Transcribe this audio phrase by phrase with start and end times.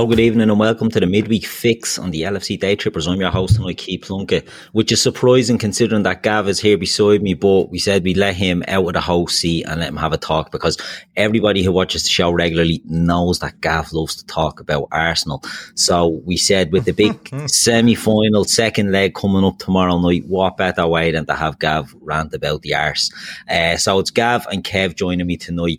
[0.00, 3.06] Hello, good evening, and welcome to the midweek fix on the LFC Day Trippers.
[3.06, 7.20] I'm your host tonight, Keith Plunkett, which is surprising considering that Gav is here beside
[7.20, 9.98] me, but we said we'd let him out of the host seat and let him
[9.98, 10.78] have a talk because
[11.16, 15.44] everybody who watches the show regularly knows that Gav loves to talk about Arsenal.
[15.74, 20.56] So we said with the big semi final second leg coming up tomorrow night, what
[20.56, 23.12] better way than to have Gav rant about the arse?
[23.50, 25.78] Uh, so it's Gav and Kev joining me tonight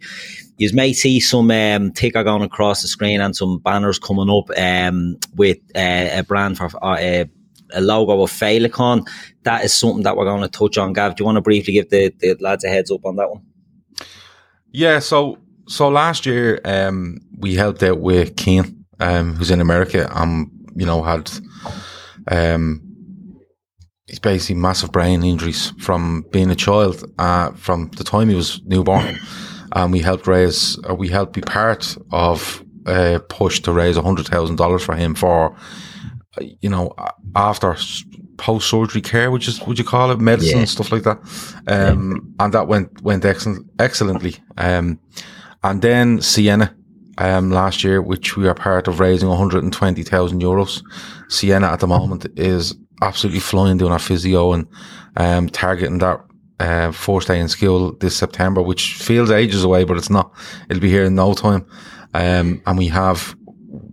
[0.61, 4.51] you may see some um, ticker going across the screen and some banners coming up
[4.59, 7.25] um, with uh, a brand for uh,
[7.73, 9.07] a logo of Féileacáin.
[9.41, 10.93] That is something that we're going to touch on.
[10.93, 13.31] Gav, do you want to briefly give the, the lads a heads up on that
[13.31, 13.41] one?
[14.71, 20.07] Yeah, so so last year um, we helped out with Keane, um, who's in America,
[20.13, 21.31] and you know had
[22.27, 22.83] um,
[24.05, 28.61] he's basically massive brain injuries from being a child, uh, from the time he was
[28.65, 29.17] newborn
[29.73, 34.27] and we helped raise, or we helped be part of a push to raise hundred
[34.27, 35.55] thousand dollars for him for,
[36.61, 36.93] you know,
[37.35, 37.75] after
[38.37, 40.65] post surgery care, which is would you call it medicine yeah.
[40.65, 41.19] stuff like that,
[41.67, 44.35] um, and that went went excellent, excellently.
[44.57, 44.99] Um,
[45.63, 46.75] and then Sienna,
[47.17, 50.83] um, last year, which we are part of raising 120,000 euros.
[51.29, 54.67] Sienna at the moment is absolutely flying doing our physio and,
[55.17, 56.19] um, targeting that
[56.61, 60.31] uh, day in school this September, which feels ages away, but it's not.
[60.69, 61.65] It'll be here in no time.
[62.13, 63.35] Um, and we have,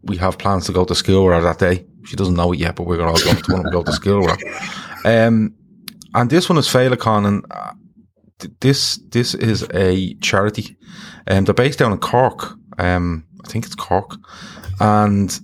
[0.02, 1.86] we have plans to go to school with her that day.
[2.04, 4.40] She doesn't know it yet, but we're going to go to, go to school with
[4.40, 5.26] her.
[5.26, 5.54] Um,
[6.14, 7.72] and this one is Féileacáin and uh,
[8.60, 10.76] this, this is a charity.
[11.26, 12.54] Um, they're based down in Cork.
[12.78, 14.16] Um, I think it's Cork
[14.80, 15.38] and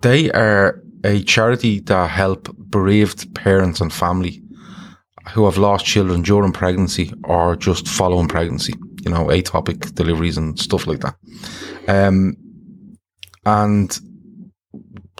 [0.00, 4.41] they are a charity that help bereaved parents and family
[5.30, 8.74] who have lost children during pregnancy or just following pregnancy,
[9.04, 11.14] you know, ectopic deliveries and stuff like that.
[11.88, 12.36] Um,
[13.44, 13.98] and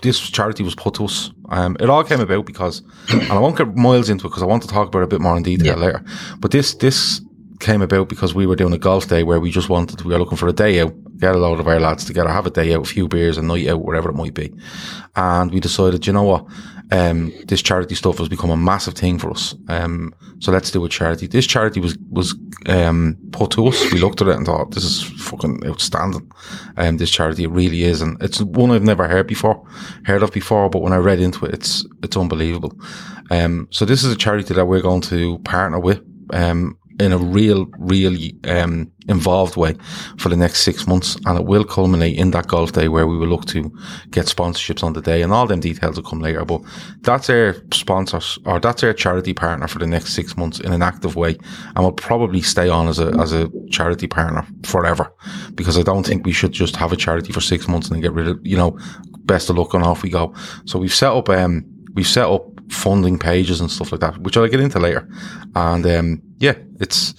[0.02, 1.30] this charity was put to us.
[1.48, 4.46] Um, it all came about because, and I won't get miles into it because I
[4.46, 5.86] want to talk about it a bit more in detail yeah.
[5.86, 6.04] later.
[6.40, 7.20] But this this
[7.60, 10.18] came about because we were doing a golf day where we just wanted, we were
[10.18, 12.74] looking for a day out, get a load of our lads together, have a day
[12.74, 14.52] out, a few beers, a night out, wherever it might be.
[15.14, 16.46] And we decided, you know what?
[16.92, 19.54] Um, this charity stuff has become a massive thing for us.
[19.68, 21.26] Um, so let's do a charity.
[21.26, 22.34] This charity was, was,
[22.66, 23.92] um, put to us.
[23.92, 26.30] We looked at it and thought, this is fucking outstanding.
[26.76, 28.02] Um, this charity, it really is.
[28.02, 29.66] And it's one I've never heard before,
[30.04, 32.78] heard of before, but when I read into it, it's, it's unbelievable.
[33.30, 36.02] Um, so this is a charity that we're going to partner with.
[36.30, 39.74] Um, in a real, really um, involved way
[40.18, 41.16] for the next six months.
[41.26, 43.70] And it will culminate in that golf day where we will look to
[44.10, 46.44] get sponsorships on the day and all them details will come later.
[46.44, 46.62] But
[47.00, 50.82] that's our sponsors or that's our charity partner for the next six months in an
[50.82, 51.36] active way.
[51.74, 55.12] And we'll probably stay on as a, as a charity partner forever
[55.54, 58.02] because I don't think we should just have a charity for six months and then
[58.02, 58.78] get rid of, you know,
[59.24, 60.34] best of luck and off we go.
[60.64, 61.64] So we've set up, um,
[61.94, 65.08] we've set up funding pages and stuff like that, which I'll get into later.
[65.54, 67.14] And, um, yeah, it's,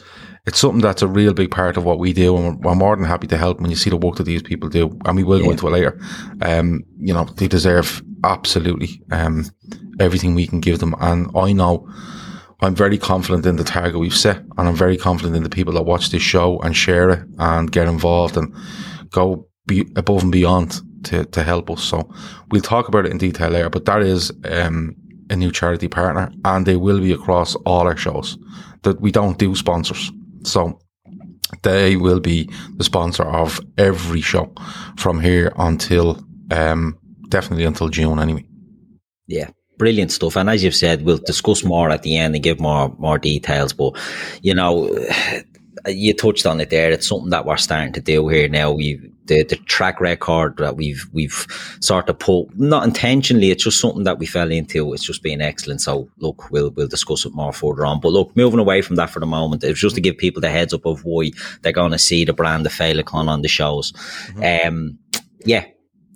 [0.45, 2.95] it's something that's a real big part of what we do, and we're, we're more
[2.95, 5.23] than happy to help when you see the work that these people do, and we
[5.23, 5.45] will yeah.
[5.45, 5.99] go into it later.
[6.41, 9.45] Um, you know, they deserve absolutely um,
[9.99, 11.89] everything we can give them, and I know
[12.59, 15.73] I'm very confident in the target we've set, and I'm very confident in the people
[15.73, 18.53] that watch this show and share it and get involved and
[19.11, 21.83] go be above and beyond to to help us.
[21.83, 22.09] So
[22.51, 24.95] we'll talk about it in detail later, but that is um,
[25.29, 28.37] a new charity partner, and they will be across all our shows.
[28.83, 30.11] That we don't do sponsors.
[30.43, 30.79] So
[31.61, 34.51] they will be the sponsor of every show
[34.97, 36.97] from here until um,
[37.29, 38.45] definitely until June anyway.
[39.27, 39.49] Yeah.
[39.77, 40.35] Brilliant stuff.
[40.35, 43.73] And as you've said, we'll discuss more at the end and give more more details.
[43.73, 43.97] But
[44.41, 44.89] you know,
[45.87, 46.91] you touched on it there.
[46.91, 48.71] It's something that we're starting to do here now.
[48.71, 51.47] We the the track record that we've we've
[51.79, 53.51] sort of put not intentionally.
[53.51, 54.93] It's just something that we fell into.
[54.93, 55.81] It's just been excellent.
[55.81, 57.99] So look, we'll we'll discuss it more further on.
[57.99, 60.49] But look, moving away from that for the moment, it's just to give people the
[60.49, 61.31] heads up of why
[61.61, 63.91] they're going to see the brand of Féileacáin on the shows.
[63.91, 64.67] Mm-hmm.
[64.67, 64.99] Um,
[65.45, 65.65] yeah,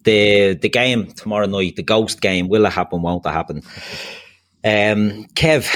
[0.03, 3.01] the the game tomorrow night, the ghost game, will it happen?
[3.01, 3.61] Won't it happen?
[4.63, 5.73] Um, Kev.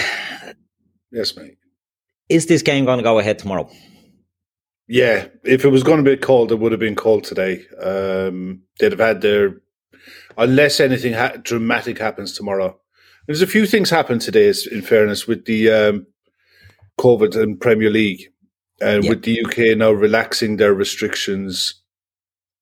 [1.11, 1.57] Yes, mate.
[2.29, 3.69] Is this game going to go ahead tomorrow?
[4.91, 7.65] Yeah, if it was going to be called, it would have been called today.
[7.81, 9.61] Um, they'd have had their,
[10.37, 12.77] unless anything ha- dramatic happens tomorrow.
[13.25, 16.07] There's a few things happened today, in fairness, with the um,
[16.99, 18.33] COVID and Premier League,
[18.81, 21.81] and with the UK now relaxing their restrictions.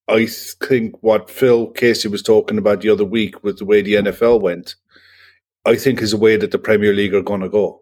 [0.07, 3.95] I think what Phil Casey was talking about the other week with the way the
[3.95, 4.75] NFL went,
[5.65, 7.81] I think is a way that the Premier League are going to go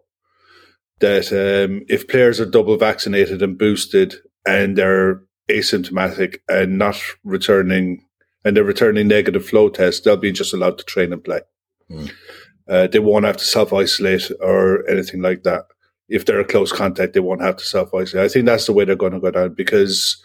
[1.00, 4.16] that um, if players are double vaccinated and boosted
[4.48, 8.04] and they're asymptomatic and not returning
[8.44, 11.40] and they're returning negative flow tests, they'll be just allowed to train and play.
[11.90, 12.10] Mm.
[12.66, 15.64] Uh, they won't have to self isolate or anything like that.
[16.08, 18.24] If they're a close contact, they won't have to self isolate.
[18.24, 20.22] I think that's the way they're going to go down because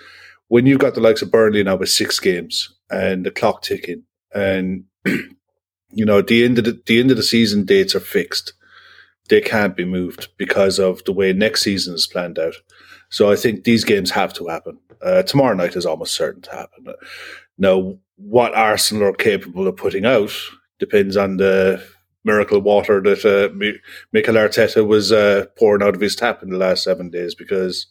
[0.47, 4.03] when you've got the likes of Burnley now with six games and the clock ticking,
[4.33, 8.53] and you know the end of the, the end of the season dates are fixed
[9.29, 12.55] they can't be moved because of the way next season is planned out.
[13.13, 14.79] So I think these games have to happen.
[14.99, 16.87] Uh, tomorrow night is almost certain to happen.
[17.59, 20.31] Now, what Arsenal are capable of putting out
[20.79, 21.85] depends on the
[22.23, 23.53] miracle water that uh,
[24.11, 27.35] Mikel Arteta was uh, pouring out of his tap in the last seven days.
[27.35, 27.85] Because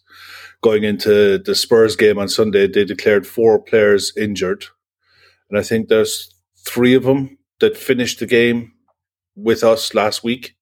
[0.61, 4.65] going into the Spurs game on Sunday, they declared four players injured,
[5.49, 6.35] and I think there's
[6.65, 8.73] three of them that finished the game
[9.37, 10.55] with us last week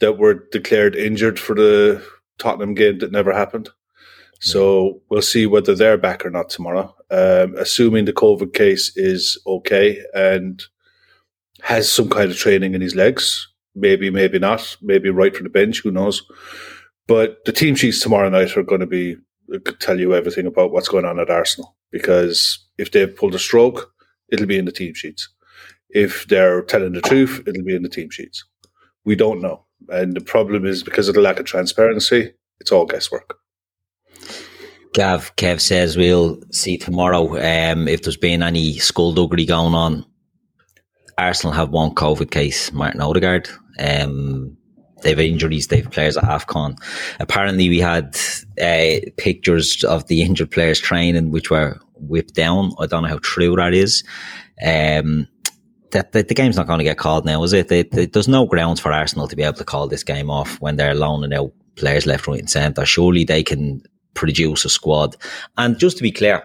[0.00, 2.02] that were declared injured for the
[2.38, 3.70] Tottenham game that never happened.
[4.40, 6.94] So we'll see whether they're back or not tomorrow.
[7.10, 10.62] Um, assuming the COVID case is okay and
[11.62, 15.50] has some kind of training in his legs, maybe, maybe not, maybe right from the
[15.50, 16.22] bench, who knows.
[17.06, 19.16] But the team sheets tomorrow night are going to be
[19.78, 23.92] tell you everything about what's going on at Arsenal because if they've pulled a stroke,
[24.28, 25.28] it'll be in the team sheets.
[25.90, 28.44] If they're telling the truth, it'll be in the team sheets.
[29.04, 29.65] We don't know.
[29.88, 33.38] And the problem is because of the lack of transparency, it's all guesswork.
[34.94, 40.06] Gav, Kev says we'll see tomorrow um, if there's been any skullduggery going on.
[41.18, 43.48] Arsenal have one COVID case, Martin Odegaard.
[43.78, 44.56] Um,
[45.02, 46.76] they've injuries, they've players at AFCON.
[47.20, 48.18] Apparently, we had
[48.60, 52.72] uh, pictures of the injured players training, which were whipped down.
[52.78, 54.02] I don't know how true that is.
[54.64, 55.28] Um,
[56.02, 57.68] that, the game's not going to get called now, is it?
[57.68, 60.94] There's no grounds for Arsenal to be able to call this game off when they're
[60.94, 62.84] loaning out players left, right, and centre.
[62.84, 63.82] Surely they can
[64.14, 65.16] produce a squad.
[65.56, 66.42] And just to be clear,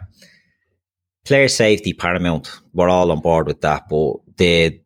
[1.26, 2.52] player safety paramount.
[2.74, 4.80] We're all on board with that, but the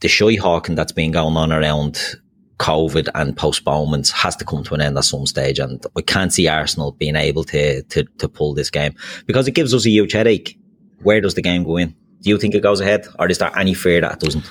[0.00, 2.16] the shy hawking that's been going on around
[2.58, 5.60] COVID and postponements has to come to an end at some stage.
[5.60, 8.94] And we can't see Arsenal being able to, to, to pull this game
[9.26, 10.58] because it gives us a huge headache.
[11.02, 11.94] Where does the game go in?
[12.22, 14.50] Do you think it goes ahead, or is there any fear that it doesn't?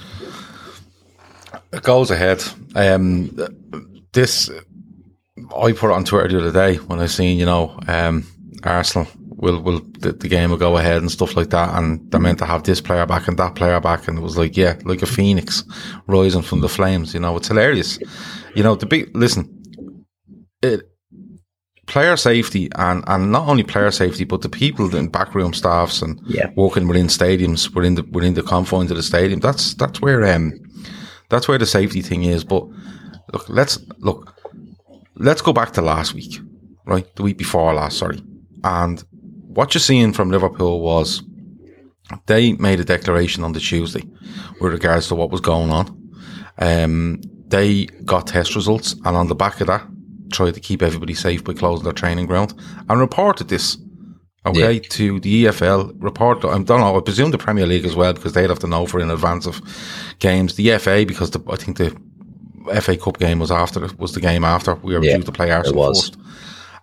[1.73, 2.43] It goes ahead.
[2.75, 3.35] Um,
[4.11, 4.49] this
[5.55, 8.25] I put it on Twitter the other day when I seen you know um,
[8.63, 12.19] Arsenal will will the, the, game will go ahead and stuff like that, and they're
[12.19, 14.77] meant to have this player back and that player back, and it was like yeah,
[14.83, 15.63] like a phoenix
[16.07, 17.13] rising from the flames.
[17.13, 17.99] You know, it's hilarious.
[18.55, 19.57] You know, the big listen.
[20.61, 20.90] It
[21.91, 26.21] player safety and, and not only player safety, but the people in backroom staffs and
[26.25, 26.49] yeah.
[26.55, 29.41] working within stadiums, within the within the confines of the stadium.
[29.41, 30.53] That's that's where um
[31.27, 32.45] that's where the safety thing is.
[32.45, 32.65] But
[33.33, 34.33] look, let's look,
[35.15, 36.39] let's go back to last week,
[36.85, 37.13] right?
[37.17, 38.23] The week before last, sorry.
[38.63, 39.03] And
[39.47, 41.21] what you're seeing from Liverpool was
[42.25, 44.03] they made a declaration on the Tuesday
[44.61, 45.85] with regards to what was going on.
[46.57, 49.85] Um, they got test results, and on the back of that,
[50.31, 52.53] tried to keep everybody safe by closing their training ground
[52.89, 53.77] and reported this.
[54.43, 54.79] Okay, yeah.
[54.89, 56.43] to the EFL report.
[56.43, 56.97] I don't know.
[56.97, 59.45] I presume the Premier League as well because they'd have to know for in advance
[59.45, 59.61] of
[60.17, 60.55] games.
[60.55, 61.95] The FA because the, I think the
[62.81, 65.51] FA Cup game was after was the game after we were yeah, due to play
[65.51, 66.17] Arsenal first.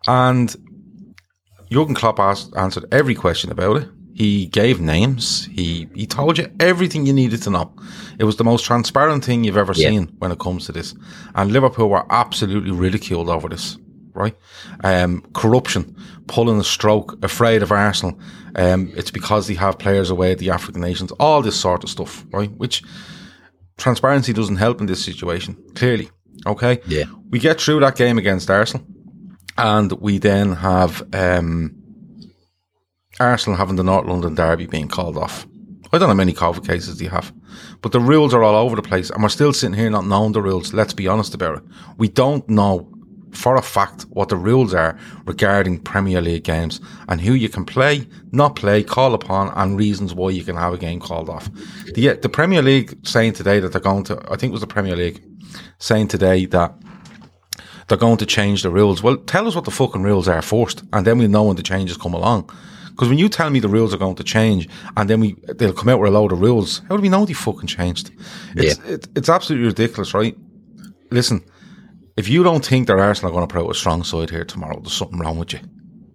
[0.06, 0.54] And
[1.70, 3.88] Jurgen Klopp asked, answered every question about it.
[4.18, 5.46] He gave names.
[5.46, 7.72] He he told you everything you needed to know.
[8.18, 9.90] It was the most transparent thing you've ever yeah.
[9.90, 10.92] seen when it comes to this.
[11.36, 13.78] And Liverpool were absolutely ridiculed over this,
[14.14, 14.36] right?
[14.82, 15.94] Um, corruption,
[16.26, 18.18] pulling a stroke, afraid of Arsenal.
[18.56, 21.90] Um, it's because they have players away at the African nations, all this sort of
[21.90, 22.50] stuff, right?
[22.50, 22.82] Which
[23.76, 26.10] transparency doesn't help in this situation, clearly.
[26.44, 26.80] Okay.
[26.88, 27.04] Yeah.
[27.30, 28.84] We get through that game against Arsenal.
[29.56, 31.77] and we then have um,
[33.20, 35.46] Arsenal having the North London derby being called off.
[35.92, 37.32] I don't know how many COVID cases they have,
[37.80, 40.32] but the rules are all over the place, and we're still sitting here not knowing
[40.32, 40.74] the rules.
[40.74, 41.64] Let's be honest about it.
[41.96, 42.92] We don't know
[43.32, 47.64] for a fact what the rules are regarding Premier League games and who you can
[47.64, 51.50] play, not play, call upon, and reasons why you can have a game called off.
[51.94, 54.60] The uh, the Premier League saying today that they're going to, I think it was
[54.60, 55.24] the Premier League
[55.78, 56.74] saying today that
[57.88, 59.02] they're going to change the rules.
[59.02, 61.62] Well, tell us what the fucking rules are first, and then we'll know when the
[61.62, 62.50] changes come along.
[62.98, 65.72] Because when you tell me the rules are going to change and then we they'll
[65.72, 68.10] come out with a load of rules, how do we know they fucking changed?
[68.56, 68.94] It's Yeah.
[68.94, 70.36] it, it's absolutely ridiculous, right?
[71.12, 71.44] Listen,
[72.16, 74.44] if you don't think that Arsenal are going to put out a strong side here
[74.44, 75.60] tomorrow, there's something wrong with you,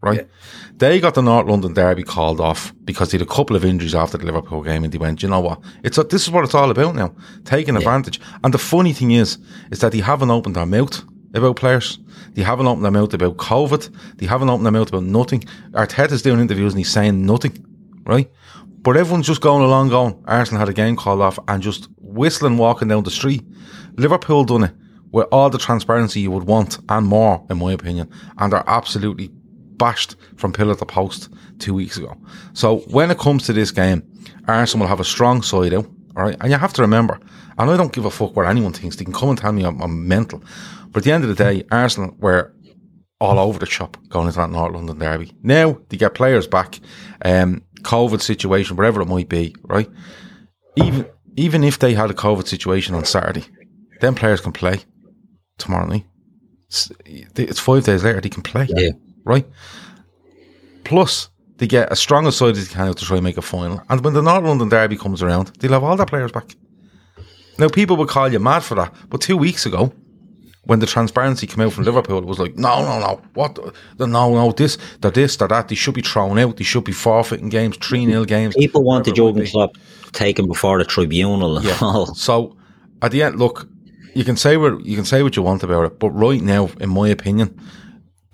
[0.01, 0.27] right?
[0.75, 3.95] They got the North London derby called off because they had a couple of injuries
[3.95, 5.61] after the Liverpool game, and they went, you know what?
[5.85, 8.19] It's a, this is what it's all about now, taking advantage.
[8.43, 9.37] And the funny thing is,
[9.71, 11.01] is that they haven't opened their mouth
[11.33, 11.99] about players.
[12.33, 14.17] They haven't opened their mouth about COVID.
[14.17, 15.41] They haven't opened their mouth about nothing.
[15.71, 17.65] Arteta's doing interviews and he's saying nothing,
[18.05, 18.29] right?
[18.81, 22.57] But everyone's just going along going, Arsenal had a game called off and just whistling
[22.57, 23.43] walking down the street.
[23.95, 24.73] Liverpool done it
[25.11, 28.09] with all the transparency you would want and more, in my opinion.
[28.37, 29.29] And they're absolutely
[29.77, 32.17] bashed from pillar to post two weeks ago.
[32.53, 34.03] So when it comes to this game,
[34.47, 36.37] Arsenal will have a strong side out, all right?
[36.41, 37.19] And you have to remember,
[37.57, 38.95] and I don't give a fuck what anyone thinks.
[38.95, 40.43] They can come and tell me I'm, I'm mental.
[40.91, 42.53] But at the end of the day, Arsenal were
[43.19, 45.31] all over the shop going into that North London derby.
[45.41, 46.79] Now they get players back,
[47.23, 49.89] um, COVID situation, whatever it might be, right?
[50.75, 51.05] Even
[51.35, 53.45] even if they had a COVID situation on Saturday,
[54.01, 54.79] then players can play
[55.57, 56.05] tomorrow night.
[56.67, 56.91] It's,
[57.35, 58.91] it's five days later they can play, Yeah.
[59.25, 59.47] right?
[60.83, 61.29] Plus,
[61.63, 63.41] they get as strong a side as they can out to try and make a
[63.41, 63.81] final.
[63.89, 66.55] And when the North London derby comes around, they'll have all their players back.
[67.57, 69.93] Now, people would call you mad for that, but two weeks ago,
[70.65, 73.55] when the transparency came out from Liverpool, it was like, no, no, no, what?
[73.97, 75.69] the- No, no, this, they're this, they're that.
[75.69, 76.57] They should be thrown out.
[76.57, 78.55] They should be forfeiting games, 3 0 games.
[78.55, 79.47] People wanted it might Jurgen.
[79.51, 79.77] Klopp
[80.11, 81.77] taken before the tribunal and Yeah.
[81.81, 82.13] all.
[82.27, 82.57] So
[83.01, 83.67] at the end, look,
[84.15, 86.69] you can say what you can say what you want about it, but right now,
[86.81, 87.57] in my opinion,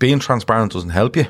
[0.00, 1.26] being transparent doesn't help you.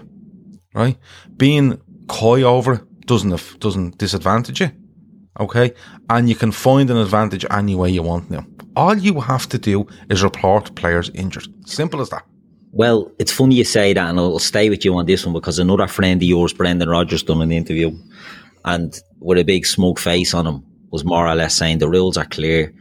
[0.74, 0.96] Right?
[1.36, 1.80] Being
[2.10, 4.70] coy over it doesn't doesn't disadvantage you.
[5.38, 5.72] Okay,
[6.08, 8.44] and you can find an advantage any way you want now.
[8.76, 11.46] All you have to do is report players injured.
[11.66, 12.24] Simple as that.
[12.72, 15.58] Well, it's funny you say that, and I'll stay with you on this one because
[15.58, 17.90] another friend of yours, Brendan Rogers, done an interview,
[18.64, 20.62] and with a big smug face on him,
[20.92, 22.72] was more or less saying the rules are clear.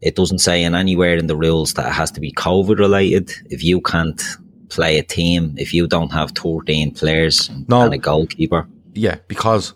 [0.00, 3.32] It doesn't say in anywhere in the rules that it has to be COVID related.
[3.50, 4.22] If you can't
[4.68, 7.82] play a team, if you don't have 13 players No.
[7.82, 9.74] and a goalkeeper, Yeah, because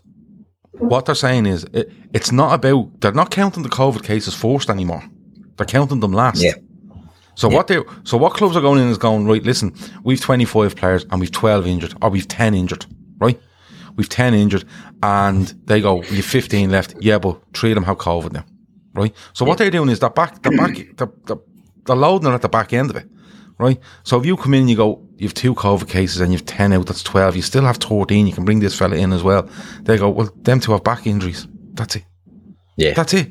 [0.73, 4.71] what they're saying is it, it's not about they're not counting the COVID cases first
[4.71, 5.03] anymore.
[5.57, 6.43] They're counting them last.
[6.43, 6.55] Yeah.
[7.37, 9.43] So what they so what clubs are going in is going right.
[9.43, 9.75] Listen,
[10.05, 12.87] we've twenty five players and we've twelve injured, or we've ten injured,
[13.19, 13.41] right?
[13.97, 14.65] We've ten injured,
[15.03, 16.95] and they go, you've fifteen left.
[17.01, 18.45] Yeah, but three of them have COVID now,
[18.95, 19.15] right?
[19.33, 21.37] So what they're doing is they're back, they're back, they're, they're,
[21.85, 23.09] they're loading it at the back end of it,
[23.59, 23.79] right?
[24.03, 26.73] So if you come in and you go, you've two COVID cases and you've ten
[26.73, 27.37] out, that's twelve.
[27.37, 28.27] You still have thirteen.
[28.27, 29.49] You can bring this fella in as well.
[29.83, 31.47] They go, well, them two have back injuries.
[31.75, 32.05] That's it.
[32.77, 33.31] yeah, That's it.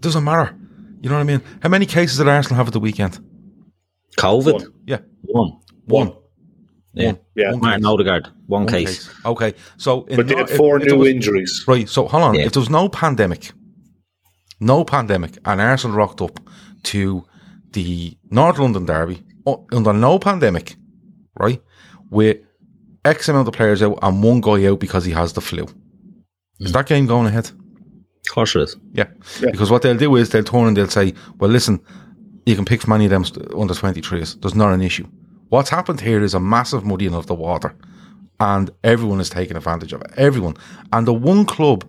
[0.00, 0.54] Doesn't matter.
[1.00, 1.42] You know what I mean?
[1.62, 3.18] How many cases did Arsenal have at the weekend?
[4.18, 4.72] COVID, One.
[4.86, 5.58] Yeah, one.
[5.86, 6.12] one.
[6.94, 7.06] Yeah.
[7.12, 7.18] One.
[7.34, 7.50] Yeah.
[7.52, 7.86] One Martin case.
[7.92, 9.10] Odegaard, one, One case.
[9.24, 9.54] Okay.
[9.76, 11.64] So, in But they had four if there new was- injuries.
[11.68, 11.88] Right.
[11.88, 12.34] So hold on.
[12.34, 12.46] Yeah.
[12.46, 13.52] If there was no pandemic,
[14.60, 16.40] no pandemic, and Arsenal rocked up
[16.84, 17.24] to
[17.72, 19.22] the North London derby
[19.72, 20.76] under no pandemic,
[21.38, 21.62] right,
[22.10, 22.38] with
[23.04, 25.66] X amount of players out and one guy out because he has the flu,
[26.60, 26.74] is mm.
[26.74, 27.46] that game going ahead?
[27.46, 28.76] Of course it is.
[28.92, 29.06] Yeah.
[29.40, 29.50] Yeah.
[29.50, 31.80] Because what they'll do is they'll turn and they'll say, well, listen,
[32.44, 34.40] you can pick from any of them st- under 23s.
[34.40, 35.06] There's not an issue.
[35.48, 37.76] What's happened here is a massive muddying of the water
[38.40, 40.12] and everyone is taking advantage of it.
[40.16, 40.56] Everyone.
[40.92, 41.84] And the one club,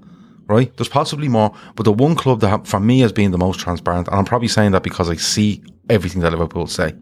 [0.48, 3.60] right, there's possibly more, but the one club that, for me, has been the most
[3.60, 6.94] transparent, and I'm probably saying that because I see everything that Liverpool say.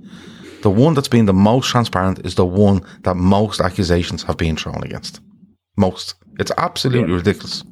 [0.65, 4.55] The one that's been the most transparent is the one that most accusations have been
[4.55, 5.21] thrown against.
[5.77, 6.15] Most.
[6.39, 7.63] It's absolutely ridiculous.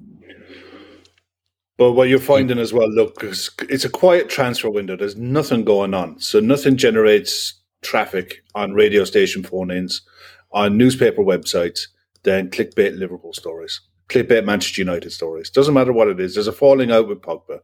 [1.75, 4.95] But what you're finding as well, look, it's a quiet transfer window.
[4.95, 6.19] There's nothing going on.
[6.19, 10.03] So nothing generates traffic on radio station phone ins,
[10.51, 11.87] on newspaper websites,
[12.21, 15.49] then clickbait Liverpool stories, clickbait Manchester United stories.
[15.49, 16.35] Doesn't matter what it is.
[16.35, 17.61] There's a falling out with Pogba.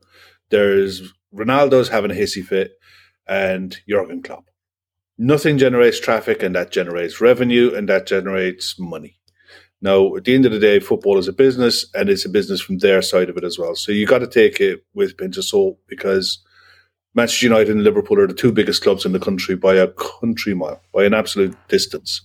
[0.50, 2.80] There's Ronaldo's having a hissy fit
[3.28, 4.49] and Jurgen Klopp.
[5.22, 9.18] Nothing generates traffic and that generates revenue and that generates money.
[9.82, 12.62] Now, at the end of the day, football is a business and it's a business
[12.62, 13.76] from their side of it as well.
[13.76, 16.42] So you got to take it with a pinch of salt because
[17.16, 20.54] Manchester United and Liverpool are the two biggest clubs in the country by a country
[20.54, 22.22] mile, by an absolute distance.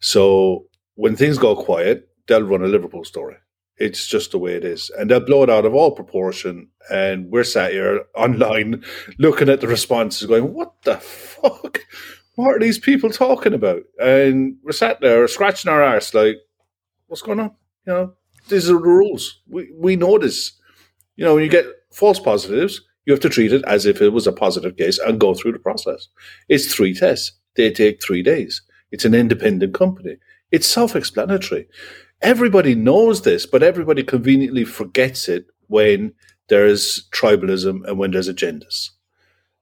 [0.00, 3.36] So when things go quiet, they'll run a Liverpool story.
[3.78, 4.90] It's just the way it is.
[4.98, 6.68] And they'll blow it out of all proportion.
[6.90, 8.82] And we're sat here online
[9.18, 11.80] looking at the responses going, what the fuck?
[12.34, 13.82] What are these people talking about?
[14.00, 16.36] And we're sat there scratching our arse like,
[17.06, 17.52] what's going on?
[17.86, 18.12] You know,
[18.48, 19.40] these are the rules.
[19.48, 20.52] We, we know this.
[21.16, 24.10] You know, when you get false positives, you have to treat it as if it
[24.10, 26.08] was a positive case and go through the process.
[26.48, 27.32] It's three tests.
[27.56, 28.62] They take three days.
[28.90, 30.16] It's an independent company.
[30.52, 31.68] It's self explanatory.
[32.20, 36.12] Everybody knows this, but everybody conveniently forgets it when
[36.48, 38.90] there's tribalism and when there's agendas.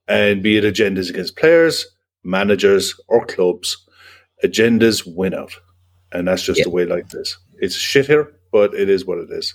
[0.08, 1.86] And be it agendas against players,
[2.24, 3.76] managers, or clubs,
[4.44, 5.52] agendas win out.
[6.12, 6.64] And that's just yep.
[6.64, 7.36] the way like this.
[7.58, 9.54] It's shit here, but it is what it is.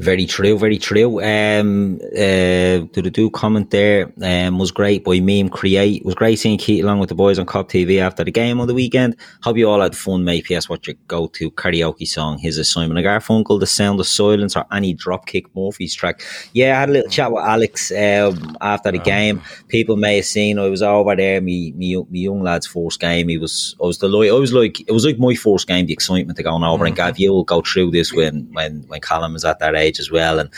[0.00, 1.22] Very true, very true.
[1.22, 6.00] Um, uh, the do comment there um, was great by Meme Create.
[6.00, 8.62] It was great seeing Keith along with the boys on Cop TV after the game
[8.62, 9.14] on the weekend.
[9.42, 10.44] Hope you all had fun, mate.
[10.46, 10.70] P.S.
[10.70, 12.38] What your go to karaoke song?
[12.38, 16.22] His and a Garfunkel, The Sound of Silence, or any Dropkick Murphys track.
[16.54, 19.04] Yeah, I had a little chat with Alex um, after the oh.
[19.04, 19.42] game.
[19.68, 23.28] People may have seen I was over there, me, me, me young lad's first game.
[23.28, 24.32] He was, I was delighted.
[24.32, 26.84] I was like, it was like my first game, the excitement of going over.
[26.84, 26.86] Mm-hmm.
[26.86, 29.89] And Gav, you will go through this when, when, when Callum is at that age
[29.98, 30.38] as well.
[30.38, 30.50] And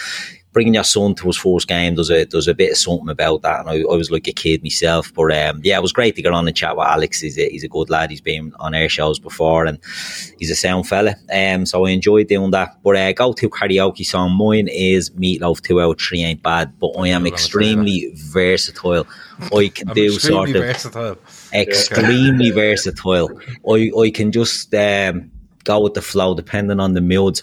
[0.53, 3.43] bringing your son to his first game, there's a there's a bit of something about
[3.43, 3.61] that.
[3.61, 6.23] And I, I was like a kid myself, but um, yeah, it was great to
[6.23, 7.21] get on and chat with Alex.
[7.21, 8.11] He's a, he's a good lad.
[8.11, 9.79] He's been on air shows before, and
[10.39, 11.17] he's a sound fella.
[11.33, 12.79] Um, so I enjoyed doing that.
[12.83, 14.37] But uh, go to karaoke song.
[14.37, 15.63] Mine is Meatloaf.
[15.63, 19.07] Two out three ain't bad, but I am extremely versatile.
[19.55, 21.19] I can do sort of versatile.
[21.53, 23.31] extremely versatile.
[23.69, 24.75] I I can just.
[24.75, 25.31] Um,
[25.65, 27.41] go with the flow depending on the moods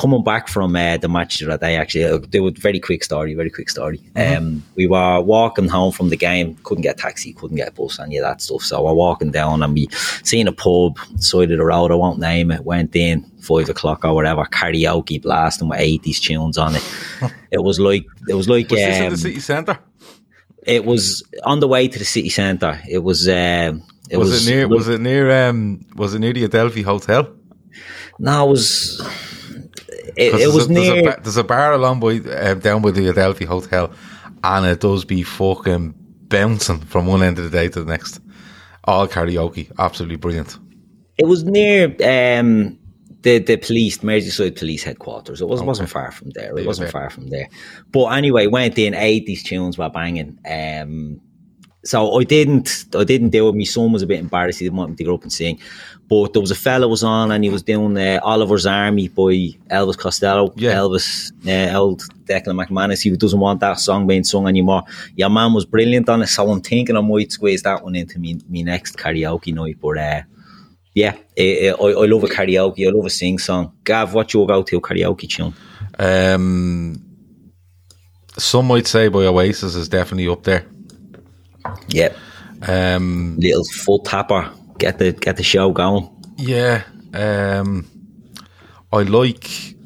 [0.00, 3.34] coming back from uh, the match that day, actually, uh, do a very quick story,
[3.34, 3.98] very quick story.
[3.98, 4.36] Mm-hmm.
[4.36, 7.72] Um, we were walking home from the game, couldn't get a taxi, couldn't get a
[7.72, 8.62] bus, any of that stuff.
[8.62, 9.88] So we're walking down and we
[10.24, 14.06] seen a pub, side of the road, I won't name it, went in, five o'clock
[14.06, 16.84] or whatever, karaoke blasting with 80s tunes on it.
[17.50, 19.78] it was like, it was like, was um, the city centre?
[20.62, 22.80] It was on the way to the city centre.
[22.88, 26.32] It was, um, it was, was, it near, was it near, um, was it near
[26.32, 27.28] the Adelphi Hotel?
[28.18, 29.00] No, it was,
[30.16, 31.02] it, it was a, near.
[31.02, 33.92] There's a, there's a bar along by um, down by the Adelphi Hotel,
[34.44, 35.94] and it does be fucking
[36.28, 38.20] bouncing from one end of the day to the next.
[38.84, 40.58] All karaoke, absolutely brilliant.
[41.18, 42.78] It was near um,
[43.22, 45.40] the the police, Merseyside Police headquarters.
[45.40, 45.68] It wasn't okay.
[45.68, 46.56] wasn't far from there.
[46.56, 47.48] It wasn't far from there.
[47.90, 50.38] But anyway, went in, ate these tunes were banging.
[50.50, 51.20] Um,
[51.84, 53.54] so I didn't I didn't do it.
[53.54, 54.58] My son was a bit embarrassed.
[54.58, 55.58] He didn't want me to go up and sing.
[56.08, 59.54] But there was a fella was on and he was doing uh, Oliver's Army by
[59.70, 60.52] Elvis Costello.
[60.56, 60.72] Yeah.
[60.72, 63.02] Elvis, uh, old Declan McManus.
[63.02, 64.82] He doesn't want that song being sung anymore.
[65.14, 68.18] Your man was brilliant on it, so I'm thinking I might squeeze that one into
[68.18, 69.78] me, me next karaoke night.
[69.80, 70.22] But uh,
[70.94, 72.88] yeah, I, I, I, love a karaoke.
[72.88, 73.72] I love a sing song.
[73.84, 75.54] Gav, what you go to karaoke tune?
[75.96, 77.00] Um,
[78.36, 80.66] some might say by Oasis is definitely up there.
[81.88, 82.16] Yep.
[82.62, 86.10] Um, Little full tapper get the get the show going.
[86.36, 86.82] Yeah,
[87.14, 87.88] um,
[88.92, 89.76] I like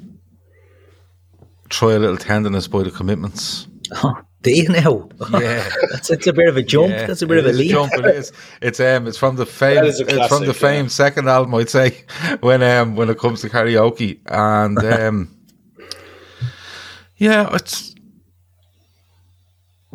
[1.69, 3.67] try a little tenderness by the commitments.
[3.93, 5.11] Oh, do you know?
[5.33, 6.91] Yeah, that's it's a bit of a jump.
[6.91, 7.73] Yeah, that's a bit of a leap.
[7.73, 8.33] Jump, it is.
[8.63, 9.85] It's um, it's from the fame.
[9.85, 10.89] It's from the fame yeah.
[10.89, 12.05] second album, I'd say,
[12.41, 15.37] when um, when it comes to karaoke, and um,
[17.17, 17.95] yeah, it's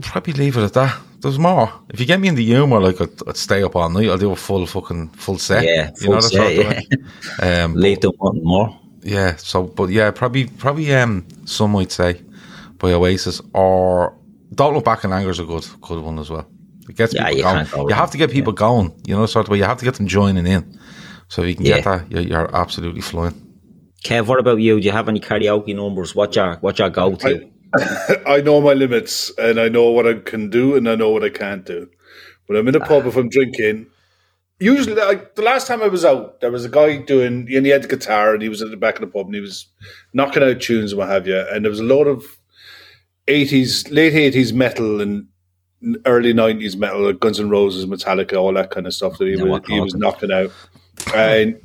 [0.02, 1.72] probably leave it at that there's more.
[1.90, 4.10] If you get me in the humour, like I'd, I'd, stay up all night.
[4.10, 5.64] I'll do a full fucking full set.
[5.64, 6.82] Yeah, full you know set, yeah.
[7.64, 8.78] Um, Leave them wanting more.
[9.02, 9.36] Yeah.
[9.36, 12.22] So, but yeah, probably probably um some might say
[12.78, 14.16] by Oasis or
[14.54, 16.48] Don't Look Back in Anger is a good good one as well.
[16.88, 17.66] It gets yeah, people you going.
[17.66, 18.60] Go you have to get people yeah.
[18.60, 19.02] going.
[19.06, 19.58] You know, sort of way.
[19.58, 20.80] You have to get them joining in.
[21.28, 21.76] So if you can yeah.
[21.76, 23.36] get that, you're, you're absolutely flying.
[24.04, 24.80] Kev, what about you?
[24.80, 26.16] Do you have any karaoke numbers?
[26.16, 27.50] What your what your go to?
[28.28, 31.24] I know my limits and I know what I can do and I know what
[31.24, 31.90] I can't do.
[32.48, 33.10] When I'm in a pub, ah.
[33.10, 33.88] if I'm drinking,
[34.60, 37.72] usually like the last time I was out, there was a guy doing, and he
[37.72, 39.68] had the guitar and he was at the back of the pub and he was
[40.14, 41.40] knocking out tunes and what have you.
[41.52, 42.26] And there was a lot of
[43.28, 45.28] 80s, late 80s metal and
[46.06, 49.42] early 90s metal, like Guns N' Roses, Metallica, all that kind of stuff that he,
[49.42, 50.52] was, he was knocking out.
[51.14, 51.62] And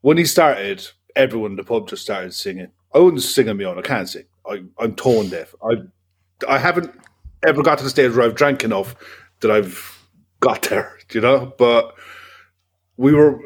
[0.00, 2.68] when he started, everyone in the pub just started singing.
[2.94, 4.24] I wouldn't sing on my own, I can't sing.
[4.50, 5.54] I, I'm torn, deaf.
[5.62, 5.74] I
[6.48, 6.90] I haven't
[7.46, 8.94] ever got to the stage where I've drank enough
[9.40, 9.98] that I've
[10.40, 11.52] got there, you know.
[11.58, 11.94] But
[12.96, 13.40] we were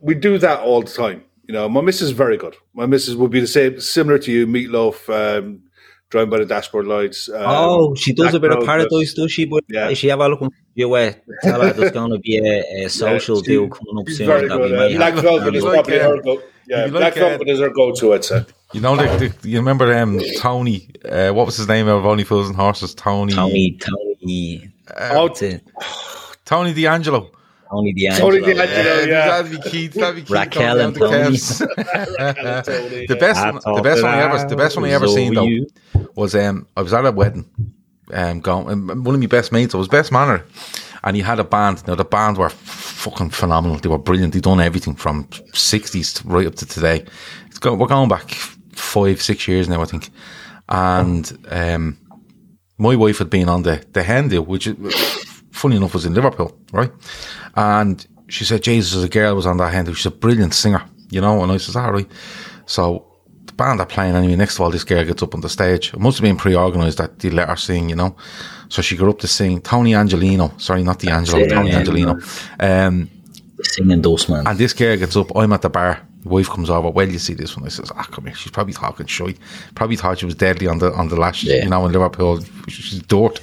[0.00, 1.24] we do that all the time.
[1.46, 2.56] You know, my missus is very good.
[2.74, 5.62] My missus would be the same, similar to you, meatloaf, um,
[6.10, 7.28] Drowned by the Dashboard Lights.
[7.28, 9.44] Um, oh, she does a bit of paradise, does she?
[9.44, 9.88] But Yeah.
[9.88, 9.94] yeah.
[9.94, 12.88] she have a look on you uh, tell her there's going to be a, a
[13.04, 15.22] social she- deal coming up soon very that we Uh, Black have.
[15.22, 16.36] Velvet is like, probably uh.
[16.68, 18.14] Yeah, you Black like, uh, Velvet is her go-to.
[18.14, 18.44] I'd say.
[18.74, 20.90] You know, the, the, you remember um, Tony?
[21.02, 22.94] Uh, what was his name of Only Fools and Horses?
[22.94, 23.32] Tony.
[23.32, 25.62] Tony, Tony, Oh, what's it?
[26.44, 27.30] Tony D'Angelo.
[27.70, 28.30] Tony D'Angelo.
[28.30, 29.04] Tony D'Angelo.
[29.06, 29.42] yeah.
[29.42, 29.86] that'd be key.
[29.88, 30.32] That'd be key.
[30.32, 31.36] Raquel and the Tony.
[31.36, 32.64] Cavs.
[32.64, 35.04] Tony, the best, I one, the best one I ever, the best one I ever
[35.04, 35.66] was seen though you.
[36.14, 37.48] was um, I was at a wedding,
[38.12, 40.44] um, going, and one of my best mates, I was best manner,
[41.02, 41.86] and he had a band.
[41.86, 43.78] Now the band were fucking phenomenal.
[43.78, 44.34] They were brilliant.
[44.34, 47.04] They done everything from sixties right up to today.
[47.46, 48.30] It's go, we're going back
[48.72, 50.10] five, six years now, I think,
[50.68, 51.98] and um,
[52.78, 54.68] my wife had been on the the hen which
[55.50, 56.92] funny enough was in Liverpool, right?
[57.54, 59.92] And she said, Jesus, a girl was on that hen.
[59.92, 61.42] She's a brilliant singer, you know.
[61.42, 62.08] And I says, all right.
[62.66, 63.06] So
[63.46, 64.36] the band are playing anyway.
[64.36, 65.92] Next of all, this girl gets up on the stage.
[65.94, 68.14] It must have been pre-organised that they let her sing, you know.
[68.68, 70.52] So she grew up to sing Tony Angelino.
[70.58, 72.18] Sorry, not D'Angelo, Yeah, Tony yeah, Angelino.
[72.60, 73.10] Um,
[73.62, 74.46] Singing those, man.
[74.46, 76.00] and this girl gets up, I'm at the bar.
[76.22, 76.90] The wife comes over.
[76.90, 77.64] Well, you see this one.
[77.64, 79.34] I says, "Ah, come here." She's probably talking shy.
[79.74, 81.44] Probably thought she was deadly on the on the lash.
[81.44, 81.62] Yeah.
[81.64, 83.40] You know, in Liverpool, she's dirt.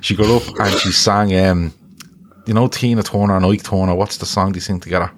[0.00, 1.34] She got up and she sang.
[1.36, 1.72] Um,
[2.46, 3.94] you know, Tina Turner and Ike Turner.
[3.94, 5.10] What's the song they sing together?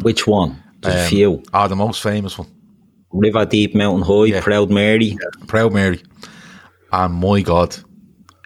[0.00, 0.62] Which one?
[0.80, 1.42] There's a Um, few.
[1.52, 2.48] Ah, the most famous one,
[3.12, 4.40] River Deep, Mountain High, Yeah.
[4.40, 5.16] Proud Mary.
[5.46, 6.00] Proud Mary.
[6.92, 7.76] And my God,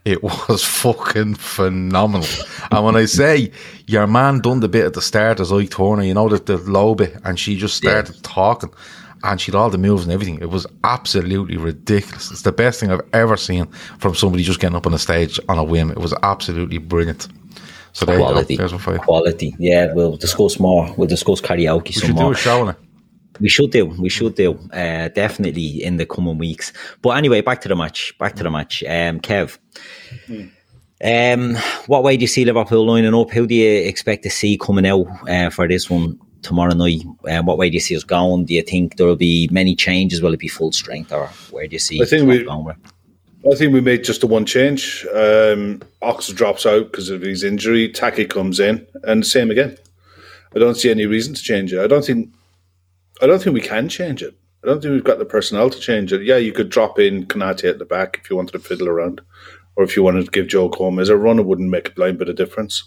[0.04, 2.26] it was fucking phenomenal.
[2.70, 3.50] and when I say
[3.86, 6.58] your man done the bit at the start as Ike Turner, you know, the, the
[6.70, 8.70] low bit, and she just started talking
[9.22, 10.38] and she had all the moves and everything.
[10.42, 12.30] It was absolutely ridiculous.
[12.30, 13.66] It's the best thing I've ever seen
[13.98, 15.90] from somebody just getting up on a stage on a whim.
[15.90, 17.28] It was absolutely brilliant.
[17.94, 18.54] So there Quality.
[18.54, 18.62] you go.
[18.62, 18.98] There's one for you.
[18.98, 19.54] Quality.
[19.58, 20.92] Yeah, we'll discuss more.
[20.98, 22.32] We'll discuss karaoke We some should do more.
[22.32, 22.76] a show on it.
[23.40, 23.86] We should do.
[23.86, 24.54] We should do.
[24.72, 26.72] Uh, definitely in the coming weeks.
[27.02, 28.16] But anyway, back to the match.
[28.18, 28.82] Back to the match.
[28.84, 29.58] Um, Kev.
[31.02, 33.30] Um, what way do you see Liverpool lining up?
[33.30, 37.02] Who do you expect to see coming out uh, for this one tomorrow night?
[37.28, 38.44] Um, what way do you see us going?
[38.46, 40.22] Do you think there will be many changes?
[40.22, 42.00] Will it be full strength, or where do you see?
[42.00, 42.76] I think we- going with?
[43.52, 45.04] I think we made just the one change.
[45.14, 47.90] Um, Ox drops out because of his injury.
[47.90, 49.76] Taki comes in, and same again.
[50.56, 51.80] I don't see any reason to change it.
[51.80, 52.30] I don't think.
[53.22, 54.36] I don't think we can change it.
[54.62, 56.22] I don't think we've got the personnel to change it.
[56.22, 59.20] Yeah, you could drop in Konate at the back if you wanted to fiddle around,
[59.76, 62.18] or if you wanted to give Joe Gomez a run, it wouldn't make a blind
[62.18, 62.82] bit of difference.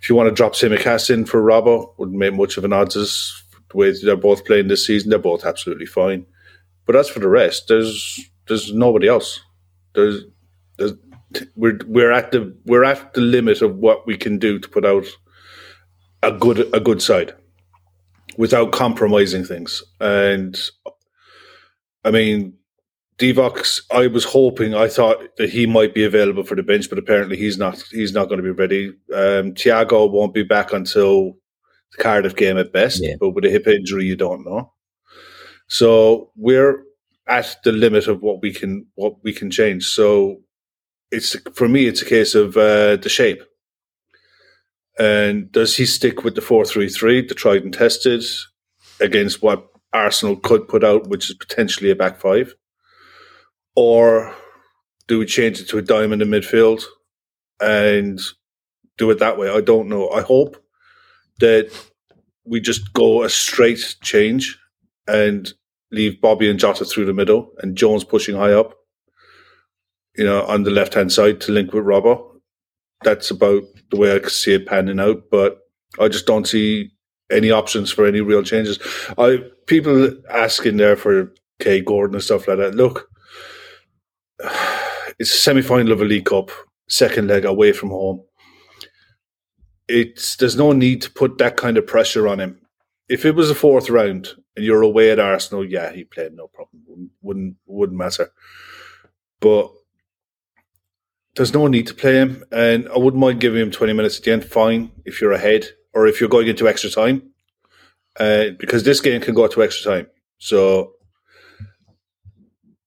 [0.00, 2.96] If you want to drop Tsimikas in for Robbo, wouldn't make much of an odds
[2.96, 5.10] as the way they're both playing this season.
[5.10, 6.26] They're both absolutely fine.
[6.86, 9.40] But as for the rest, there's there's nobody else.
[9.94, 10.22] There's,
[10.78, 10.92] there's
[11.56, 14.84] we're we're at the we're at the limit of what we can do to put
[14.84, 15.06] out
[16.22, 17.34] a good a good side
[18.38, 19.82] without compromising things.
[20.00, 20.58] And
[22.04, 22.54] I mean,
[23.18, 26.98] Divock, I was hoping, I thought that he might be available for the bench, but
[26.98, 27.82] apparently he's not.
[27.90, 28.88] He's not going to be ready.
[29.12, 31.32] Um, Thiago won't be back until
[31.92, 33.02] the Cardiff game at best.
[33.02, 33.14] Yeah.
[33.18, 34.72] But with a hip injury, you don't know.
[35.68, 36.82] So we're
[37.26, 39.86] at the limit of what we can what we can change.
[39.86, 40.42] So
[41.10, 43.42] it's for me, it's a case of uh, the shape.
[44.98, 48.24] And does he stick with the four three three, the tried and tested,
[49.00, 52.54] against what Arsenal could put out, which is potentially a back five,
[53.74, 54.34] or
[55.06, 56.84] do we change it to a diamond in midfield
[57.60, 58.20] and
[58.98, 59.50] do it that way?
[59.50, 60.08] I don't know.
[60.10, 60.56] I hope
[61.40, 61.70] that
[62.44, 64.58] we just go a straight change
[65.06, 65.52] and
[65.92, 68.74] leave Bobby and Jota through the middle and Jones pushing high up,
[70.16, 72.40] you know, on the left hand side to link with Robbo.
[73.04, 75.60] That's about the way I could see it panning out, but
[75.98, 76.90] I just don't see
[77.30, 78.78] any options for any real changes.
[79.18, 82.74] I people asking there for Kaide Gordon and stuff like that.
[82.74, 83.08] Look,
[85.18, 86.50] it's a semi final of a League Cup,
[86.88, 88.22] second leg away from home.
[89.88, 92.60] It's there's no need to put that kind of pressure on him.
[93.08, 96.48] If it was a fourth round and you're away at Arsenal, yeah, he played no
[96.48, 97.10] problem.
[97.22, 98.30] Wouldn't, wouldn't matter.
[99.40, 99.70] But
[101.36, 104.24] there's no need to play him, and I wouldn't mind giving him 20 minutes at
[104.24, 104.44] the end.
[104.44, 107.30] Fine, if you're ahead or if you're going into extra time,
[108.18, 110.06] uh, because this game can go to extra time.
[110.38, 110.92] So,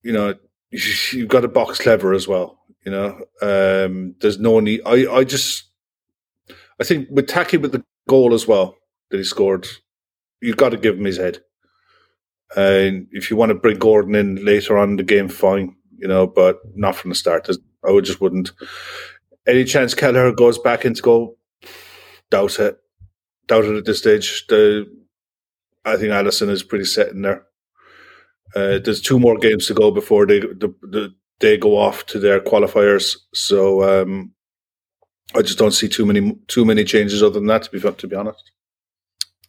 [0.04, 0.36] you know,
[0.72, 2.58] you've got to box clever as well.
[2.86, 4.82] You know, um, there's no need.
[4.86, 5.66] I, I just,
[6.80, 8.76] I think with Taki with the goal as well
[9.12, 9.68] that he scored,
[10.42, 11.40] you've got to give him his head.
[12.56, 15.76] And if you want to bring Gordon in later on in the game, fine.
[15.98, 17.44] You know, but not from the start.
[17.44, 18.52] There's- I would just wouldn't.
[19.48, 21.38] Any chance Kelleher goes back into goal?
[22.30, 22.78] Doubt it.
[23.48, 24.46] Doubt it at this stage.
[24.48, 24.86] The
[25.86, 27.46] I think Alisson is pretty set in there.
[28.56, 32.20] Uh, there's two more games to go before they the, the, they go off to
[32.20, 33.15] their qualifiers.
[33.34, 34.34] So um,
[35.36, 37.63] I just don't see too many too many changes other than that.
[37.63, 38.52] To be to be honest.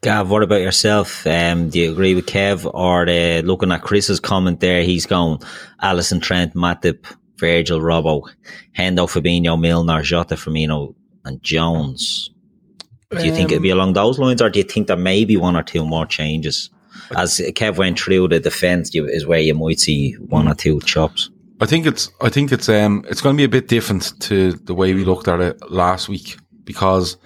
[0.02, 1.26] Gav, what about yourself?
[1.26, 4.82] Um, do you agree with Kev or uh, looking at Chris's comment there?
[4.82, 5.40] He's going
[5.82, 7.04] Alisson, Trent, Matip,
[7.40, 8.28] Virgil, Robbo,
[8.76, 12.30] Hendo, Fabinho, Milner, Jota, Firmino, and Jones.
[13.10, 14.96] Do you um, think it'd be um, along those lines, or do you think there
[14.96, 16.70] may be one or two more changes?
[17.16, 21.30] As Kev went through the defence, is where you might see one or two chops.
[21.60, 24.52] I think it's I think it's um it's going to be a bit different to
[24.52, 27.18] the way we looked at it last week because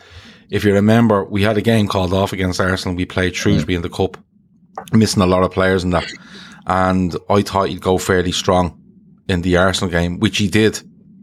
[0.51, 2.97] if you remember we had a game called off against Arsenal.
[2.97, 3.77] We played Shrewsbury mm.
[3.77, 4.17] in the cup,
[4.93, 6.11] missing a lot of players in that,
[6.67, 8.81] and I thought he'd go fairly strong
[9.29, 10.81] in the Arsenal game, which he did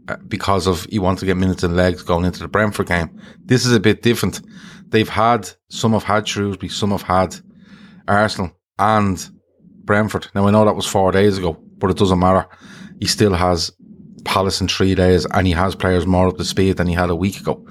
[0.08, 3.20] uh, because of he wanted to get minutes and legs going into the Brentford game.
[3.44, 4.40] This is a bit different.
[4.88, 7.36] They've had some have had Shrewsbury, some have had
[8.08, 9.28] Arsenal and
[9.84, 10.28] Brentford.
[10.34, 12.46] Now I know that was four days ago, but it doesn't matter
[13.02, 13.72] he still has
[14.24, 17.10] Palace in three days and he has players more up to speed than he had
[17.10, 17.66] a week ago.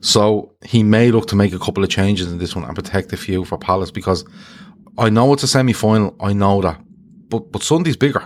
[0.00, 3.12] So he may look to make a couple of changes in this one and protect
[3.12, 4.24] a few for Palace because
[4.96, 6.14] I know it's a semi final.
[6.20, 6.80] I know that.
[7.28, 8.24] But, but Sunday's bigger.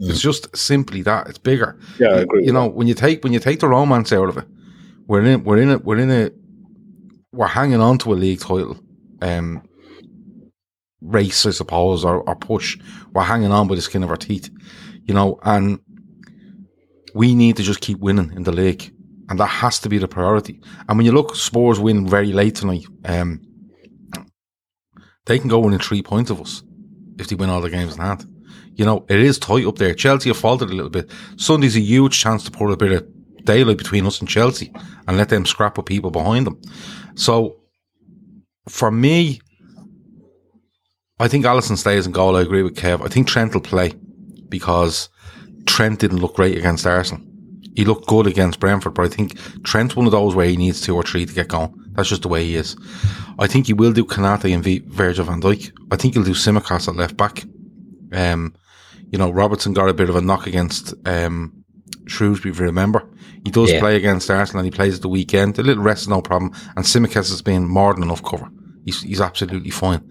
[0.00, 0.10] Mm.
[0.10, 1.28] It's just simply that.
[1.28, 1.78] It's bigger.
[1.98, 2.44] Yeah, I agree.
[2.44, 4.46] You know, when you take, when you take the romance out of it,
[5.06, 6.30] we're in, we're in it, we're in a,
[7.32, 8.78] we're hanging on to a league title.
[9.22, 9.62] Um,
[11.00, 12.78] race, I suppose, or, or push.
[13.12, 14.50] We're hanging on by the skin of our teeth
[15.04, 15.78] you know, and
[17.14, 18.90] we need to just keep winning in the league.
[19.28, 20.60] And that has to be the priority.
[20.88, 22.84] And when you look, Spurs win very late tonight.
[23.06, 23.40] Um,
[25.24, 26.62] they can go within three points of us
[27.18, 28.26] if they win all the games in hand.
[28.74, 29.94] You know, it is tight up there.
[29.94, 31.10] Chelsea have faltered a little bit.
[31.36, 34.72] Sunday's a huge chance to put a bit of daylight between us and Chelsea
[35.06, 36.60] and let them scrap with people behind them.
[37.14, 37.56] So,
[38.68, 39.40] for me,
[41.20, 42.36] I think Alisson stays in goal.
[42.36, 43.04] I agree with Kev.
[43.04, 43.92] I think Trent will play
[44.48, 45.08] because
[45.66, 47.24] Trent didn't look great against Arsenal.
[47.74, 50.80] He looked good against Brentford, but I think Trent's one of those where he needs
[50.80, 51.74] two or three to get going.
[51.92, 52.76] That's just the way he is.
[53.38, 55.72] I think he will do Konate and Virgil van Dijk.
[55.90, 57.44] I think he'll do Tsimikas at left back.
[58.12, 58.54] Um,
[59.14, 61.64] you know, Robertson got a bit of a knock against um,
[62.08, 63.08] Shrewsbury, if you remember.
[63.44, 63.78] He does yeah.
[63.78, 65.56] play against Arsenal and he plays at the weekend.
[65.56, 66.50] A little rest is no problem.
[66.74, 68.50] And Tsimikas has been more than enough cover.
[68.84, 70.02] He's, he's absolutely fine.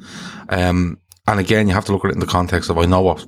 [0.47, 3.01] Um, and again, you have to look at it in the context of I know
[3.01, 3.27] what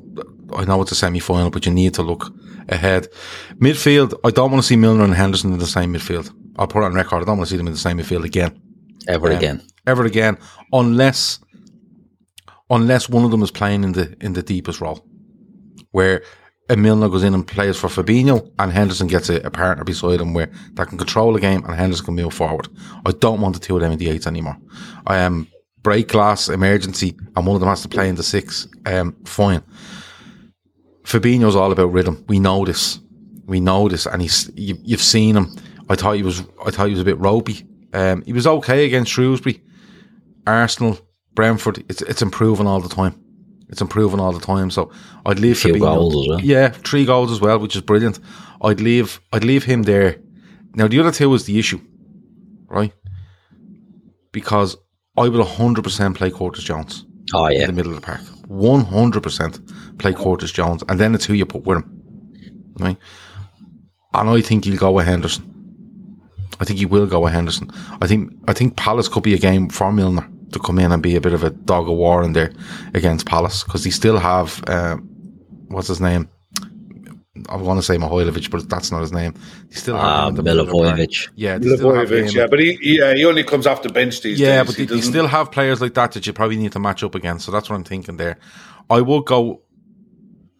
[0.55, 2.31] I know it's a semi final, but you need to look
[2.69, 3.09] ahead.
[3.55, 6.31] Midfield, I don't want to see Milner and Henderson in the same midfield.
[6.57, 7.21] I'll put it on record.
[7.21, 8.61] I don't want to see them in the same midfield again.
[9.09, 9.61] Ever um, again.
[9.85, 10.37] Ever again.
[10.71, 11.39] Unless
[12.69, 15.05] unless one of them is playing in the in the deepest role.
[15.95, 16.23] Where
[16.69, 20.33] Milner goes in and plays for Fabinho and Henderson gets a, a, partner beside him
[20.33, 22.67] where that can control the game and Henderson can move forward.
[23.05, 24.57] I don't want the two of them in the eights anymore.
[25.07, 25.47] I am
[25.83, 28.67] break glass emergency and one of them has to play in the six.
[28.85, 29.63] Um, fine.
[31.03, 32.25] Fabinho's all about rhythm.
[32.27, 32.99] We know this.
[33.45, 35.55] We know this, and he's you, have seen him.
[35.87, 36.41] I thought he was.
[36.65, 37.65] I thought he was a bit ropey.
[37.93, 39.61] Um, he was okay against Shrewsbury,
[40.45, 40.99] Arsenal,
[41.35, 41.85] Brentford.
[41.87, 43.24] It's it's improving all the time.
[43.69, 44.69] It's improving all the time.
[44.69, 44.91] So
[45.25, 45.79] I'd leave Fabinho.
[45.79, 46.41] Goals as well.
[46.41, 48.19] Yeah, three goals as well, which is brilliant.
[48.61, 49.19] I'd leave.
[49.33, 50.17] I'd leave him there.
[50.75, 51.79] Now the other two is the issue,
[52.67, 52.93] right?
[54.31, 54.77] Because
[55.17, 57.05] I would hundred percent play Curtis Jones.
[57.33, 58.21] Oh yeah, in the middle of the park.
[58.47, 62.73] 100% play Curtis Jones, and then it's who you put with him.
[62.77, 62.97] Right?
[64.13, 65.51] And I think he'll go with Henderson.
[66.59, 67.71] I think he will go with Henderson.
[68.01, 71.03] I think I think Palace could be a game for Milner to come in and
[71.03, 72.51] be a bit of a dog of war in there
[72.93, 74.97] against Palace because they still have uh,
[75.67, 76.27] what's his name
[77.49, 79.33] I want to say Mihailovic, but that's not his name.
[79.69, 81.29] He still uh, Milivojevic.
[81.35, 82.33] Yeah, Milivojevic.
[82.33, 84.67] Yeah, but he yeah he only comes off the bench these yeah, days.
[84.67, 87.13] but they, they, still have players like that that you probably need to match up
[87.13, 87.45] against.
[87.45, 88.37] So that's what I'm thinking there.
[88.89, 89.61] I will go.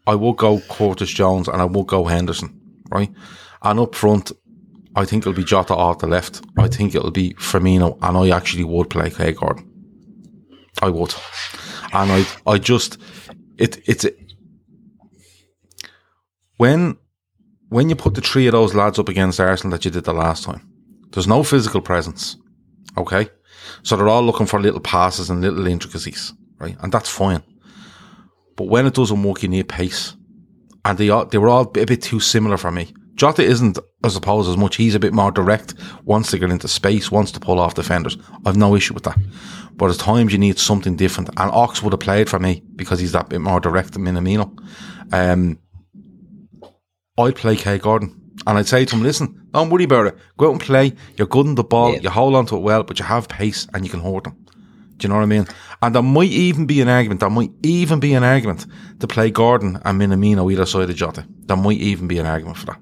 [0.06, 2.60] I will go Curtis Jones and I will go Henderson.
[2.92, 3.12] Right,
[3.64, 4.32] and up front,
[4.96, 6.44] I think it'll be Jota off the left.
[6.58, 9.72] I think it'll be Firmino, and I actually would play Kaide Gordon.
[10.82, 11.14] I would,
[11.94, 12.98] and I I just
[13.58, 14.06] it it's
[16.58, 16.98] when
[17.70, 20.14] when you put the three of those lads up against Arsenal that you did the
[20.14, 20.68] last time,
[21.12, 22.38] there's no physical presence.
[22.98, 23.30] Okay.
[23.84, 26.78] So they're all looking for little passes and little intricacies, right?
[26.82, 27.44] And that's fine.
[28.56, 30.16] But when it doesn't work, you need pace.
[30.84, 32.94] And they are, they were all a bit too similar for me.
[33.16, 34.76] Jota isn't, I suppose, as much.
[34.76, 38.18] He's a bit more direct, wants to get into space, wants to pull off defenders.
[38.46, 39.18] I've no issue with that.
[39.74, 41.30] But at times you need something different.
[41.38, 44.58] And Ox would have played for me because he's that bit more direct than Minamino.
[45.12, 45.60] Um,
[47.18, 48.22] I'd play Kaide Gordon.
[48.48, 50.18] And I'd say to him, listen, don't worry about it.
[50.38, 50.94] Go out and play.
[51.18, 51.94] You're good in the ball.
[51.94, 52.02] Yeah.
[52.02, 54.46] You hold on to it well, but you have pace and you can hold them.
[54.98, 55.48] Do you know what I mean?
[55.82, 58.66] And there might even be an argument, there might even be an argument
[59.00, 61.26] to play Gordon and Minamino either side of Jota.
[61.46, 62.80] There might even be an argument for that.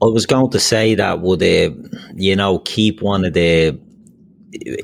[0.00, 1.70] I was going to say that would, uh,
[2.14, 3.78] you know, keep one of the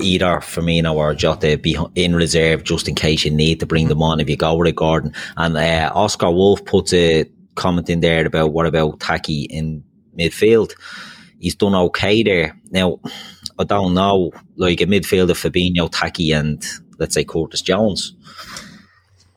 [0.00, 4.02] either Firmino or Jota be in reserve just in case you need to bring them
[4.02, 5.12] on if you go with a Gordon.
[5.36, 7.24] And uh, Oscar Wolf puts a
[7.54, 9.84] comment in there about what about Taki in
[10.18, 10.74] midfield.
[11.38, 12.58] He's done okay there.
[12.70, 12.98] Now,
[13.58, 16.64] I don't know, like a midfielder, Fabinho, Taki, and
[16.98, 18.14] let's say Curtis Jones.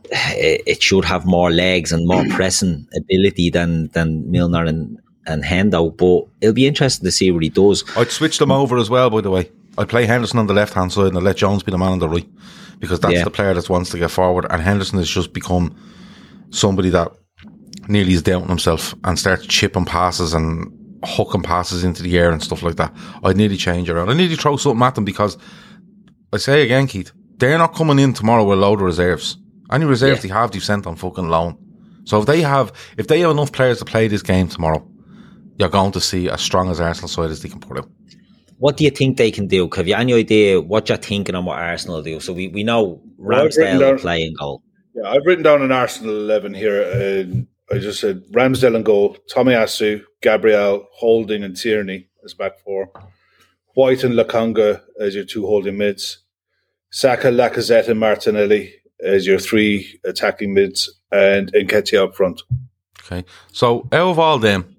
[0.09, 5.43] It, it should have more legs and more pressing ability than than Milner and and
[5.43, 7.83] Hendo, but it'll be interesting to see what he does.
[7.95, 9.51] I'd switch them over as well, by the way.
[9.77, 11.91] I'd play Henderson on the left hand side and I'd let Jones be the man
[11.91, 12.27] on the right
[12.79, 13.23] because that's Yeah.
[13.23, 14.45] the player that wants to get forward.
[14.49, 15.75] And Henderson has just become
[16.49, 17.11] somebody that
[17.87, 20.71] nearly is doubting himself and starts chipping passes and
[21.05, 22.93] hooking passes into the air and stuff like that.
[23.23, 24.09] I'd nearly change around.
[24.09, 25.37] I nearly throw something at them because
[26.33, 29.37] I say again, Keith, they're not coming in tomorrow with a load of reserves.
[29.71, 30.29] Any reserves Yeah.
[30.29, 31.57] they have, they've sent on fucking loan.
[32.05, 34.86] So if they have, if they have enough players to play this game tomorrow,
[35.57, 37.89] you're going to see as strong as Arsenal side as they can put out.
[38.59, 39.69] What do you think they can do?
[39.75, 42.19] Have you any idea what you're thinking on what Arsenal do?
[42.19, 44.63] So we, we know Well, I've written Ramsdale will down- play in goal.
[44.95, 46.81] Yeah, I've written down an Arsenal 11 here.
[46.81, 52.89] And I just said Ramsdale and goal, Tomiyasu, Gabriel, Holding, and Tierney as back four.
[53.75, 56.23] White and Lokonga as your two holding mids.
[56.89, 60.89] Saka, Lacazette, and Martinelli as your three attacking mids.
[61.11, 62.41] And Nketiah up front.
[63.05, 63.23] Okay.
[63.51, 64.75] So out of all them,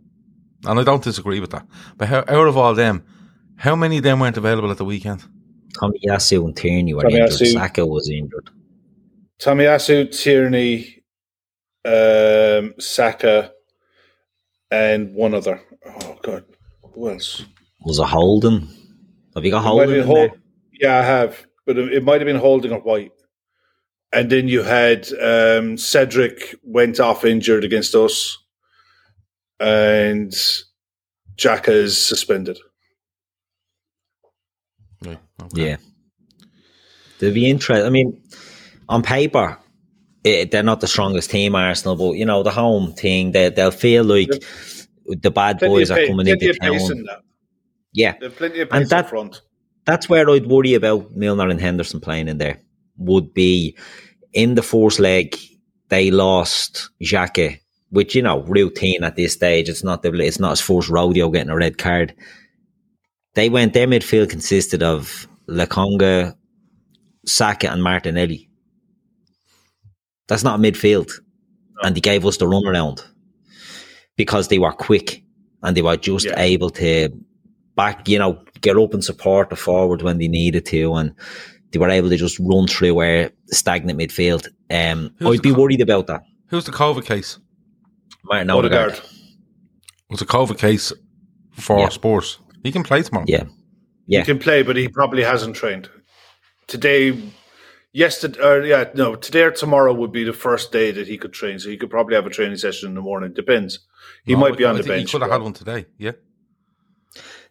[0.65, 1.67] and I don't disagree with that,
[1.97, 3.05] but how, out of all them,
[3.57, 5.25] how many of them weren't available at the weekend?
[5.75, 7.43] Tomiyasu and Tierney were Tomiyasu.
[7.43, 7.49] injured.
[7.49, 8.51] Saka was injured.
[9.41, 11.03] Tomiyasu, Tierney,
[11.85, 13.53] um, Saka,
[14.71, 15.61] and one other.
[15.87, 16.45] Oh, God.
[16.95, 17.45] Who else?
[17.85, 18.69] Was a Holding?
[19.35, 20.33] Have you got It might Holding have in been there?
[20.81, 23.13] Yeah, I have, but it, it might have been holding or white.
[24.13, 28.39] And then you had um, Cedric went off injured against us,
[29.61, 30.33] and
[31.37, 32.59] Jack is suspended.
[35.05, 35.19] Right.
[35.45, 35.71] Okay.
[35.71, 35.77] Yeah.
[37.19, 37.87] They'll be interesting.
[37.87, 38.23] I mean,
[38.89, 39.59] on paper,
[40.25, 43.33] it, they're not the strongest team, Arsenal, but you know the home thing.
[43.33, 44.29] They they'll feel like
[45.07, 46.75] the bad Plenty boys of are pa- coming into town.
[46.75, 47.07] in.
[47.93, 49.41] Yeah, They've plenty of And pace that- in front.
[49.87, 52.61] that's where I'd worry about Milner and Henderson playing in there.
[52.99, 53.77] Would be
[54.33, 55.37] in the fourth leg
[55.89, 57.59] they lost Xhaka,
[57.91, 59.69] which you know routine at this stage.
[59.69, 62.15] It's not the it's not his first rodeo getting a red card.
[63.35, 66.35] They went their midfield consisted of Lokonga,
[67.27, 68.49] Saka, and Martinelli.
[70.29, 71.11] That's not a midfield,
[71.83, 73.03] and they gave us the run around
[74.17, 75.23] because they were quick
[75.63, 76.39] and they were just Yeah.
[76.41, 77.09] able to
[77.77, 81.15] back, you know, get up and support the forward when they needed to, and
[81.71, 84.49] they were able to just run through our stagnant midfield.
[84.71, 86.23] Um, I'd be co- worried about that.
[86.49, 87.39] Who's the COVID case?
[88.29, 88.93] Martin Odegaard.
[88.93, 89.11] Odegaard.
[90.11, 90.93] Was a COVID case
[91.53, 91.89] for Yeah.
[91.89, 92.39] Spurs?
[92.63, 93.27] He can play tomorrow.
[93.29, 93.45] Yeah,
[94.07, 94.21] yeah.
[94.21, 95.89] He can play, but he probably hasn't trained.
[96.67, 97.17] Today,
[97.93, 101.33] yesterday, or yeah, no, today or tomorrow would be the first day that he could
[101.33, 101.59] train.
[101.59, 103.33] So he could probably have a training session in the morning.
[103.33, 103.81] Depends.
[104.25, 105.11] He No, might be I- on I the think bench.
[105.11, 105.87] He could have had one today.
[105.99, 106.13] Yeah.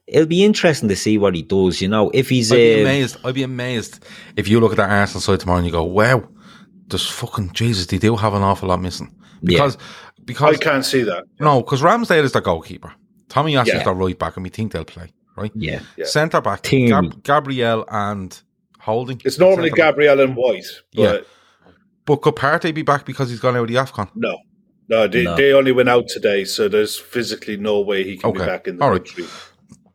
[0.08, 1.82] it'll be interesting to see what he does.
[1.82, 3.18] You know, if he's I'd be uh, amazed.
[3.26, 4.06] I'd be amazed
[4.38, 6.28] if you look at that Arsenal side tomorrow and you go, "Wow,
[6.88, 9.14] there's fucking Jesus." They do have an awful lot missing
[9.44, 11.24] because I because I can't see that.
[11.40, 12.94] no, because Ramsdale is the goalkeeper.
[13.30, 13.78] Tomiyasu Yeah.
[13.80, 15.52] is their right back, and we think they'll play right.
[15.56, 16.06] yeah, Yeah.
[16.06, 17.10] Centre back, Tierney.
[17.10, 18.40] Gab- Gabriel and
[18.80, 19.20] Holding.
[19.26, 21.18] It's normally Gabriel and White, but Yeah.
[22.06, 24.10] But could Partey be back because he's gone out of the Afcon?
[24.16, 24.38] no.
[24.90, 25.36] No, they, No.
[25.36, 28.78] they only went out today, so there's physically no way he can be back in
[28.78, 29.02] the All right.
[29.02, 29.28] next week.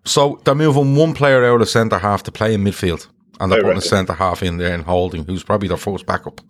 [0.04, 3.06] So they're moving one player out of centre half to play in midfield,
[3.40, 3.88] and they're I putting a reckon.
[3.88, 6.42] centre half in there and Holding, who's probably their first backup.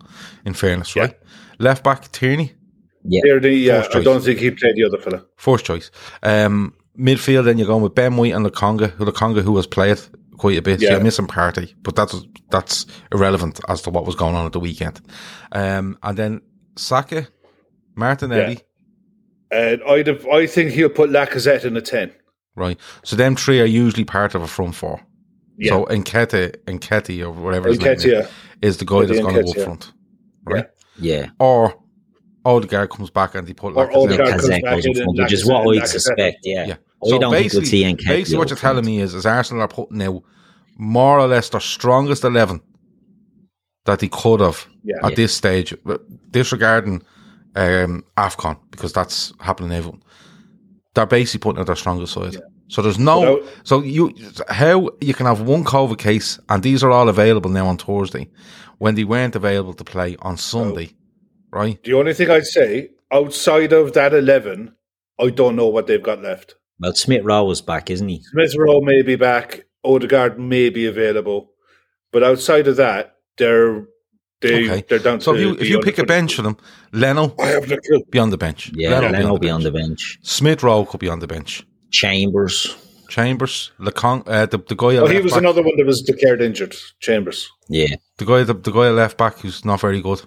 [0.44, 1.02] In fairness, Yeah.
[1.02, 1.14] right?
[1.60, 2.54] Left back Tierney,
[3.08, 5.24] Here, the, yeah, I don't think he played the other fella.
[5.36, 5.90] first choice.
[6.22, 9.98] Um, midfield, then you're going with Ben White and Lokonga, who Lokonga who has played
[10.36, 10.80] quite a bit.
[10.80, 10.92] Yeah.
[10.92, 12.14] You're missing Partey, but that's
[12.50, 15.00] that's irrelevant as to what was going on at the weekend.
[15.52, 16.40] Um, and then
[16.76, 17.28] Saka,
[17.94, 18.60] Martinelli,
[19.50, 22.12] And I'd have, I think he'll put Lacazette in a 10.
[22.56, 22.78] right?
[23.04, 25.00] So them three are usually part of a front four.
[25.58, 25.70] Yeah.
[25.72, 28.28] So Nkete, Nketi or whatever his name is,
[28.62, 29.92] is the guy that's going to go up front,
[30.44, 30.66] right?
[30.98, 31.30] yeah.
[31.38, 31.81] Or
[32.44, 33.96] Odegaard comes back and they put Or Lacazette.
[33.96, 36.38] Odegaard comes Lacazette back goes in and front, which is what I'd suspect.
[36.42, 36.74] Yeah, Yeah.
[37.04, 39.68] I don't think we'll basically- see Basically, what you're telling me is, is Arsenal are
[39.68, 40.22] putting out
[40.76, 42.60] more or less their strongest 11
[43.84, 44.96] that they could have Yeah.
[45.02, 45.16] at Yeah.
[45.16, 45.74] this stage,
[46.30, 47.02] disregarding
[47.54, 50.02] um, AFCON, because that's happening everyone.
[50.94, 52.38] They're basically putting out their strongest side.
[52.68, 53.20] So there's no.
[53.20, 54.10] Without- so you
[54.48, 58.30] how you can have one COVID case, and these are all available now on Thursday,
[58.78, 60.92] when they weren't available to play on Sunday,
[61.52, 61.82] right?
[61.84, 64.74] The only thing I'd say outside of that eleven,
[65.20, 66.56] I don't know what they've got left.
[66.80, 68.22] Well, Smith Rowe is back, isn't he?
[68.32, 69.64] Smith Rowe may be back.
[69.84, 71.52] Odegaard may be available,
[72.12, 73.84] but outside of that, they're
[74.40, 74.84] they Okay.
[74.88, 76.56] they're down So to if you if you pick a bench for them,
[76.92, 78.02] Leno I have no clue.
[78.10, 78.70] be on the bench.
[78.74, 80.16] Yeah, Leno Leno will be the on the bench.
[80.16, 80.18] bench.
[80.22, 81.64] Smith Rowe could be on the bench.
[81.90, 82.76] Chambers.
[83.08, 84.94] Chambers, Lecon, uh, the the guy.
[84.96, 86.74] at Oh, he was back, another one that was declared injured.
[87.00, 87.50] Chambers.
[87.68, 87.96] Yeah.
[88.16, 90.22] The guy, the, the guy at left back who's not very good.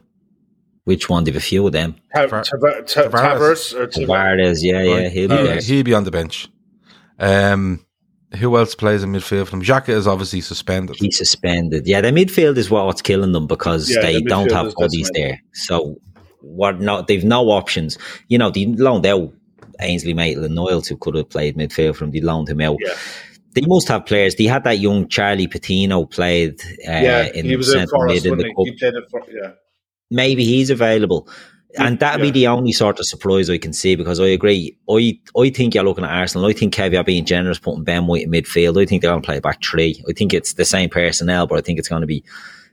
[0.85, 1.23] Which one?
[1.23, 1.95] They've a few of them.
[2.13, 3.73] Ta- Tavar- Tavar- Ta- Tavares.
[3.73, 5.61] Tavares or Tavar- yeah, yeah, he'll be He- there.
[5.61, 6.47] He'll be on the bench.
[7.19, 7.85] Um,
[8.35, 9.67] who else plays in midfield from them?
[9.67, 10.95] Xhaka is obviously suspended.
[10.97, 11.87] He's suspended.
[11.87, 15.39] Yeah, the midfield is what's killing them because Yeah, they the don't have bodies there.
[15.53, 15.95] So
[16.41, 16.79] what?
[16.81, 17.97] Not they've no options.
[18.27, 19.33] You know, they loaned out
[19.79, 22.11] Ainsley Maitland Niles, who could have played midfield from.
[22.11, 22.77] They loaned him out.
[22.79, 22.93] Yeah.
[23.53, 24.35] They must have players.
[24.35, 28.25] They had that young Charlie Patino played uh, yeah, in he was in centre mid
[28.25, 28.53] in the cup.
[28.65, 29.51] He played it for yeah.
[30.15, 31.27] Maybe he's available.
[31.77, 32.31] And that'd Yeah.
[32.31, 34.77] be the only sort of surprise I can see because I agree.
[34.89, 36.47] I I think you're looking at Arsenal.
[36.47, 38.81] I think Kev are being generous putting Ben White in midfield.
[38.81, 40.01] I think they're going to play back three.
[40.09, 42.23] I think it's the same personnel, but I think it's going to be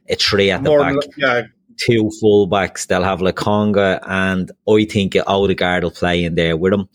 [0.08, 1.42] a three at the More back, than- yeah,
[1.78, 2.86] two fullbacks.
[2.86, 6.88] They'll have Lokonga, and I think Odegaard will play in there with him.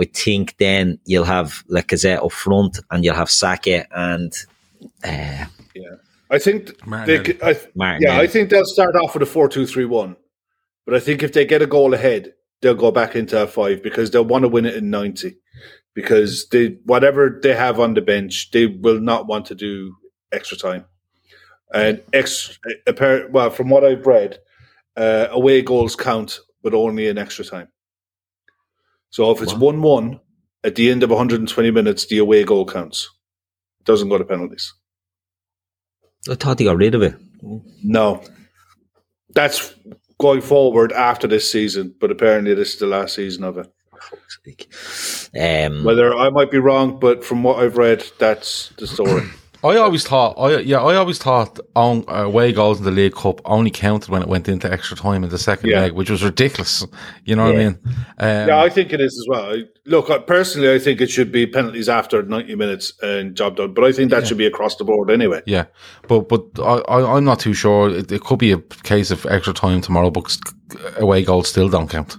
[0.00, 4.32] I think then you'll have Lacazette up front, and you'll have Saka and
[5.02, 5.46] uh,
[6.30, 7.24] I think they, Martinelli.
[7.24, 8.02] could- I, Martin.
[8.02, 10.16] yeah, I think they'll start off with a four-two-three-one,
[10.84, 13.82] but I think if they get a goal ahead, they'll go back into a five
[13.82, 15.38] because they'll want to win it in ninety.
[15.94, 19.96] Because they whatever they have on the bench, they will not want to do
[20.30, 20.84] extra time.
[21.74, 24.38] And ex, appar- well, from what I've read,
[24.96, 27.68] uh, away goals count, but only in extra time.
[29.10, 30.20] So if it's one-one
[30.64, 33.08] at the end of 120 minutes, the away goal counts.
[33.80, 34.72] It Doesn't go to penalties.
[36.30, 37.14] I thought they got rid of it.
[37.82, 38.22] No.
[39.34, 39.74] That's
[40.18, 43.72] going forward after this season, but apparently this is the last season of it.
[45.38, 49.24] Um, Whether I might be wrong, but from what I've read, that's the story.
[49.64, 53.14] I always thought, I yeah, I always thought on uh, away goals in the League
[53.14, 55.80] Cup only counted when it went into extra time in the second Yeah.
[55.80, 56.86] leg, which was ridiculous.
[57.24, 57.78] You know what I mean?
[58.18, 59.52] Um, yeah, I think it is as well.
[59.52, 63.56] I, look, I, personally, I think it should be penalties after 90 minutes and job
[63.56, 65.42] done, but I think that should be across the board anyway.
[65.44, 65.64] Yeah,
[66.06, 66.82] but but I,
[67.16, 67.90] I'm not too sure.
[67.90, 70.36] It, it could be a case of extra time tomorrow, but
[70.98, 72.16] away goals still don't count.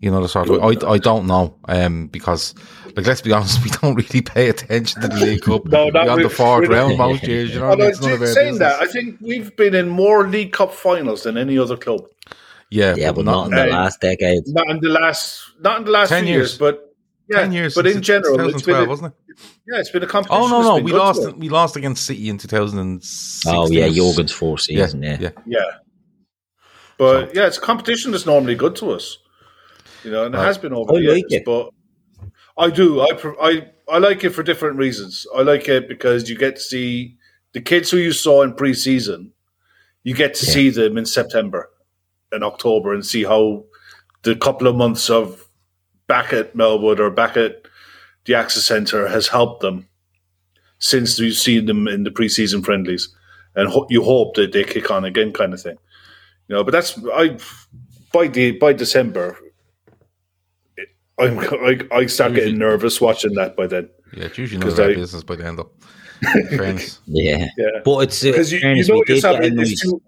[0.00, 0.62] You know the sort of.
[0.62, 1.56] I I don't know.
[1.66, 2.54] Um, because
[2.96, 5.92] like let's be honest, we don't really pay attention to the League Cup No, not
[6.04, 6.28] beyond the really.
[6.34, 7.52] fourth round most years.
[7.54, 8.80] You know, Although, it's none of our saying that.
[8.80, 12.06] I think we've been in more League Cup finals than any other club.
[12.70, 13.70] yeah, yeah, but not in the Hey.
[13.70, 14.42] last decade.
[14.46, 16.50] Not in the last, not in the last 10 few years.
[16.52, 16.82] years, but
[17.28, 17.74] yeah, ten years.
[17.74, 19.36] But in general, it's been a, wasn't it?
[19.68, 20.42] yeah, it's been a competition.
[20.44, 21.20] Oh no, no, we lost.
[21.22, 21.34] us.
[21.34, 23.52] We lost against City in 2016.
[23.54, 25.02] Oh yeah, Jurgen's four Yeah, season.
[25.02, 25.30] Yeah, yeah.
[25.46, 25.60] Yeah.
[26.98, 29.18] But yeah, it's a competition that's normally good to us.
[30.04, 30.46] You know, and it Right.
[30.46, 31.32] has been over I the like years.
[31.32, 31.44] it.
[31.44, 31.70] But
[32.58, 33.00] I do.
[33.00, 33.08] I,
[33.40, 35.26] I I like it for different reasons.
[35.34, 37.16] I like it because you get to see
[37.52, 39.32] the kids who you saw in pre-season.
[40.04, 40.52] You get to Yeah.
[40.52, 41.70] see them in September
[42.32, 43.64] and October and see how
[44.22, 45.46] the couple of months of
[46.08, 47.62] back at Melwood or back at
[48.24, 49.88] the AXA Centre has helped them
[50.78, 53.08] since we've seen them in the pre-season friendlies,
[53.54, 55.76] and ho- you hope that they kick on again, kind of thing.
[56.48, 57.38] You know, but that's I
[58.12, 59.36] by the by December,
[61.18, 63.88] I'm I, I start getting nervous watching that by then.
[64.16, 65.70] Yeah, it's usually none 'Cause of our I- business by the end of.
[66.50, 67.00] Fairness.
[67.06, 67.46] yeah.
[67.58, 69.72] Yeah, But it's uh, because you, you know what did yourself, get a it- nice-
[69.72, 70.02] it's two.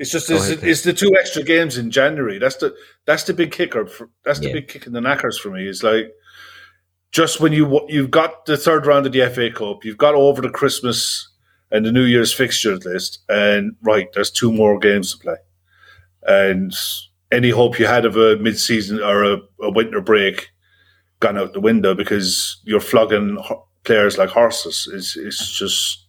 [0.00, 2.38] It's just it's, ahead, it's the two extra games in January.
[2.38, 2.74] That's the
[3.04, 3.86] that's the big kicker.
[3.86, 4.52] For, that's the Yeah.
[4.54, 5.66] big kick in the knackers for me.
[5.66, 6.12] Is like
[7.10, 10.40] just when you you've got the third round of the FA Cup, you've got over
[10.40, 11.28] the Christmas
[11.72, 15.36] and the New Year's fixtures list, and right, there's two more games to play,
[16.22, 16.72] and
[17.30, 20.48] any hope you had of a mid-season or a, a winter break
[21.20, 23.38] gone out the window because you're flogging
[23.84, 24.88] players like horses.
[24.92, 26.04] It's it's just.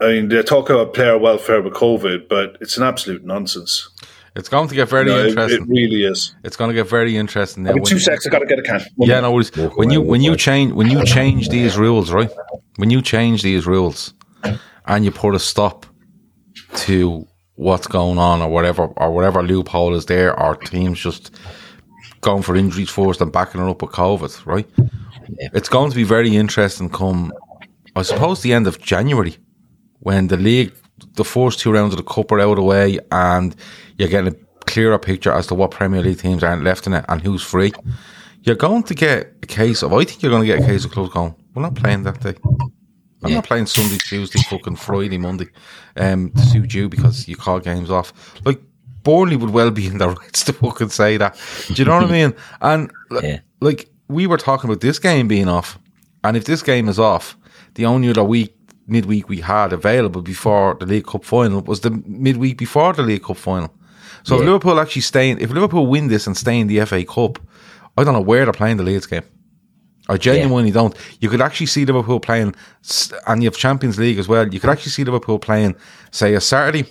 [0.00, 3.88] I mean, they talk about player welfare with COVID, but it's an absolute nonsense.
[4.36, 5.62] It's going to get very No, interesting.
[5.62, 6.36] it really is.
[6.44, 7.70] it's going to get very interesting now.
[7.70, 8.80] I mean, two seconds, I got to get a can.
[8.94, 9.22] One Yeah, minute.
[9.22, 9.50] no worries.
[9.76, 12.30] When you when you change when you change these rules, right?
[12.76, 14.14] When you change these rules
[14.86, 15.84] and you put a stop
[16.76, 17.26] to
[17.58, 21.34] what's going on or whatever or whatever loophole is there, or teams just
[22.20, 24.66] going for injuries first and backing it up with COVID, right?
[24.78, 25.48] Yeah.
[25.52, 27.32] It's going to be very interesting come
[27.96, 29.36] I suppose the end of January
[30.00, 30.72] when the league
[31.14, 33.54] the first two rounds of the cup are out of the way and
[33.96, 34.36] you're getting a
[34.66, 37.72] clearer picture as to what Premier League teams aren't left in it and who's free.
[38.42, 39.92] you're going to get a case of.
[39.92, 41.34] I think you're going to get a case of clubs going.
[41.54, 42.34] We're not playing that day.
[43.22, 43.36] I'm Yeah.
[43.36, 45.48] not playing Sunday, Tuesday, fucking Friday, Monday,
[45.96, 48.12] um, to suit you because you call games off.
[48.44, 48.60] Like
[49.02, 51.36] Burnley would well be in their rights to fucking say that.
[51.68, 52.34] Do you know what I mean?
[52.60, 52.90] And
[53.22, 53.40] Yeah.
[53.60, 55.78] like we were talking about this game being off,
[56.24, 57.36] and if this game is off,
[57.74, 58.54] the only other week
[58.86, 63.22] midweek we had available before the League Cup final was the midweek before the League
[63.24, 63.72] Cup final.
[64.22, 67.04] So if Liverpool actually stay, in, if Liverpool win this and stay in the FA
[67.04, 67.38] Cup,
[67.96, 69.22] I don't know where they're playing the Leeds game.
[70.08, 70.96] I genuinely don't.
[71.20, 72.54] You could actually see Liverpool playing,
[73.26, 74.48] and you have Champions League as well.
[74.48, 75.76] You could actually see Liverpool playing,
[76.12, 76.86] say, a Saturday,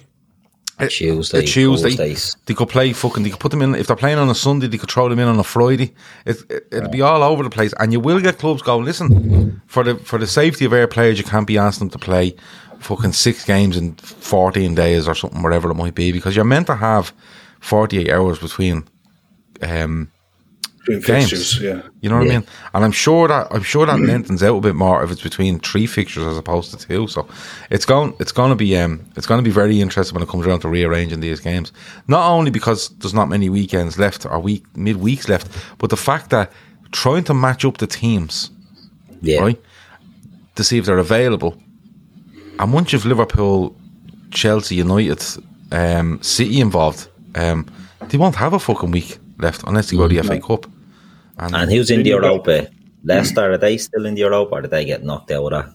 [0.77, 1.89] a- Tuesday, a Tuesday.
[1.89, 2.37] Thursdays.
[2.45, 3.23] They could play fucking.
[3.23, 4.67] They could put them in if they're playing on a Sunday.
[4.67, 5.95] They could throw them in on a Friday.
[6.25, 8.85] It, it, it'll be all over the place, and you will get clubs going.
[8.85, 12.05] Listen, for the for the safety of our players, you can't be asking them to
[12.05, 12.35] play
[12.79, 16.67] fucking six games in fourteen days or something, whatever it might be, because you're meant
[16.67, 17.11] to have
[17.61, 18.87] forty eight hours between.
[19.63, 20.11] Um,
[20.87, 21.29] Between games.
[21.29, 21.81] fixtures, yeah.
[22.01, 22.33] you know what Yeah.
[22.33, 22.47] I mean?
[22.73, 25.59] And I'm sure that I'm sure that lengthens out a bit more if it's between
[25.59, 27.07] three fixtures as opposed to two.
[27.07, 27.27] So
[27.69, 30.29] it's going it's going to be um it's going to be very interesting when it
[30.29, 31.71] comes around to rearranging these games.
[32.07, 35.97] Not only because there's not many weekends left or week mid weeks left, but the
[35.97, 36.51] fact that
[36.91, 38.49] trying to match up the teams
[39.21, 39.41] Yeah.
[39.41, 39.61] right
[40.55, 41.55] to see if they're available.
[42.59, 43.75] And once you've Liverpool,
[44.31, 45.21] Chelsea, United,
[45.71, 47.65] um, City involved, um,
[48.09, 50.65] they won't have a fucking week left unless they go to the FA Cup.
[51.37, 52.67] And who's in the Then Europa?
[53.03, 55.73] Leicester, are they still in the Europa or did they get knocked out of that?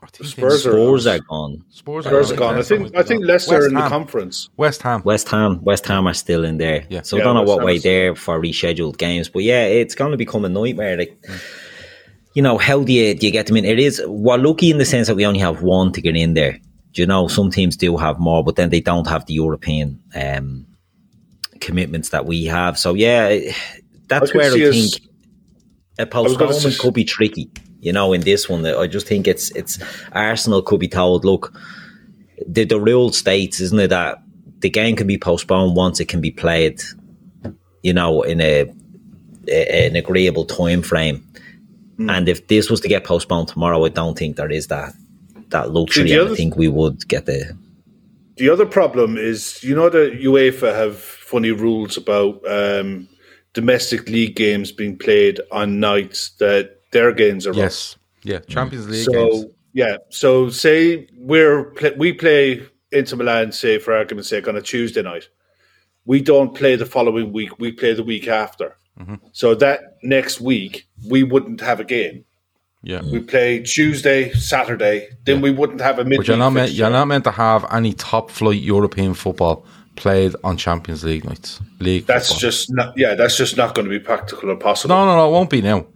[0.00, 1.64] I think Spurs are- Spurs are gone.
[1.70, 2.54] Spurs Spurs are gone.
[2.58, 3.24] I think I think.
[3.24, 4.48] Leicester West in the conference.
[4.56, 5.02] West Ham.
[5.04, 6.84] West Ham, West Ham are still in there.
[6.88, 7.02] Yeah.
[7.02, 9.64] So I don't know West what Ham way is- they're for rescheduled games, but yeah,
[9.64, 10.96] it's going to become a nightmare.
[10.96, 11.18] Like,
[12.34, 13.64] you know, how do you do you get them in?
[13.64, 16.34] It is we're lucky in the sense that we only have one to get in
[16.34, 16.58] there.
[16.92, 20.00] Do you know some teams do have more, but then they don't have the European
[20.14, 20.66] um,
[21.60, 22.78] commitments that we have.
[22.78, 23.54] So yeah, it-
[24.08, 25.02] that's I where see I us- think
[25.98, 27.50] a postponement could be tricky.
[27.80, 29.78] You know, in this one, I just think it's it's
[30.12, 31.52] Arsenal could be told, look,
[32.46, 34.18] the the rule states, isn't it, that
[34.60, 36.80] the game can be postponed once it can be played,
[37.82, 38.66] you know, in a,
[39.48, 41.24] a an agreeable time frame.
[41.96, 42.10] Hmm.
[42.10, 44.92] And if this was to get postponed tomorrow, I don't think there is that
[45.50, 46.10] that luxury.
[46.10, 47.56] the and I think we would get the
[48.36, 53.08] The other problem is, you know, the UEFA have funny rules about um,
[53.54, 57.50] domestic league games being played on nights that their games are.
[57.50, 57.56] on.
[57.56, 57.96] Yes.
[58.22, 58.40] Yeah.
[58.40, 59.44] Champions League So games.
[59.72, 65.02] yeah, so say we're we play Inter Milan, say for argument's sake, on a Tuesday
[65.02, 65.28] night.
[66.04, 67.58] We don't play the following week.
[67.58, 68.76] We play the week after.
[68.98, 69.16] Mm-hmm.
[69.32, 72.24] So that next week we wouldn't have a game.
[72.82, 73.02] Yeah.
[73.02, 75.08] We play Tuesday, Saturday.
[75.24, 76.20] Then we wouldn't have a midweek.
[76.20, 79.66] But you're not meant you're not meant to have any top flight European football
[79.98, 81.60] played on Champions League nights.
[81.80, 82.40] League That's football.
[82.40, 82.96] just not.
[82.96, 84.94] Yeah, that's just not going to be practical or possible.
[84.94, 85.86] No, no, no, it won't be now.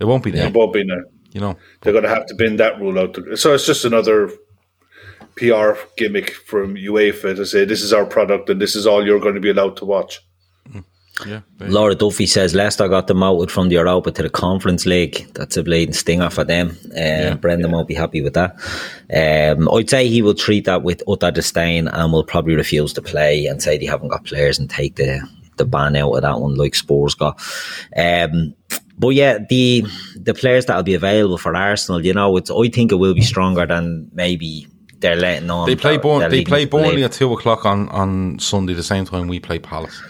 [0.00, 0.46] It won't be now.
[0.46, 1.02] It won't be now.
[1.32, 1.56] You know.
[1.82, 3.16] They're going to have to bin that rule out.
[3.36, 4.30] So it's just another
[5.36, 9.20] PR gimmick from UEFA to say this is our product and this is all you're
[9.20, 10.20] going to be allowed to watch.
[11.26, 11.40] Yeah.
[11.60, 15.26] Laura Duffy says Leicester got demoted from the Europa to the Conference League.
[15.34, 16.76] That's a bleeding stinger for them.
[16.96, 18.54] Um, Brendan won't be happy with that.
[19.14, 23.02] Um, I'd say he will treat that with utter disdain and will probably refuse to
[23.02, 25.20] play and say they haven't got players and take the,
[25.56, 27.40] the ban out of that one like Spurs got.
[27.96, 28.54] Um,
[28.98, 29.84] but yeah, the
[30.16, 33.22] the players that'll be available for Arsenal, you know, it's I think it will be
[33.22, 34.66] stronger than maybe
[34.98, 35.66] they're letting on.
[35.68, 36.64] They play that- they're they play.
[36.64, 40.00] Burnley at two o'clock on, on Sunday, the same time we play Palace.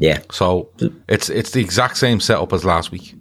[0.00, 0.70] Yeah, So
[1.08, 3.14] it's it's the exact same setup as last week.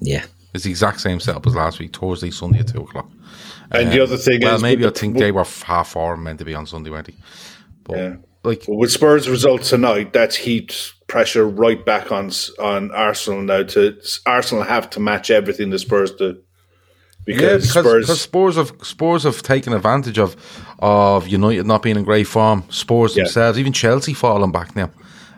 [0.00, 0.24] yeah.
[0.54, 3.10] It's the exact same setup as last week, Thursday, Sunday at two o'clock.
[3.72, 5.88] And the um, other thing Well, is, maybe I with the- think they were half
[5.90, 7.14] four meant to be on Sunday, weren't they?
[7.84, 8.14] But Yeah.
[8.44, 13.64] like Well, with Spurs' results tonight, that's heat pressure right back on on Arsenal now.
[13.64, 16.36] To Arsenal have to match everything the Spurs do
[17.26, 18.06] because, Yeah, because Spurs.
[18.06, 20.36] because Spurs have Spurs have taken advantage of
[20.78, 22.62] of United not being in great form.
[22.70, 23.24] Spurs Yeah.
[23.24, 24.90] themselves, even Chelsea falling back now.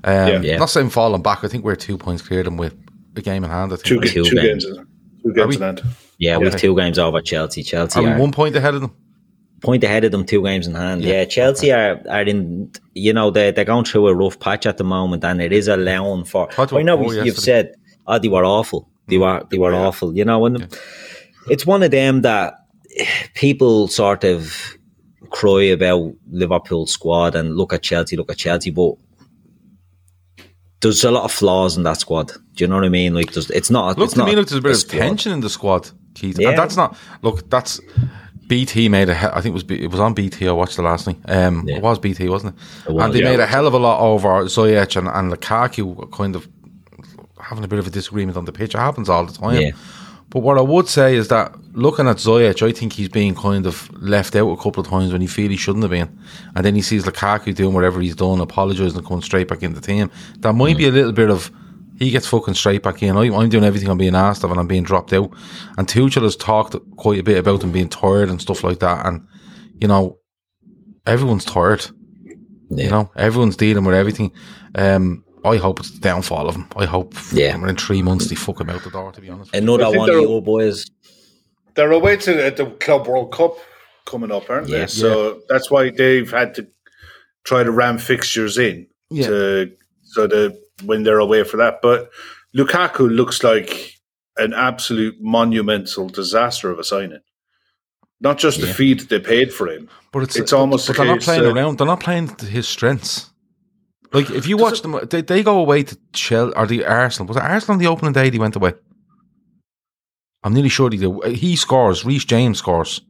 [0.08, 0.40] Um, Yeah.
[0.52, 0.56] Yeah.
[0.58, 1.44] Not saying falling back.
[1.44, 2.74] I think we're two points clear them with
[3.16, 3.72] a game in hand.
[3.72, 4.02] I think.
[4.02, 4.64] ga- Two two games.
[4.64, 4.86] games, in-
[5.22, 5.56] two games we?
[5.56, 5.82] in hand.
[6.18, 7.62] Yeah, we've two games over Chelsea.
[7.62, 8.92] Chelsea Are are one point ahead of them?
[9.60, 11.02] point ahead of them, two games in hand.
[11.02, 14.78] Yeah, Chelsea are, are in, you know, they're, they're going through a rough patch at
[14.78, 16.48] the moment, and it is allowing for.
[16.52, 17.44] Thought I know poor you've yesterday.
[17.44, 17.74] said,
[18.06, 18.88] oh, they were awful.
[19.08, 20.68] They were, they were awful, you know, and
[21.48, 22.54] it's one of them that
[23.34, 24.76] people sort of
[25.30, 28.92] cry about Liverpool squad and look at Chelsea, look at Chelsea, but
[30.80, 32.28] there's a lot of flaws in that squad.
[32.54, 33.14] Do you know what I mean?
[33.14, 33.98] Like, there's, it's not.
[33.98, 34.98] Look it's to not me, look, there's a bit of squad.
[34.98, 36.38] tension in the squad, Keith.
[36.38, 36.50] Yeah.
[36.50, 36.96] And that's not.
[37.22, 37.80] Look, that's
[38.46, 39.14] BT made a.
[39.14, 40.48] he- I think it was B- it was on BT.
[40.48, 41.18] I watched the last night.
[41.26, 41.76] Um, Yeah.
[41.76, 42.88] it was BT, wasn't it?
[42.90, 43.30] It was, and they yeah.
[43.30, 46.10] made a hell of a lot over Ziyech and, and Lukaku.
[46.12, 46.48] Kind of
[47.40, 48.74] having a bit of a disagreement on the pitch.
[48.74, 49.72] It happens all the time.
[50.30, 53.66] But what I would say is that looking at Ziyech, I think he's being kind
[53.66, 56.18] of left out a couple of times when he feel he shouldn't have been.
[56.54, 59.80] And then he sees Lukaku doing whatever he's done, apologising and coming straight back into
[59.80, 60.10] the team.
[60.40, 61.50] That might be a little bit of
[61.98, 63.16] he gets fucking straight back in.
[63.16, 65.32] I, I'm doing everything I'm being asked of and I'm being dropped out.
[65.76, 69.04] And Tuchel has talked quite a bit about him being tired and stuff like that.
[69.04, 69.26] And,
[69.80, 70.18] you know,
[71.06, 71.84] everyone's tired.
[72.70, 72.84] Yeah.
[72.84, 74.30] You know, everyone's dealing with everything.
[74.76, 76.68] Um, I hope it's the downfall of them.
[76.76, 77.54] I hope Yeah.
[77.56, 79.54] in three months they fuck him out the door, to be honest.
[79.54, 80.86] Another I think one of they're- your boys.
[81.74, 83.56] They're away to at the Club World Cup
[84.04, 84.80] coming up, aren't Yeah.
[84.80, 84.86] they?
[84.88, 86.66] So that's why they've had to
[87.44, 89.26] try to ram fixtures in Yeah.
[89.28, 89.70] to
[90.02, 91.80] so that when they're away for that.
[91.82, 92.10] But
[92.56, 93.94] Lukaku looks like
[94.38, 97.20] an absolute monumental disaster of a signing.
[98.20, 98.72] Not just the Yeah.
[98.72, 99.88] fee that they paid for him.
[100.12, 101.78] But it's, It's but- almost But a they're not playing that- around.
[101.78, 103.27] They're not playing to his strengths.
[104.12, 107.28] Like if you watch them, they, they go away to Chelsea or the Arsenal.
[107.28, 108.30] Was it Arsenal on the opening day?
[108.30, 108.74] They went away.
[110.42, 111.20] I'm nearly sure they do.
[111.22, 112.04] He scores.
[112.04, 113.00] Reece James scores.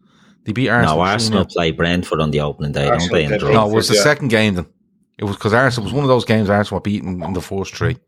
[0.44, 0.96] They beat Arsenal.
[0.96, 2.84] No, Arsenal play Brentford on the opening day.
[2.84, 3.52] Don't Arsenal play in played.
[3.54, 4.02] No, it was the Yeah.
[4.02, 4.66] second game then.
[5.18, 7.74] It was because Arsenal was one of those games Arsenal were beaten in the first
[7.74, 7.98] three.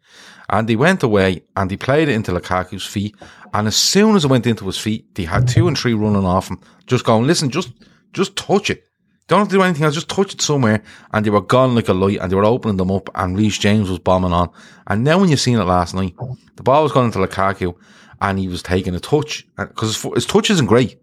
[0.49, 3.15] And they went away and they played it into Lukaku's feet.
[3.53, 6.25] And as soon as it went into his feet, they had two and three running
[6.25, 7.73] off him, just going, listen, just
[8.13, 8.85] just touch it.
[9.31, 10.83] Don't have to do anything else, just touch it somewhere.
[11.13, 13.59] And they were gone like a light and they were opening them up and Reece
[13.59, 14.51] James was bombing on.
[14.89, 16.17] And now when you seen it last night,
[16.57, 17.77] the ball was going into Lukaku
[18.21, 19.47] and he was taking a touch.
[19.57, 20.99] Because his, his touch isn't great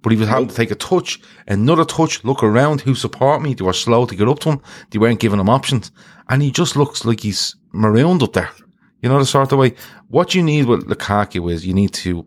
[0.00, 3.54] but he was having to take a touch, another touch, look around, who support me.
[3.54, 4.60] They were slow to get up to him.
[4.90, 5.90] They weren't giving him options.
[6.28, 8.50] And he just looks like he's marooned up there.
[9.02, 9.74] You know, the sort of way.
[10.08, 12.26] What you need with Lukaku is you need to,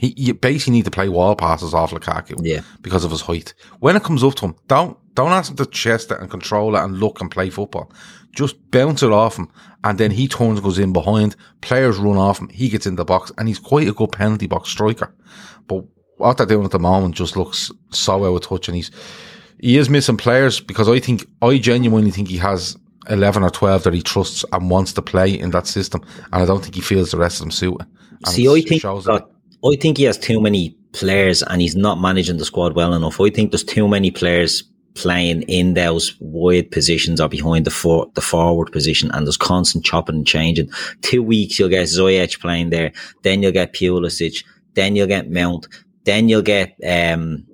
[0.00, 2.40] he, you basically need to play wall passes off Lukaku.
[2.40, 2.62] Yeah.
[2.80, 3.52] Because of his height.
[3.80, 6.74] When it comes up to him, don't, don't ask him to chest it and control
[6.74, 7.92] it and look and play football.
[8.34, 9.50] Just bounce it off him.
[9.84, 11.36] And then he turns and goes in behind.
[11.60, 12.48] Players run off him.
[12.48, 15.14] He gets in the box and he's quite a good penalty box striker.
[15.66, 15.84] But
[16.16, 18.90] what they're doing at the moment just looks so out of touch and he's
[19.60, 22.74] he is missing players because I think I genuinely think he has
[23.10, 26.46] eleven or twelve that he trusts and wants to play in that system and I
[26.46, 27.76] don't think he feels the rest of them suit.
[27.80, 28.82] And See, I think
[29.64, 33.20] I think he has too many players and he's not managing the squad well enough.
[33.20, 38.10] I think there's too many players playing in those wide positions or behind the for,
[38.14, 40.70] the forward position and there's constant chopping and changing.
[41.02, 42.92] Two weeks you'll get Ziyech playing there,
[43.22, 44.44] then you'll get Pulisic,
[44.74, 45.68] then you'll get Mount,
[46.04, 47.46] then you'll get um,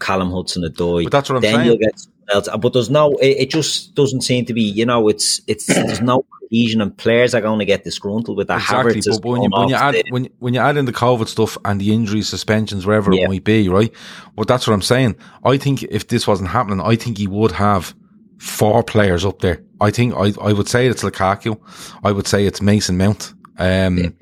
[0.00, 1.04] Callum Hudson Odoi.
[1.04, 1.66] But that's what I'm then saying.
[1.66, 2.48] you'll get else.
[2.60, 6.00] But there's no, it, it just doesn't seem to be, you know, it's, it's, there's
[6.00, 8.60] no cohesion and players are going to get disgruntled with that.
[8.60, 10.92] Exactly, Havertz but when you, when you add the- when when you add in the
[10.92, 13.24] COVID stuff and the injuries, suspensions, wherever Yeah.
[13.24, 13.92] it might be, right?
[14.36, 15.16] Well, that's what I'm saying.
[15.44, 17.94] I think if this wasn't happening, I think he would have
[18.38, 19.62] four players up there.
[19.80, 21.58] I think I I would say it's Lukaku.
[22.04, 23.32] I would say it's Mason Mount.
[23.58, 24.14] Um,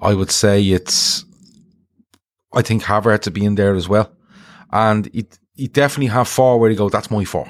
[0.00, 1.24] I would say it's.
[2.52, 4.12] I think Havertz to be in there as well,
[4.70, 5.26] and he
[5.62, 6.88] he definitely have four where you go.
[6.88, 7.48] That's my four.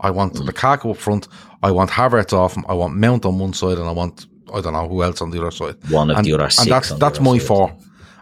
[0.00, 0.48] I want mm.
[0.48, 1.28] Lukaku up front.
[1.62, 2.64] I want Havertz off him.
[2.68, 5.30] I want Mount on one side, and I want I don't know who else on
[5.30, 5.76] the other side.
[5.88, 7.46] One of and, the other and that's that's my side.
[7.46, 7.76] four.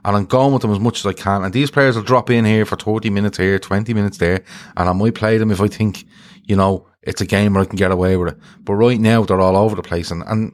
[0.05, 1.43] And I'm going with them as much as I can.
[1.43, 4.45] And these players will drop in here for 30 minutes here, 20 minutes there.
[4.77, 6.07] And I might play them if I think,
[6.45, 8.39] you know, it's a game where I can get away with it.
[8.61, 10.11] But right now, they're all over the place.
[10.11, 10.53] And, and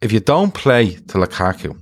[0.00, 1.78] if you don't play to Lukaku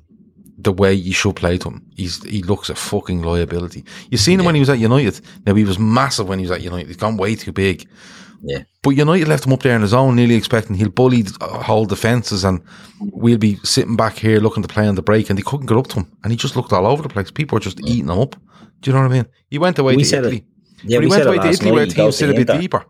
[0.64, 3.84] the way you should play to him, he's, he looks a fucking liability.
[4.10, 5.20] You seen him when he was at United.
[5.46, 6.88] Now, he was massive when he was at United.
[6.88, 7.88] He's gone way too big.
[8.42, 8.64] Yeah.
[8.82, 11.62] But United left him up there on his own, nearly expecting he'll bully the uh,
[11.62, 12.62] whole defences and
[13.00, 15.78] we'll be sitting back here looking to play on the break and they couldn't get
[15.78, 16.12] up to him.
[16.22, 17.30] And he just looked all over the place.
[17.30, 18.36] People were just eating him up.
[18.80, 19.26] Do you know what I mean?
[19.48, 20.18] He went away We to it.
[20.18, 20.46] Italy.
[20.82, 22.34] Yeah, but he we went said away it to Italy where He teams sit a
[22.34, 22.84] bit deeper.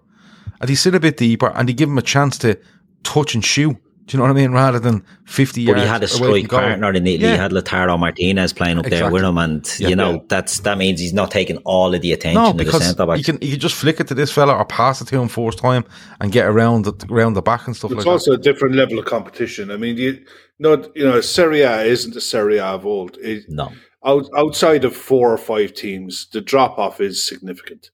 [0.61, 2.59] And he sit a bit deeper and he give him a chance to
[3.05, 3.77] touch and shoot.
[4.07, 4.53] Do you know what I mean?
[4.53, 6.61] Rather than 50 But yards he had a away from strike goal.
[6.61, 7.25] partner in Italy.
[7.25, 7.33] Yeah.
[7.33, 9.89] He had Lautaro Martinez playing up there with him, and Yeah.
[9.89, 10.19] you know Yeah.
[10.29, 13.07] that's that means he's not taking all of the attention No, of the because centre
[13.23, 15.59] can he can just flick it to this fella or pass it to him first
[15.59, 15.85] time
[16.21, 18.11] and get around the around the back and stuff It's like that.
[18.11, 19.71] also a different level of competition.
[19.71, 20.19] I mean, you
[20.59, 23.17] not you know, Serie A isn't the Serie A of old.
[23.23, 23.73] It, No,
[24.05, 27.91] out, outside of four or five teams, the drop off is significant.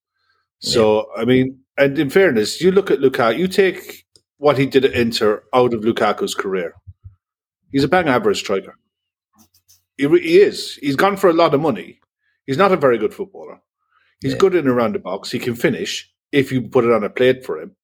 [0.59, 4.05] So, I mean, and in fairness, you look at Lukaku, you take
[4.41, 6.74] what he did at Inter out of Lukaku's career.
[7.70, 8.74] He's a bang average striker.
[9.97, 10.76] He, re- he is.
[10.82, 12.01] He's gone for a lot of money.
[12.47, 13.61] He's not a very good footballer.
[14.22, 14.38] He's Yeah.
[14.38, 15.30] good in and around the box.
[15.30, 17.76] He can finish if you put it on a plate for him.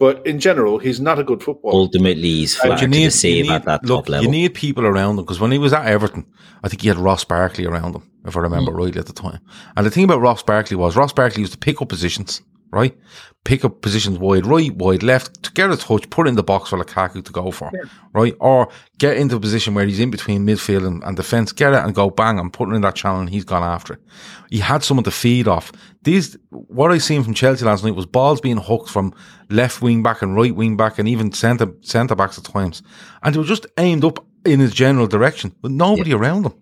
[0.00, 1.74] But in general, he's not a good footballer.
[1.76, 4.24] ultimately he's And flat you to need, deceive you need at that look, top level.
[4.24, 6.26] You need people around him because when he was at Everton,
[6.64, 8.78] I think he had Ross Barkley around him, if I remember Mm.
[8.78, 9.38] rightly at the time.
[9.76, 12.42] And the thing about Ross Barkley was Ross Barkley used to pick up positions,
[12.72, 12.96] right?
[13.44, 16.70] Pick up positions wide right, wide left, to get a touch, put in the box
[16.70, 17.88] for Lukaku to go for, yeah.
[18.12, 18.34] right?
[18.40, 18.68] Or
[18.98, 21.94] get into a position where he's in between midfield and, and, defence, get it and
[21.94, 24.00] go bang and put it in that channel and he's gone after it.
[24.48, 25.70] He had someone to feed off.
[26.02, 29.14] These, what I seen from Chelsea last night was balls being hooked from
[29.50, 32.82] left wing back and right wing back and even centre, centre backs at times.
[33.22, 36.16] And they were just aimed up in his general direction with nobody yeah.
[36.16, 36.54] around them.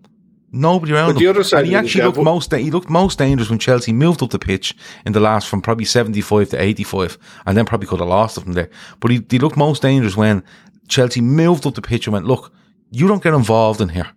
[0.53, 1.35] Nobody around but him.
[1.53, 4.75] and he actually looked most he looked most dangerous when Chelsea moved up the pitch
[5.05, 8.09] in the last from probably seventy five to eighty five, and then probably could have
[8.09, 8.69] lost it from there.
[8.99, 10.43] But he, he looked most dangerous when
[10.89, 12.51] Chelsea moved up the pitch and went, "Look,
[12.89, 14.09] you don't get involved in here.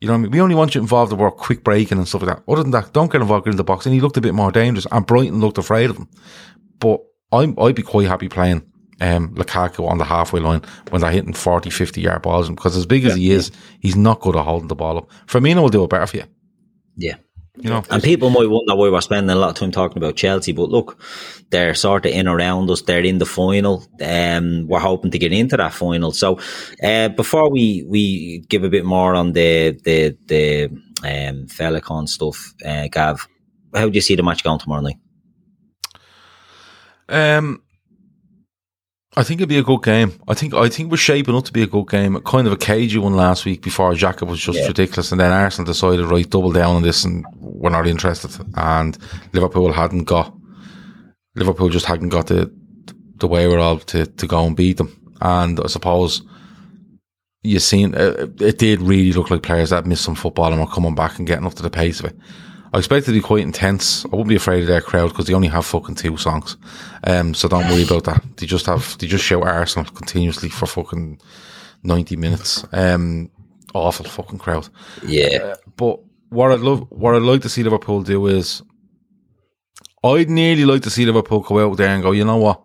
[0.00, 0.30] You know what I mean?
[0.30, 2.50] We only want you involved in work, quick breaking and stuff like that.
[2.50, 4.52] Other than that, don't get involved in the box." And he looked a bit more
[4.52, 6.08] dangerous, and Brighton looked afraid of him.
[6.78, 7.00] But
[7.30, 8.62] I'm I'd be quite happy playing
[9.02, 12.48] um, Lukaku on the halfway line when they're hitting 40, 50 yard balls.
[12.48, 13.50] Because as big as he is,
[13.80, 15.10] he's not good at holding the ball up.
[15.26, 16.24] Firmino will do it better for you.
[16.96, 17.16] Yeah.
[17.56, 20.16] You know, and people might wonder why we're spending a lot of time talking about
[20.16, 20.98] Chelsea, but look,
[21.50, 22.80] they're sort of in around us.
[22.80, 23.86] They're in the final.
[24.00, 26.12] Um, we're hoping to get into that final.
[26.12, 26.40] So,
[26.82, 30.64] uh, before we, we give a bit more on the, the, the,
[31.04, 33.28] um, Felicon stuff, uh, Gav,
[33.74, 34.98] how do you see the match going tomorrow night?
[37.10, 37.62] Um,
[39.14, 40.18] I think it'd be a good game.
[40.26, 42.18] I think I think we're shaping up to be a good game.
[42.22, 44.66] Kind of a cagey one last week before Xhaka was just yeah.
[44.66, 48.30] ridiculous, and then Arsenal decided right double down on this and we're not interested.
[48.54, 48.96] And
[49.32, 50.34] Liverpool hadn't got
[51.34, 52.50] Liverpool just hadn't got the
[53.16, 54.98] the wherewithal to to go and beat them.
[55.20, 56.22] And I suppose
[57.42, 60.66] you seen uh, it did really look like players that missed some football and were
[60.66, 62.16] coming back and getting up to the pace of it.
[62.74, 64.04] I expect it to be quite intense.
[64.06, 66.56] I wouldn't be afraid of their crowd because they only have fucking two songs.
[67.04, 68.22] Um, so don't worry about that.
[68.36, 71.20] They just have, they just shout Arsenal continuously for fucking
[71.82, 72.64] 90 minutes.
[72.72, 73.30] Um,
[73.74, 74.70] awful fucking crowd.
[75.06, 75.38] Yeah.
[75.42, 76.00] Uh, but
[76.30, 78.62] what I'd love, what I'd like to see Liverpool do is,
[80.02, 82.62] I'd nearly like to see Liverpool go out there and go, you know what?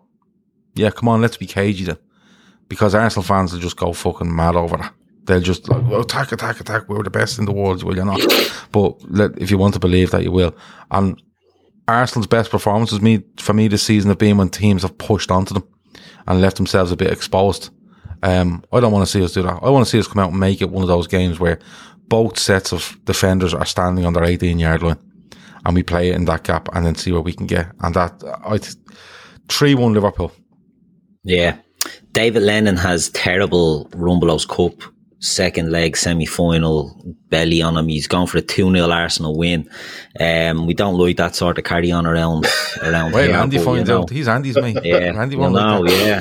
[0.74, 1.98] Yeah, come on, let's be cagey then.
[2.66, 4.94] Because Arsenal fans will just go fucking mad over that
[5.28, 6.88] they'll just like, oh, attack, attack, attack.
[6.88, 7.84] We're the best in the world.
[7.84, 8.20] Well, you're not.
[8.72, 10.56] but let, if you want to believe that, you will.
[10.90, 11.22] And
[11.86, 15.54] Arsenal's best performances me for me this season have been when teams have pushed onto
[15.54, 15.68] them
[16.26, 17.70] and left themselves a bit exposed.
[18.22, 19.60] Um, I don't want to see us do that.
[19.62, 21.60] I want to see us come out and make it one of those games where
[22.08, 24.98] both sets of defenders are standing on their 18 yard line
[25.64, 27.70] and we play it in that gap and then see where we can get.
[27.80, 28.58] And that, I,
[29.48, 30.32] 3 1 Liverpool.
[31.22, 31.58] Yeah.
[32.12, 34.82] David Lennon has terrible Rumbelows Cup
[35.20, 37.88] second leg semi final belly on him.
[37.88, 39.68] He's gone for a 2 0 Arsenal win.
[40.18, 42.46] Um, we don't like that sort of carry on around
[42.82, 43.36] around Wait, here.
[43.36, 44.10] Andy but, finds you know, out.
[44.10, 44.78] He's Andy's mate.
[44.82, 46.20] Yeah, Andy won't know, like yeah.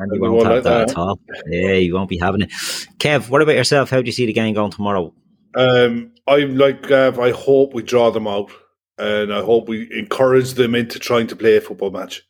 [0.00, 1.18] Andy won't, won't have that, at all.
[1.46, 2.50] Yeah, he won't be having it.
[2.98, 3.90] Kev, what about yourself?
[3.90, 5.12] How do you see the game going tomorrow?
[5.54, 7.18] Um, I'm like Gav.
[7.18, 8.50] I hope we draw them out,
[8.98, 12.22] and I hope we encourage them into trying to play a football match.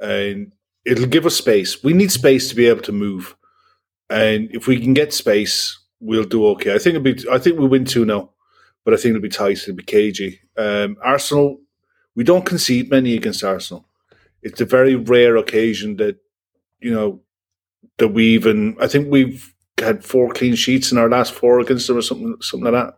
[0.00, 0.52] And
[0.86, 1.82] it'll give us space.
[1.84, 3.35] We need space to be able to move.
[4.08, 6.74] And if we can get space, we'll do okay.
[6.74, 7.28] I think it'll be.
[7.30, 8.32] I think we'll win two 0
[8.86, 9.58] but I think it'll be tight.
[9.58, 10.40] It'll be cagey.
[10.56, 11.58] Um, Arsenal,
[12.14, 13.84] we don't concede many against Arsenal.
[14.42, 16.18] It's a very rare occasion that
[16.80, 17.20] you know
[17.98, 18.76] that we even.
[18.80, 22.36] I think we've had four clean sheets in our last four against them, or something,
[22.40, 22.92] something like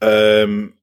[0.00, 0.42] that.
[0.42, 0.74] Um,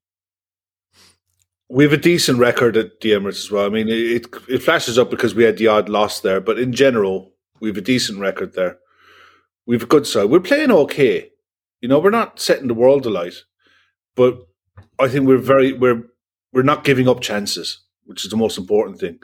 [1.68, 3.66] we have a decent record at the Emirates as well.
[3.66, 6.74] I mean, it it flashes up because we had the odd loss there, but in
[6.74, 7.32] general,
[7.62, 8.80] we have a decent record there.
[9.66, 10.26] We have a good side.
[10.26, 11.30] We're playing okay.
[11.80, 13.44] You know, we're not setting the world alight,
[14.16, 14.40] but
[15.00, 16.04] I think we're very we're
[16.52, 19.20] we're not giving up chances, which is the most important thing.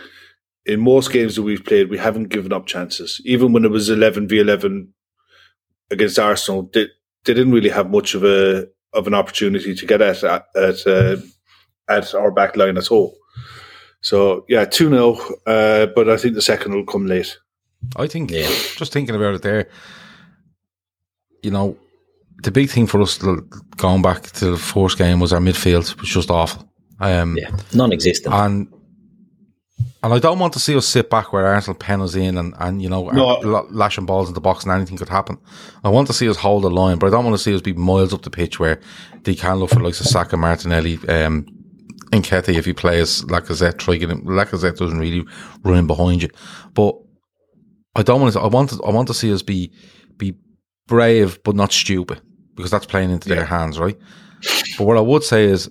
[0.65, 3.21] In most games that we've played, we haven't given up chances.
[3.25, 4.93] Even when it was eleven v eleven
[5.89, 6.87] against Arsenal, they,
[7.25, 10.87] they didn't really have much of a of an opportunity to get at at at,
[10.87, 11.17] uh,
[11.89, 13.17] at our back line at all.
[14.01, 17.37] So yeah, two 0 uh, but I think the second will come late.
[17.95, 18.49] I think, yeah.
[18.75, 19.69] just thinking about it there,
[21.43, 21.77] you know,
[22.43, 26.09] the big thing for us going back to the first game was our midfield was
[26.09, 26.69] just awful.
[26.99, 28.33] Um, yeah, non-existent.
[28.33, 28.67] And
[30.03, 32.53] and I don't want to see us sit back where Arsenal pen us in and,
[32.59, 33.67] and you know, no.
[33.71, 35.37] lashing balls in the box and anything could happen.
[35.83, 37.61] I want to see us hold the line, but I don't want to see us
[37.61, 38.79] be miles up the pitch where
[39.23, 41.45] they can look for like Saka, Martinelli, um,
[42.11, 44.21] Nketiah if he plays Lacazette, try get him.
[44.23, 45.25] Lacazette doesn't really
[45.63, 46.29] run behind you.
[46.73, 46.95] But
[47.97, 48.39] I don't want to.
[48.39, 48.83] I want to.
[48.83, 49.71] I want to see us be
[50.17, 50.35] be
[50.87, 52.21] brave, but not stupid,
[52.55, 53.35] because that's playing into yeah.
[53.35, 53.97] their hands, right?
[54.77, 55.69] But what I would say is,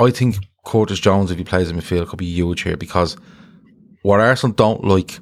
[0.00, 3.16] I think Curtis Jones, if he plays in midfield, could be huge here because
[4.02, 5.20] what Arsenal don't like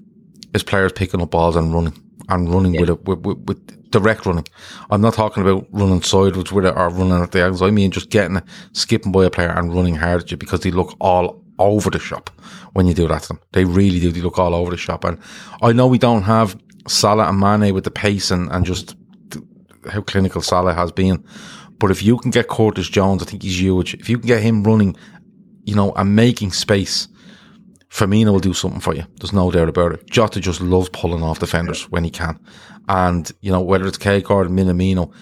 [0.55, 1.94] is players picking up balls and running
[2.28, 2.80] and running yeah.
[2.80, 4.46] with it with, with, with, direct running.
[4.90, 7.62] I'm not talking about running sideways with it or running at the angles.
[7.62, 10.61] I mean just getting it, skipping by a player and running hard at you because
[10.61, 12.31] they look all over the shop
[12.73, 13.41] when you do that to them.
[13.53, 14.13] They really do.
[14.13, 15.05] They look all over the shop.
[15.05, 15.19] And
[15.63, 18.97] I know we don't have Salah and Mane with the pace and, and just
[19.91, 21.25] how clinical Salah has been.
[21.79, 23.95] But if you can get Curtis Jones, I think he's huge.
[23.95, 24.97] If you can get him running,
[25.65, 27.09] you know, and making space,
[27.89, 29.05] Firmino will do something for you.
[29.21, 30.11] There's no doubt about it.
[30.11, 32.39] Jota just loves pulling off defenders when he can.
[32.89, 35.13] And, you know, whether it's Keita or Minamino,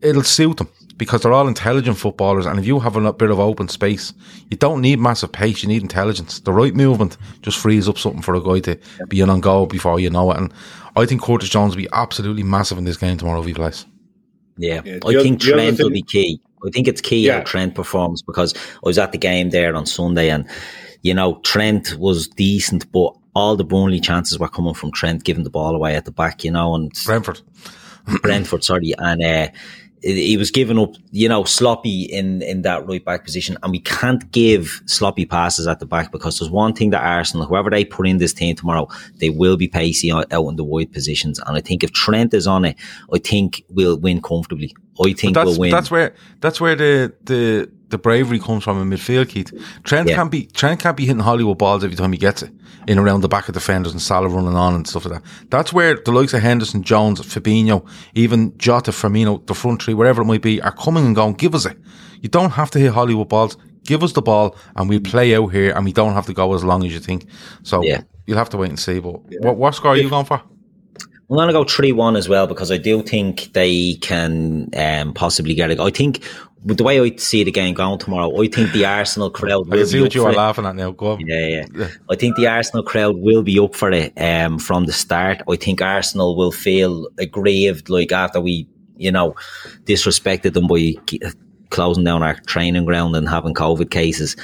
[0.00, 2.46] it'll suit them because they're all intelligent footballers.
[2.46, 4.12] And if you have a bit of open space,
[4.50, 5.62] you don't need massive pace.
[5.62, 6.40] You need intelligence.
[6.40, 8.78] The right movement just frees up something for a guy to
[9.08, 10.38] be in on goal before you know it.
[10.38, 10.52] And
[10.96, 13.84] I think Curtis Jones will be absolutely massive in this game tomorrow if he plays.
[14.56, 16.40] Yeah, yeah I think Trent will be key.
[16.64, 17.38] I think it's key yeah.
[17.38, 20.48] how Trent performs because I was at the game there on Sunday and,
[21.02, 25.44] you know, Trent was decent, but all the Burnley chances were coming from Trent giving
[25.44, 27.40] the ball away at the back, you know, and Brentford.
[28.22, 28.94] Brentford, sorry.
[28.96, 29.48] And, uh,
[30.04, 33.56] he was giving up, you know, sloppy in, in that right back position.
[33.62, 37.46] And we can't give sloppy passes at the back because there's one thing that Arsenal,
[37.46, 38.86] whoever they put in this team tomorrow,
[39.16, 41.38] they will be pacey out in the wide positions.
[41.46, 42.76] And I think if Trent is on it,
[43.12, 44.74] I think we'll win comfortably.
[45.02, 45.70] I think we'll win.
[45.70, 49.52] That's where, that's where the, the, the bravery comes from in midfield, Keith.
[49.84, 50.16] Trent yeah.
[50.16, 52.50] can't be Trent can't be hitting Hollywood balls every time he gets it
[52.88, 55.30] in around the back of defenders and Salah running on and stuff like that.
[55.50, 60.22] That's where the likes of Henderson, Jones, Fabinho, even Jota, Firmino, the front three, wherever
[60.22, 61.34] it might be, are coming and going.
[61.34, 61.78] Give us it.
[62.20, 63.56] You don't have to hit Hollywood balls.
[63.84, 66.52] Give us the ball and we play out here and we don't have to go
[66.54, 67.26] as long as you think.
[67.62, 68.02] So yeah.
[68.26, 68.98] you'll have to wait and see.
[68.98, 69.38] But yeah.
[69.42, 70.42] what, what score are you going for?
[71.30, 75.14] I'm going to go 3 1 as well because I do think they can um,
[75.14, 75.80] possibly get it.
[75.80, 76.22] I think
[76.64, 79.84] the way I see the game going tomorrow, I think the Arsenal crowd will I
[79.84, 80.36] see what you are it.
[80.36, 80.92] laughing at now.
[80.92, 81.20] Go on.
[81.20, 81.88] Yeah, yeah, yeah.
[82.10, 85.42] I think the Arsenal crowd will be up for it um, from the start.
[85.48, 89.34] I think Arsenal will feel aggrieved, like after we, you know,
[89.84, 90.94] disrespected them by
[91.68, 94.36] closing down our training ground and having COVID cases.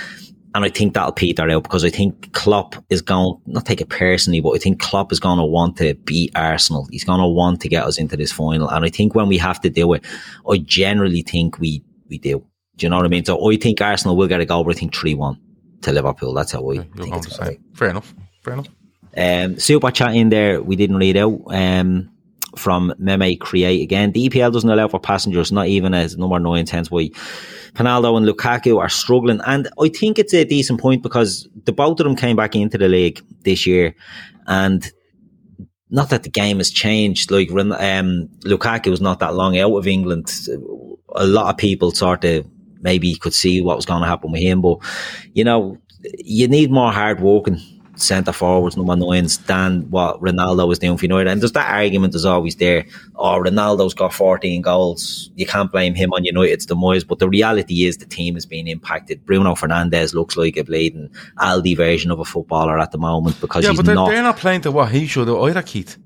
[0.52, 3.88] And I think that'll peter out because I think Klopp is going, not take it
[3.88, 6.88] personally, but I think Klopp is going to want to beat Arsenal.
[6.90, 8.68] He's going to want to get us into this final.
[8.68, 10.04] And I think when we have to do it,
[10.50, 12.44] I generally think we we do.
[12.76, 13.24] Do you know what I mean?
[13.24, 15.40] So I think Arsenal will get a goal, but I think 3 1
[15.82, 16.34] to Liverpool.
[16.34, 18.14] That's how I yeah, think it's going Fair enough.
[18.42, 18.68] Fair enough.
[19.16, 22.10] Um, super chat in there, we didn't read out um,
[22.56, 24.12] from Meme Create again.
[24.12, 27.10] The EPL doesn't allow for passengers, not even as number nine, hence why
[27.74, 29.40] Ronaldo and Lukaku are struggling.
[29.46, 32.78] And I think it's a decent point because the both of them came back into
[32.78, 33.94] the league this year
[34.46, 34.90] and
[35.90, 37.30] not that the game has changed.
[37.30, 40.30] Like um, Lukaku was not that long out of England
[41.16, 42.46] a lot of people sort of
[42.80, 44.60] maybe could see what was going to happen with him.
[44.62, 44.78] But,
[45.34, 45.78] you know,
[46.18, 47.60] you need more hard working
[48.02, 51.30] centre forwards, number nines, than what Ronaldo was doing for United.
[51.30, 52.86] And there's that argument is always there.
[53.16, 55.30] Oh, Ronaldo's got 14 goals.
[55.34, 57.04] You can't blame him on United's demise.
[57.04, 59.24] But the reality is the team is being impacted.
[59.26, 63.64] Bruno Fernandes looks like a bleeding Aldi version of a footballer at the moment because
[63.64, 65.98] yeah, but they're not, they're not playing to what he should either, Keith.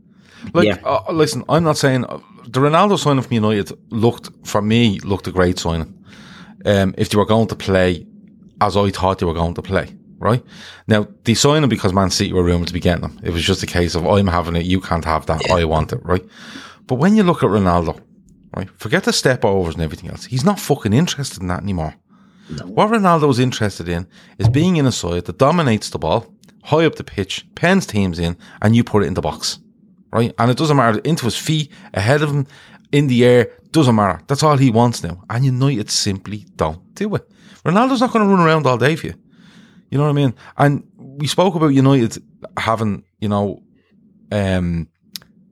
[0.53, 0.79] Like, yeah.
[0.85, 5.27] uh, listen, I'm not saying uh, the Ronaldo signing from United looked, for me, looked
[5.27, 5.93] a great signing.
[6.65, 8.07] Um, if they were going to play
[8.61, 10.43] as I thought they were going to play, right?
[10.87, 13.21] Now, they signed him because Man City were rumoured to be getting him.
[13.23, 15.57] It was just a case of, I'm having it, you can't have that, yeah.
[15.57, 16.25] I want it, right?
[16.87, 18.01] But when you look at Ronaldo,
[18.57, 21.95] right, forget the step overs and everything else, he's not fucking interested in that anymore.
[22.51, 22.67] No.
[22.67, 24.07] What Ronaldo's interested in
[24.39, 26.27] is being in a side that dominates the ball,
[26.63, 29.59] high up the pitch, pens teams in, and you put it in the box
[30.15, 30.33] right?
[30.39, 32.47] And it doesn't matter into his feet, ahead of him,
[32.93, 34.23] in the air, doesn't matter.
[34.29, 35.23] That's all he wants now.
[35.29, 37.29] And United simply don't do it.
[37.65, 39.15] Ronaldo's not going to run around all day for you.
[39.91, 40.35] You know what I mean?
[40.57, 42.23] And we spoke about United
[42.57, 43.63] having, you know,
[44.31, 44.89] um,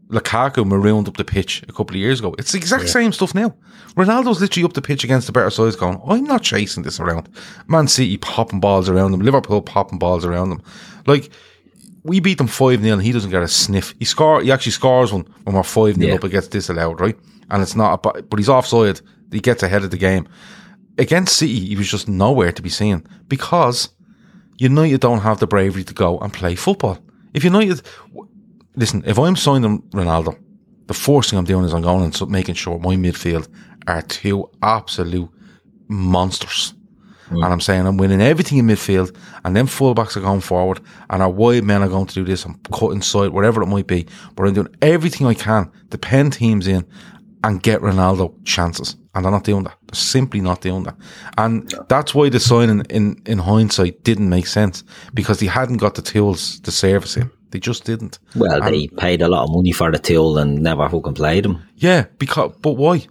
[0.09, 2.35] Lukaku marooned up the pitch a couple of years ago.
[2.39, 2.91] It's the exact yeah.
[2.91, 3.57] same stuff now.
[3.95, 7.29] Ronaldo's literally up the pitch against the better sides going, I'm not chasing this around.
[7.67, 10.63] Man City popping balls around them, Liverpool popping balls around them.
[11.07, 11.31] Like,
[12.05, 13.95] we beat them 5 0 and he doesn't get a sniff.
[13.99, 16.15] He score, he actually scores one when we're 5 0 yeah.
[16.15, 17.17] up, gets disallowed, right?
[17.51, 19.01] And it's not, but, but he's offside.
[19.31, 20.29] He gets ahead of the game.
[20.99, 23.91] Against City, he was just nowhere to be seen because
[24.59, 26.99] United don't have the bravery to go and play football.
[27.33, 27.83] If United,
[28.77, 30.39] listen, if I'm signing Ronaldo,
[30.87, 33.49] the first thing I'm doing is I'm going and making sure my midfield
[33.87, 35.31] are two absolute
[35.89, 36.75] monsters
[37.33, 37.45] Mm.
[37.45, 40.81] And I'm saying I'm winning everything in midfield, and then fullbacks are going forward,
[41.11, 42.45] and our wide men are going to do this.
[42.45, 44.07] I'm cutting side, whatever it might be.
[44.35, 46.87] But I'm doing everything I can to pen teams in
[47.45, 48.97] and get Ronaldo chances.
[49.15, 49.77] And they're not doing that.
[49.89, 50.97] They're simply not doing that.
[51.37, 51.85] And no.
[51.89, 56.03] that's why the signing in, in hindsight didn't make sense because they hadn't got the
[56.03, 57.31] tools to service him.
[57.51, 58.19] They just didn't.
[58.35, 61.45] Well, and, they paid a lot of money for the tool and never fucking played
[61.45, 61.63] him.
[61.77, 63.07] Yeah, because but why?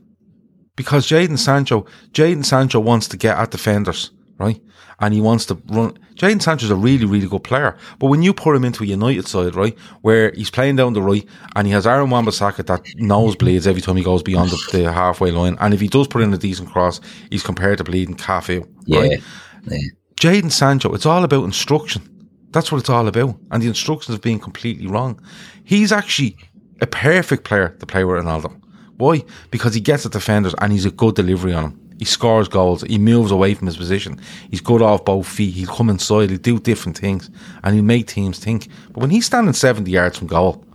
[0.75, 4.61] Because Jadon Sancho, Jadon Sancho wants to get at defenders, right?
[4.99, 5.97] And he wants to run.
[6.15, 7.75] Jadon Sancho's a really, really good player.
[7.97, 11.01] But when you put him into a United side, right, where he's playing down the
[11.01, 14.91] right and he has Aaron Wan-Bissaka that nosebleeds every time he goes beyond the, the,
[14.91, 17.01] halfway line, and if he does put in a decent cross,
[17.31, 18.67] he's compared to bleeding calf out.
[18.85, 18.99] Yeah.
[18.99, 19.23] Right?
[19.67, 19.77] yeah.
[20.15, 22.07] Jadon Sancho, it's all about instruction.
[22.51, 23.37] That's what it's all about.
[23.49, 25.19] And the instructions have been completely wrong.
[25.63, 26.37] He's actually
[26.79, 28.60] a perfect player to play with Ronaldo.
[29.01, 29.23] Why?
[29.49, 31.95] Because he gets at defenders and he's a good delivery on them.
[31.99, 32.81] He scores goals.
[32.83, 34.19] He moves away from his position.
[34.49, 35.53] He's good off both feet.
[35.53, 36.29] He'll come inside.
[36.31, 37.29] He'll do different things,
[37.63, 38.69] and he'll make teams think.
[38.91, 40.65] But when he's standing seventy yards from goal,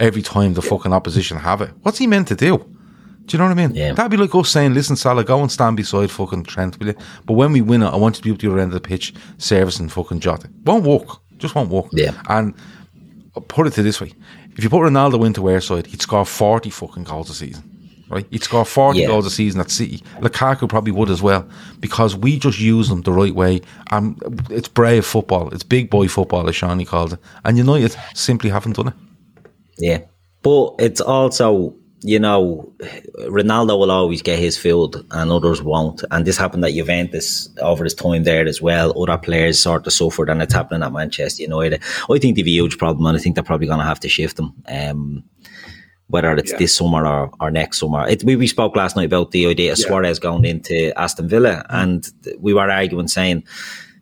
[0.00, 2.56] every time the fucking opposition have it, what's he meant to do?
[3.26, 3.74] Do you know what I mean?
[3.74, 3.92] Yeah.
[3.92, 6.94] That'd be like us saying, "Listen, Salah, go and stand beside fucking Trent, will you?"
[7.26, 8.80] But when we win it, I want you to be up the other end of
[8.80, 10.48] the pitch, servicing fucking Jota.
[10.64, 11.18] Won't work.
[11.36, 11.86] Just won't work.
[11.92, 12.12] Yeah.
[12.28, 12.54] And
[13.34, 14.12] I'll put it to this way:
[14.56, 17.76] if you put Ronaldo into our side, he'd score forty fucking goals a season
[18.08, 18.26] right?
[18.30, 19.08] He'd score 40 Yeah.
[19.08, 20.02] goals a season at City.
[20.20, 21.44] Lukaku probably would as well
[21.80, 23.60] because we just use them the right way.
[23.90, 24.16] And
[24.50, 25.48] it's brave football.
[25.50, 27.18] It's big boy football, as Shawnee calls it.
[27.44, 28.94] And United simply haven't done it.
[29.78, 29.98] Yeah.
[30.42, 32.72] But it's also, you know,
[33.28, 36.04] Ronaldo will always get his field and others won't.
[36.10, 38.92] And this happened at Juventus over his time there as well.
[39.00, 41.82] Other players sort of suffered and it's happening at Manchester United.
[42.10, 44.08] I think they've a huge problem and I think they're probably going to have to
[44.08, 44.54] shift them.
[44.68, 45.24] Um,
[46.08, 46.58] whether it's Yeah.
[46.58, 48.06] this summer or, or next summer.
[48.08, 49.86] It, we, we spoke last night about the idea of Yeah.
[49.86, 53.42] Suarez going into Aston Villa, and we were arguing saying,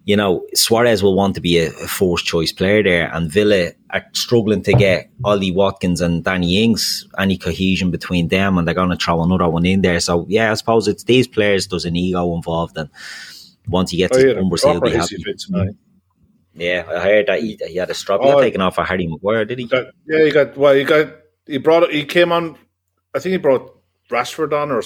[0.04, 3.70] you know, Suarez will want to be a, a first choice player there, and Villa
[3.90, 8.74] are struggling to get Ollie Watkins and Danny Ings any cohesion between them, and they're
[8.74, 10.00] going to throw another one in there.
[10.00, 11.68] So yeah, I suppose it's these players.
[11.68, 12.90] There's an ego involved, and
[13.68, 15.24] once he gets Oh, his numbers, he'll be happy.
[16.56, 18.40] Yeah, I heard that he, he had a strap Oh.
[18.40, 19.66] taken off for Harry Maguire, did he?
[19.66, 20.76] Got, yeah, you got well.
[20.76, 21.08] You got
[21.46, 22.56] he brought he came on.
[23.14, 23.76] I think he brought
[24.10, 24.82] Rashford on or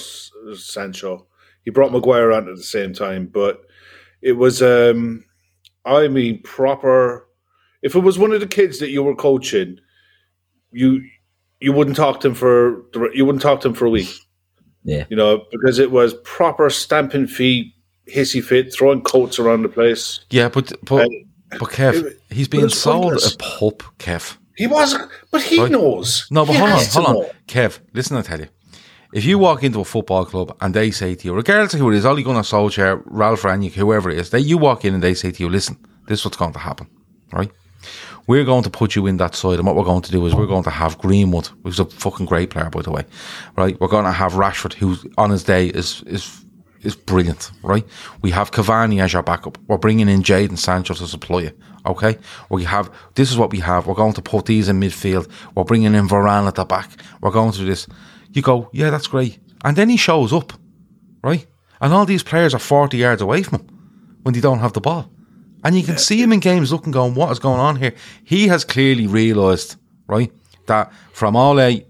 [0.55, 1.27] Sancho.
[1.63, 3.61] He brought Maguire on at the same time, but
[4.21, 5.23] it was um
[5.85, 7.27] I mean proper.
[7.81, 9.79] If it was one of the kids that you were coaching,
[10.71, 11.03] you
[11.59, 14.09] you wouldn't talk to him for you wouldn't talk to him for a week.
[14.83, 15.05] Yeah.
[15.09, 17.73] you know because it was proper stamping feet,
[18.07, 20.21] hissy fit, throwing coats around the place.
[20.29, 21.25] Yeah, but but, And
[21.59, 23.33] but Kev, it- he's but being sold pointless.
[23.33, 24.37] a pup, Kev.
[24.55, 24.95] He was,
[25.31, 25.71] but he Right.
[25.71, 26.27] knows.
[26.31, 27.13] No, but He hold on, hold on.
[27.13, 27.29] know.
[27.47, 28.47] Kev, listen, I tell you.
[29.11, 31.91] If you walk into a football club and they say to you, regardless of who
[31.91, 35.01] it is, Ole Gunnar Solskjaer, Ralph Rangnick, whoever it is, they, you walk in and
[35.01, 36.87] they say to you, listen, this is what's going to happen,
[37.33, 37.51] right?
[38.27, 40.35] We're going to put you in that side, and what we're going to do is
[40.35, 43.03] we're going to have Greenwood, who's a fucking great player, by the way,
[43.57, 43.79] right?
[43.81, 46.45] We're going to have Rashford, who on his day is is
[46.81, 47.83] is brilliant, right?
[48.21, 49.57] We have Cavani as your backup.
[49.67, 51.51] We're bringing in Jadon Sancho to supply you,
[51.87, 52.19] okay?
[52.51, 53.87] We have this is what we have.
[53.87, 55.27] We're going to put these in midfield.
[55.55, 56.91] We're bringing in Varane at the back.
[57.21, 57.87] We're going to do this.
[58.31, 60.53] You go, yeah, that's great, and then he shows up,
[61.23, 61.45] right?
[61.81, 64.81] And all these players are forty yards away from him when they don't have the
[64.81, 65.09] ball.
[65.63, 67.93] And you can see him in games looking, going, what is going on here?
[68.23, 69.75] He has clearly realised,
[70.07, 70.31] right,
[70.67, 71.85] that from all eight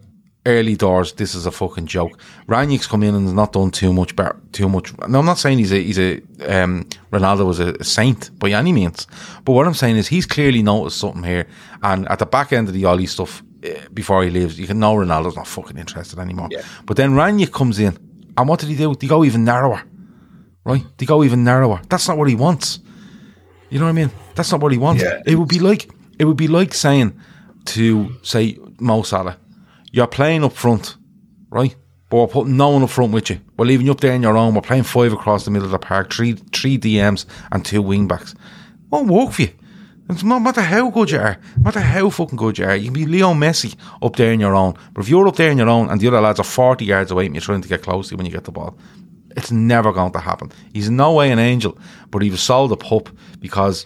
[0.46, 2.20] early doors, this is a fucking joke.
[2.48, 4.98] Rangnick's come in and has not done too much better, too much.
[5.08, 8.72] No, I'm not saying he's a, he's a, um, Ronaldo was a, saint by any
[8.72, 9.06] means.
[9.46, 11.46] But what I'm saying is he's clearly noticed something here.
[11.84, 14.80] And at the back end of the Ollie stuff, Eh, before he leaves, you can
[14.80, 16.50] know Ronaldo's not fucking interested anymore.
[16.86, 17.98] But then Rangnick comes in.
[18.38, 18.96] And what did he do?
[18.96, 19.84] They go even narrower
[20.70, 20.86] right?
[20.98, 21.82] They go even narrower.
[21.90, 22.80] That's not what he wants.
[23.70, 24.12] You know what I mean?
[24.36, 25.04] That's not what he wants.
[25.04, 25.22] Yeah.
[25.26, 27.20] It would be like it would be like saying
[27.66, 29.38] to say Mo Salah,
[29.92, 30.96] you're playing up front,
[31.50, 31.76] right?
[32.10, 33.40] But we're putting no one up front with you.
[33.58, 34.56] We're leaving you up there on your own.
[34.56, 38.08] We're playing five across the middle of the park, three three DMs and two wing
[38.08, 38.34] backs.
[38.90, 39.52] Won't work for you.
[40.10, 42.86] It's no matter how good you are, no matter how fucking good you are, you
[42.86, 44.74] can be Leo Messi up there on your own.
[44.94, 47.12] But if you're up there on your own and the other lads are 40 yards
[47.12, 48.76] away and you're trying to get close to when you get the ball,
[49.38, 50.52] it's never going to happen.
[50.74, 51.78] He's in no way an angel,
[52.10, 53.86] but he was sold a pup because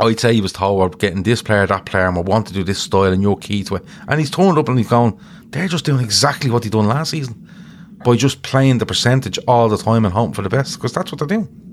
[0.00, 2.54] I'd say he was told we're getting this player, that player, and we want to
[2.54, 3.84] do this style, and you're key to it.
[4.08, 5.20] And he's turned up and he's gone,
[5.50, 7.48] they're just doing exactly what they done last season
[8.02, 11.12] by just playing the percentage all the time and hoping for the best because that's
[11.12, 11.63] what they're doing.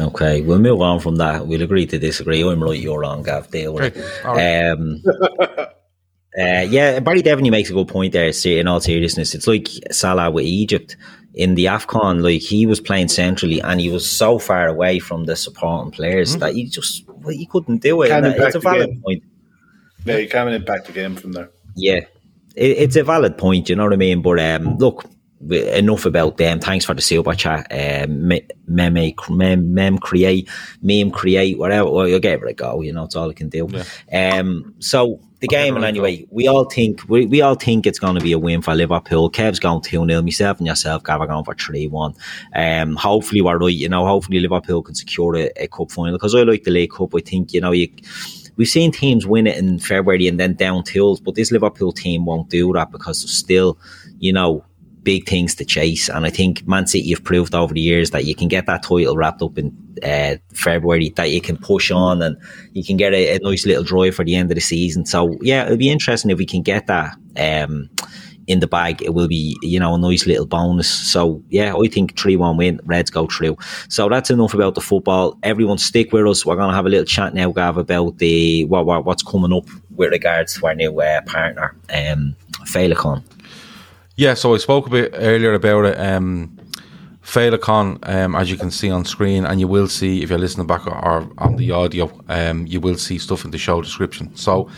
[0.00, 1.46] Okay, we'll move on from that.
[1.46, 2.42] We'll agree to disagree.
[2.42, 3.50] I'm right, you're wrong, Gav.
[3.50, 4.24] Deal with it.
[4.24, 4.68] all right.
[4.70, 5.02] Um,
[6.38, 8.32] uh, yeah, Barry Devaney makes a good point there.
[8.32, 10.96] se- In all seriousness, it's like Salah with Egypt
[11.34, 12.22] in the Afcon.
[12.22, 16.36] Like he was playing centrally, and he was so far away from the supporting players
[16.38, 18.08] that he just well, he couldn't do it.
[18.08, 19.02] Can't it's a valid game.
[19.04, 19.22] point.
[20.04, 21.50] Yeah, you can't impact the game from there.
[21.76, 22.00] Yeah,
[22.56, 23.68] it, it's a valid point.
[23.68, 24.22] You know what I mean?
[24.22, 25.12] But um, look, w-
[25.50, 26.60] enough about them.
[26.60, 27.66] Thanks for the super chat.
[27.70, 30.48] Um, meme, mem, mem create,
[30.82, 31.90] meme create, whatever.
[31.90, 32.80] Well, you'll give it a go.
[32.80, 33.68] You know, it's all I can do.
[34.12, 38.14] Um, so the game, and anyway, we all think we, we all think it's going
[38.14, 39.28] to be a win for Liverpool.
[39.28, 42.14] Kev's going two 0 Myself and yourself, Gav, are going for three one.
[42.54, 43.74] Um, hopefully we're right.
[43.74, 46.92] You know, hopefully Liverpool can secure a, a cup final because I like the League
[46.92, 47.14] Cup.
[47.14, 47.88] I think you know you.
[48.56, 52.26] We've seen teams win it in February and then down tools, but this Liverpool team
[52.26, 53.78] won't do that because still,
[54.18, 54.62] you know,
[55.02, 56.08] big things to chase.
[56.08, 58.82] And I think Man City have proved over the years that you can get that
[58.82, 62.36] title wrapped up in uh, February, that you can push on and
[62.72, 65.06] you can get a, a, nice little drive for the end of the season.
[65.06, 67.16] So yeah, it'll be interesting if we can get that.
[67.36, 67.88] Um,
[68.48, 70.88] in the bag, it will be, you know, a nice little bonus.
[70.88, 73.56] So, yeah, I think 3 1 win, Reds go through.
[73.88, 75.38] So, that's enough about the football.
[75.44, 76.44] Everyone, stick with us.
[76.44, 79.52] We're going to have a little chat now, Gav, about the what, what what's coming
[79.52, 82.34] up with regards to our new uh, partner, um,
[82.64, 83.22] Féileacáin.
[84.16, 85.98] Yeah, so I spoke a bit earlier about it.
[85.98, 86.58] Um,
[87.24, 90.66] Féileacáin, um, as you can see on screen, and you will see if you're listening
[90.66, 94.34] back or on the audio, um, you will see stuff in the show description.
[94.36, 94.68] So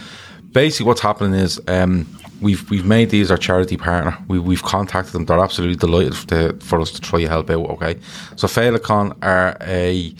[0.52, 2.06] basically, what's happening is um,
[2.40, 4.16] we've we've made these our charity partner.
[4.28, 5.24] We, we've contacted them.
[5.24, 7.70] They're absolutely delighted to, for us to try to help out.
[7.70, 7.98] Okay,
[8.36, 10.14] so Féileacáin are a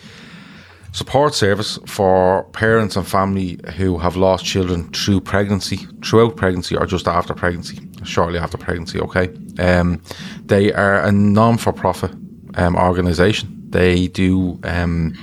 [0.95, 6.85] support service for parents and family who have lost children through pregnancy, throughout pregnancy, or
[6.85, 8.97] just after pregnancy shortly after pregnancy.
[9.01, 9.27] Okay,
[9.59, 10.01] um,
[10.45, 12.11] they are a non-for-profit
[12.55, 13.49] um, organization.
[13.71, 15.13] They do um,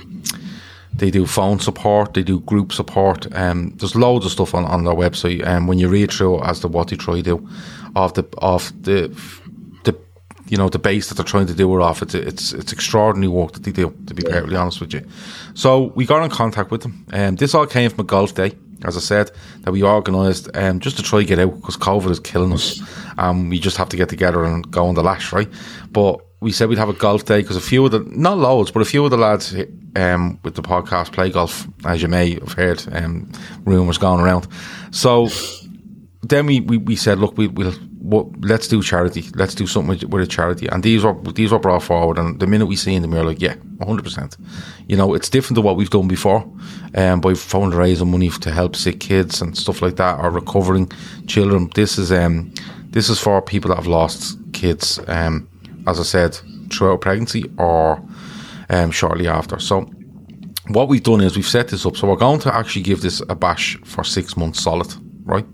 [0.95, 3.25] they do phone support, they do group support.
[3.35, 5.39] Um, there's loads of stuff on, on their website.
[5.39, 7.49] And um, when you read through as to what they try to do,
[7.95, 9.42] of the of the the
[10.53, 13.27] you know the base that they're trying to do it off, it's it's it's extraordinary
[13.27, 13.89] work that they do.
[14.05, 14.33] To be yeah.
[14.33, 15.01] perfectly honest with you,
[15.55, 17.07] so we got in contact with them.
[17.11, 18.51] And um, this all came from a golf day
[18.85, 19.31] as I said,
[19.61, 22.81] that we organised um, just to try to get out because COVID is killing us.
[23.17, 25.47] Um, we just have to get together and go on the lash, right?
[25.89, 28.71] But we said we'd have a golf day because a few of the, not loads,
[28.71, 29.55] but a few of the lads
[29.95, 33.31] um, with the podcast play golf, as you may have heard, um,
[33.63, 34.49] rumours going around.
[34.91, 35.29] So
[36.23, 37.73] then we, we, we said, look, we, we'll
[38.03, 39.23] well, let's do charity.
[39.33, 40.67] Let's do something with, with, a charity.
[40.67, 42.17] And these were these were brought forward.
[42.17, 44.37] And the minute we see them, we're like, yeah, 100%.
[44.87, 46.41] You know, it's different to what we've done before.
[46.95, 50.91] Um, by fundraising money to help sick kids and stuff like that, or recovering
[51.27, 51.69] children.
[51.75, 52.53] This is um,
[52.89, 54.99] this is for people that have lost kids.
[55.07, 55.47] Um,
[55.87, 56.37] as I said,
[56.71, 58.03] throughout pregnancy or
[58.69, 59.59] um, shortly after.
[59.59, 59.89] So
[60.67, 61.95] what we've done is we've set this up.
[61.95, 64.93] So we're going to actually give this a bash for six months solid,
[65.25, 65.45] right?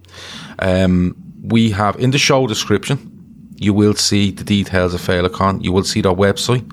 [0.60, 2.98] Um, we have in the show description,
[3.56, 5.64] you will see the details of Féileacáin.
[5.64, 6.66] You will see their website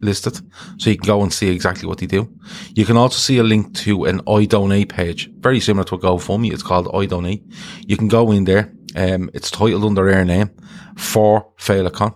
[0.00, 0.40] listed,
[0.78, 2.28] so you can go and see exactly what they do.
[2.74, 6.52] You can also see a link to an iDonate page, very similar to a GoFundMe.
[6.52, 7.42] It's called iDonate.
[7.86, 8.72] You can go in there.
[8.94, 10.50] Um, it's titled under their name
[10.96, 12.14] for Féileacáin,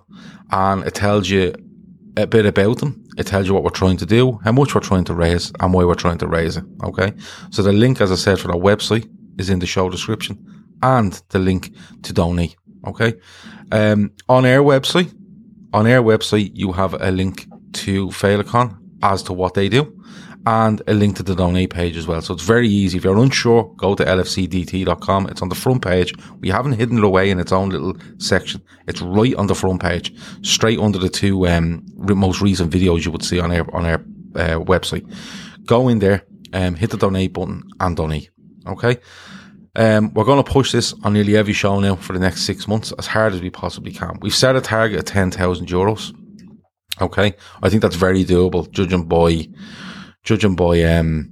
[0.50, 1.52] and it tells you
[2.16, 3.04] a bit about them.
[3.18, 5.74] It tells you what we're trying to do, how much we're trying to raise, and
[5.74, 6.64] why we're trying to raise it.
[6.84, 7.12] Okay.
[7.50, 11.12] So the link, as I said, for their website is in the show description and
[11.30, 12.56] the link to donate.
[12.86, 13.14] Okay.
[13.72, 15.12] Um, on our website,
[15.72, 19.96] on our website, you have a link to Féileacáin as to what they do
[20.46, 22.20] and a link to the donate page as well.
[22.22, 22.98] So it's very easy.
[22.98, 25.26] If you're unsure, go to lfcdt.com.
[25.28, 26.14] It's on the front page.
[26.40, 28.62] We haven't hidden it away in its own little section.
[28.86, 33.10] It's right on the front page, straight under the two um, most recent videos you
[33.10, 34.00] would see on our on our
[34.34, 35.06] uh, website.
[35.66, 38.30] Go in there, um, hit the donate button, and donate.
[38.66, 38.96] Okay.
[39.76, 42.66] Um, we're going to push this on nearly every show now for the next six
[42.66, 44.18] months as hard as we possibly can.
[44.20, 46.14] We've set a target of 10,000 euros.
[47.00, 47.34] Okay.
[47.62, 49.48] I think that's very doable, judging by,
[50.24, 51.30] judging by, um,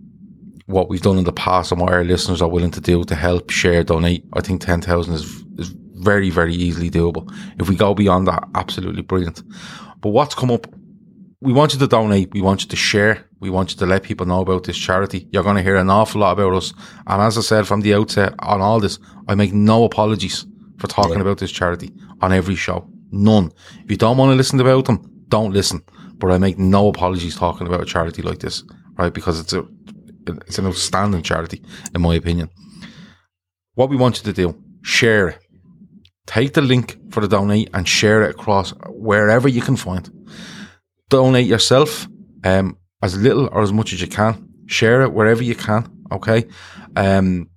[0.66, 3.14] what we've done in the past and what our listeners are willing to do to
[3.14, 4.24] help share, donate.
[4.34, 7.32] I think 10,000 is, is very, very easily doable.
[7.58, 9.42] If we go beyond that, absolutely brilliant.
[10.00, 10.66] But what's come up
[11.40, 12.32] we want you to donate.
[12.32, 13.27] We want you to share.
[13.40, 15.28] We want you to let people know about this charity.
[15.30, 16.72] You're going to hear an awful lot about us.
[17.06, 20.46] And as I said from the outset on all this, I make no apologies
[20.78, 21.22] for talking yeah.
[21.22, 22.88] about this charity on every show.
[23.10, 23.52] None.
[23.84, 25.82] If you don't want to listen about them, don't listen.
[26.18, 28.64] But I make no apologies talking about a charity like this,
[28.96, 29.12] right?
[29.12, 29.64] Because it's a,
[30.26, 31.62] it's an outstanding charity,
[31.94, 32.50] in my opinion.
[33.74, 35.38] What we want you to do, share it.
[36.26, 40.10] Take the link for the donate and share it across wherever you can find
[41.08, 42.06] donate yourself,
[42.44, 44.48] um, as little or as much as you can.
[44.66, 45.90] Share it wherever you can.
[46.12, 46.46] Okay.
[46.96, 47.48] Um,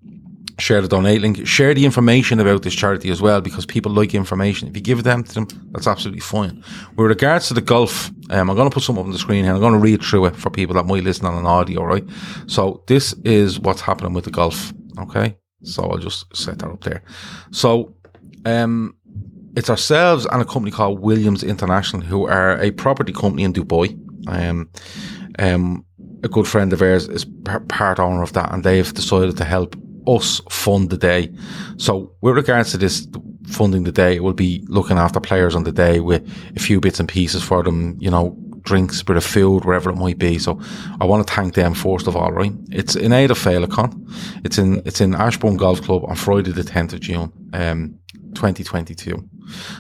[0.60, 1.46] share the donate link.
[1.46, 4.68] Share the information about this charity as well because people like information.
[4.68, 6.64] If you give them to them, that's absolutely fine.
[6.96, 9.44] With regards to the golf, um, I'm going to put something up on the screen
[9.44, 9.54] here.
[9.54, 12.06] I'm going to read through it for people that might listen on an audio, right?
[12.48, 14.74] So this is what's happening with the golf.
[15.00, 15.36] Okay.
[15.64, 17.04] So I'll just set that up there.
[17.52, 17.94] So,
[18.46, 18.96] um,
[19.56, 23.98] it's ourselves and a company called Williams International, who are a property company in Dubai.
[24.28, 24.70] Um,
[25.40, 25.86] um,
[26.24, 27.26] a good friend of ours is
[27.68, 29.76] part owner of that, and they've decided to help
[30.08, 31.32] us fund the day.
[31.78, 33.08] So with regards to this
[33.48, 36.80] funding the day, it will be looking after players on the day with a few
[36.80, 40.18] bits and pieces for them, you know, drinks, a bit of food, wherever it might
[40.18, 40.38] be.
[40.38, 40.60] So
[41.00, 42.54] I want to thank them first of all, right?
[42.70, 44.46] It's in aid of Féileacáin.
[44.46, 48.00] It's in, it's in Ashbourne Golf Club on Friday the 10th of June, um,
[48.36, 49.28] 2022.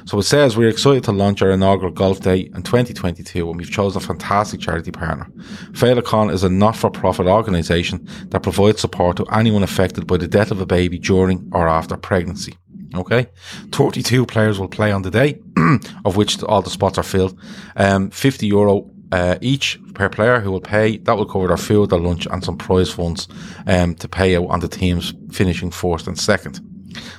[0.05, 3.71] So it says we're excited to launch our inaugural golf day in 2022 and we've
[3.71, 5.27] chosen a fantastic charity partner.
[5.71, 10.61] Féileacáin is a not-for-profit organisation that provides support to anyone affected by the death of
[10.61, 12.57] a baby during or after pregnancy.
[12.93, 13.27] Okay.
[13.71, 15.39] 32 players will play on the day,
[16.05, 17.39] of which all the spots are filled.
[17.77, 20.97] Um, 50 euro uh, each per player who will pay.
[20.97, 23.27] That will cover their food, their lunch, and some prize funds
[23.67, 26.59] um, to pay out on the teams finishing first and second.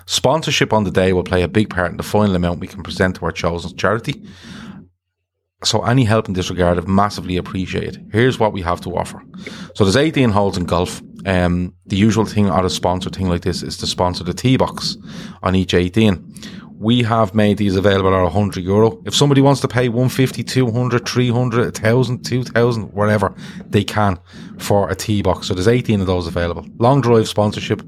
[0.06, 2.82] Sponsorship on the day will play a big part in the final amount we can
[2.82, 4.22] present to our chosen charity.
[5.64, 8.10] So any help in this regard is massively appreciated.
[8.12, 9.22] Here's what we have to offer.
[9.74, 11.00] So there's 18 holes in golf.
[11.24, 14.56] Um, the usual thing on a sponsor thing like this is to sponsor the tee
[14.56, 14.96] box
[15.42, 16.34] on each 18.
[16.82, 19.00] We have made these available at 100 euro.
[19.04, 23.32] If somebody wants to pay 150, 200, 300, 1000, 2000, whatever,
[23.68, 24.18] they can
[24.58, 25.46] for a tee box.
[25.46, 26.66] So there's 18 of those available.
[26.78, 27.82] Long drive sponsorship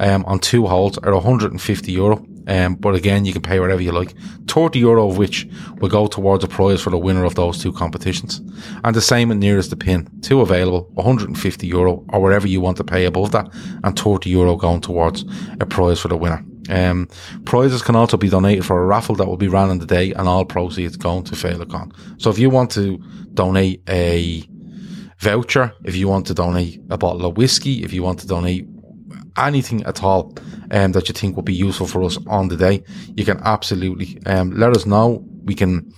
[0.00, 2.26] um, on two holes at 150 euro.
[2.48, 4.16] Um, but again, you can pay whatever you like.
[4.48, 5.46] 30 euro of which
[5.78, 8.40] will go towards a prize for the winner of those two competitions.
[8.82, 10.10] And the same at nearest the pin.
[10.22, 13.48] Two available, 150 euro or whatever you want to pay above that
[13.84, 15.24] and 30 euro going towards
[15.60, 16.44] a prize for the winner.
[16.68, 17.08] Um,
[17.44, 20.12] prizes can also be donated for a raffle that will be run on the day
[20.12, 21.92] and all proceeds going to Féileacáin.
[22.20, 22.98] So if you want to
[23.34, 24.44] donate a
[25.18, 28.66] voucher, if you want to donate a bottle of whiskey, if you want to donate
[29.36, 30.34] anything at all
[30.70, 32.82] um, that you think would be useful for us on the day,
[33.16, 35.24] you can absolutely um, let us know.
[35.44, 35.92] We can,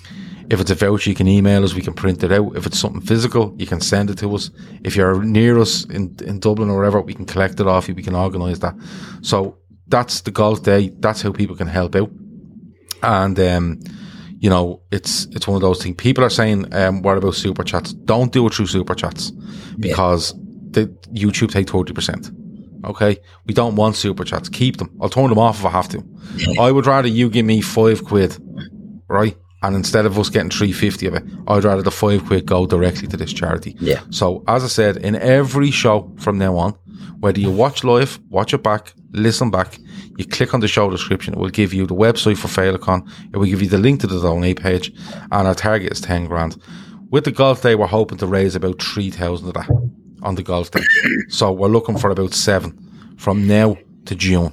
[0.51, 1.75] if it's a voucher, you can email us.
[1.75, 2.57] We can print it out.
[2.57, 4.51] If it's something physical, you can send it to us.
[4.85, 7.95] If you're near us in, in Dublin or wherever, we can collect it off you.
[7.95, 8.75] We can organise that.
[9.23, 9.57] So
[9.93, 10.91] that's the golf day.
[11.01, 12.11] That's how people can help out.
[13.03, 13.81] And, um,
[14.41, 15.97] you know, it's, it's one of those things.
[15.97, 17.93] People are saying, um, what about super chats?
[17.93, 19.31] Don't do it through super chats
[19.79, 20.41] because yeah.
[20.71, 22.35] the YouTube take 30%.
[22.87, 23.19] Okay.
[23.45, 24.49] We don't want super chats.
[24.49, 24.97] Keep them.
[25.01, 26.03] I'll turn them off if I have to.
[26.59, 28.37] I would rather you give me five quid,
[29.09, 29.37] right?
[29.63, 33.07] And instead of us getting 350 of it, I'd rather the five quid go directly
[33.09, 33.77] to this charity.
[33.79, 34.01] Yeah.
[34.11, 36.77] So as I said, in every show from now on,
[37.21, 39.79] whether you watch live, watch it back, listen back,
[40.17, 43.37] you click on the show description, it will give you the website for Féileacáin, it
[43.37, 44.93] will give you the link to the donate page,
[45.31, 46.57] and our target is 10 grand.
[47.11, 49.69] With the golf day, we're hoping to raise about 3,000 of that
[50.23, 50.83] on the golf day.
[51.29, 53.77] so we're looking for about seven from now
[54.07, 54.53] to June.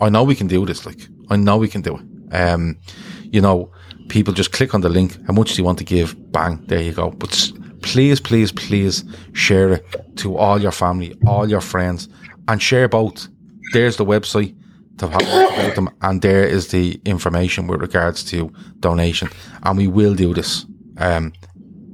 [0.00, 2.34] I know we can do this, like, I know we can do it.
[2.34, 2.78] Um,
[3.22, 3.72] you know,
[4.08, 5.16] people just click on the link.
[5.26, 6.14] How much do you want to give?
[6.32, 7.10] Bang, there you go.
[7.10, 7.50] But
[7.84, 12.08] please, please, please share it to all your family, all your friends,
[12.48, 13.28] and share both.
[13.72, 14.56] There's the website
[14.98, 19.28] to have about them, and there is the information with regards to donation.
[19.62, 20.66] And we will do this.
[20.98, 21.32] Um,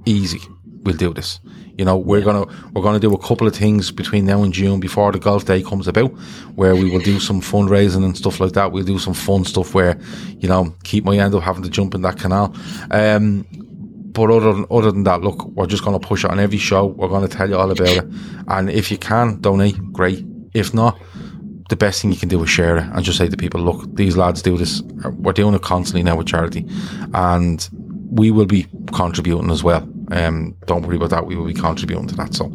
[0.06, 0.40] easy.
[0.82, 1.40] We'll do this.
[1.76, 4.80] You know, we're gonna we're gonna do a couple of things between now and June
[4.80, 6.10] before the golf day comes about,
[6.54, 8.70] where we will do some fundraising and stuff like that.
[8.70, 9.98] We'll do some fun stuff where,
[10.38, 12.54] you know, keep my end up having to jump in that canal.
[12.90, 13.46] Um,
[14.12, 16.58] but other than, other than that, look, we're just going to push it on every
[16.58, 16.86] show.
[16.86, 18.04] We're going to tell you all about it.
[18.48, 20.24] And if you can donate, great.
[20.52, 21.00] If not,
[21.68, 23.94] the best thing you can do is share it and just say to people, look,
[23.94, 24.82] these lads do this.
[24.82, 26.66] We're doing it constantly now with charity
[27.14, 27.68] and
[28.10, 29.88] we will be contributing as well.
[30.10, 31.26] Um, don't worry about that.
[31.26, 32.34] We will be contributing to that.
[32.34, 32.52] So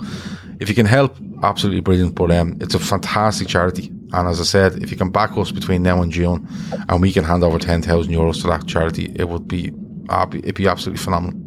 [0.60, 2.16] if you can help, absolutely brilliant.
[2.16, 3.90] But, um, it's a fantastic charity.
[4.12, 6.48] And as I said, if you can back us between now and June
[6.90, 9.72] and we can hand over 10,000 euros to that charity, it would be,
[10.10, 11.42] it'd be absolutely phenomenal.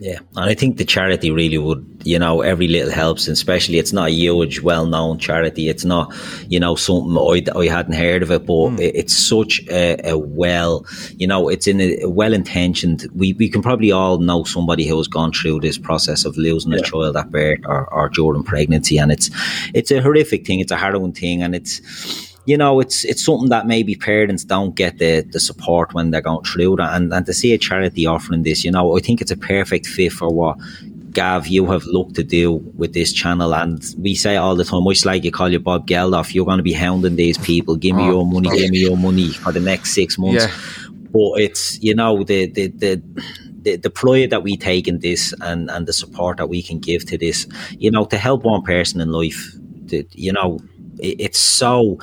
[0.00, 3.78] Yeah, and I think the charity really would, you know, every little helps, and especially
[3.78, 5.68] it's not a huge, well-known charity.
[5.68, 6.12] It's not,
[6.48, 8.80] you know, something I, I hadn't heard of it, but mm.
[8.80, 10.84] it's such a, a, well,
[11.16, 13.08] you know, it's in a, a, well-intentioned.
[13.14, 16.72] We we can probably all know somebody who has gone through this process of losing
[16.72, 16.80] yeah.
[16.80, 19.30] a child at birth or, or during pregnancy, and it's
[19.74, 20.60] it's a horrific thing.
[20.60, 24.74] It's a harrowing thing, and it's you know, it's it's something that maybe parents don't
[24.74, 26.94] get the, the support when they're going through that.
[26.94, 29.86] And, and to see a charity offering this, you know, I think it's a perfect
[29.86, 30.58] fit for what
[31.14, 34.84] Gav, you have looked to do with this channel, and we say all the time,
[34.84, 37.76] much like you call you Bob Geldof, you're going to be hounding these people.
[37.76, 40.44] Give me oh, your money, give me your money for the next six months.
[40.44, 40.90] Yeah.
[41.12, 43.02] But it's you know the the the.
[43.64, 46.80] The, the pride that we take in this and, and the support that we can
[46.80, 49.56] give to this, you know, to help one person in life,
[49.88, 50.60] to, you know,
[50.98, 51.98] it's so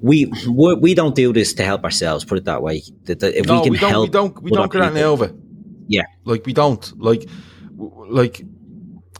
[0.00, 2.24] we we don't do this to help ourselves.
[2.24, 2.82] Put it that way.
[3.04, 4.42] That, if no, we can we don't, help, we don't.
[4.42, 5.32] We don't get any over.
[5.86, 7.00] Yeah, like we don't.
[7.00, 7.28] Like,
[7.76, 8.42] like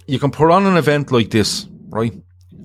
[0.06, 2.14] you can put on an event like this, right?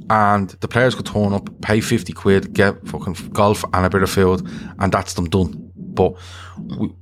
[0.10, 4.04] and the players could turn up, pay 50 quid, get fucking golf and a bit
[4.04, 4.48] of food,
[4.80, 5.72] and that's them done.
[5.76, 6.16] But,
[6.58, 6.94] we,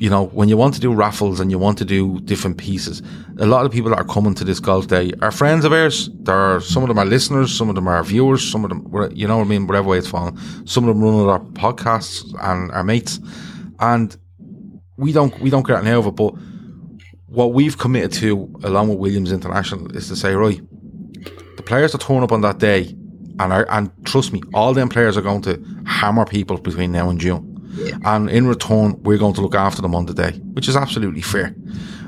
[0.00, 3.02] you know, when you want to do raffles and you want to do different pieces,
[3.38, 6.08] a lot of people that are coming to this golf day are friends of ours.
[6.20, 8.90] There are, some of them are listeners, some of them are viewers, some of them,
[9.14, 10.38] you know what I mean, whatever way it's fallen.
[10.66, 13.20] Some of them run our podcasts and our mates.
[13.78, 14.16] And
[14.96, 16.34] we don't, we don't get out of it, but
[17.26, 20.62] what we've committed to along with Williams International is to say, right,
[21.56, 22.96] the players are torn up on that day,
[23.38, 27.10] and are, and trust me, all them players are going to hammer people between now
[27.10, 27.49] and June.
[27.72, 27.98] Yeah.
[28.04, 31.22] And in return, we're going to look after them on the day, which is absolutely
[31.22, 31.54] fair.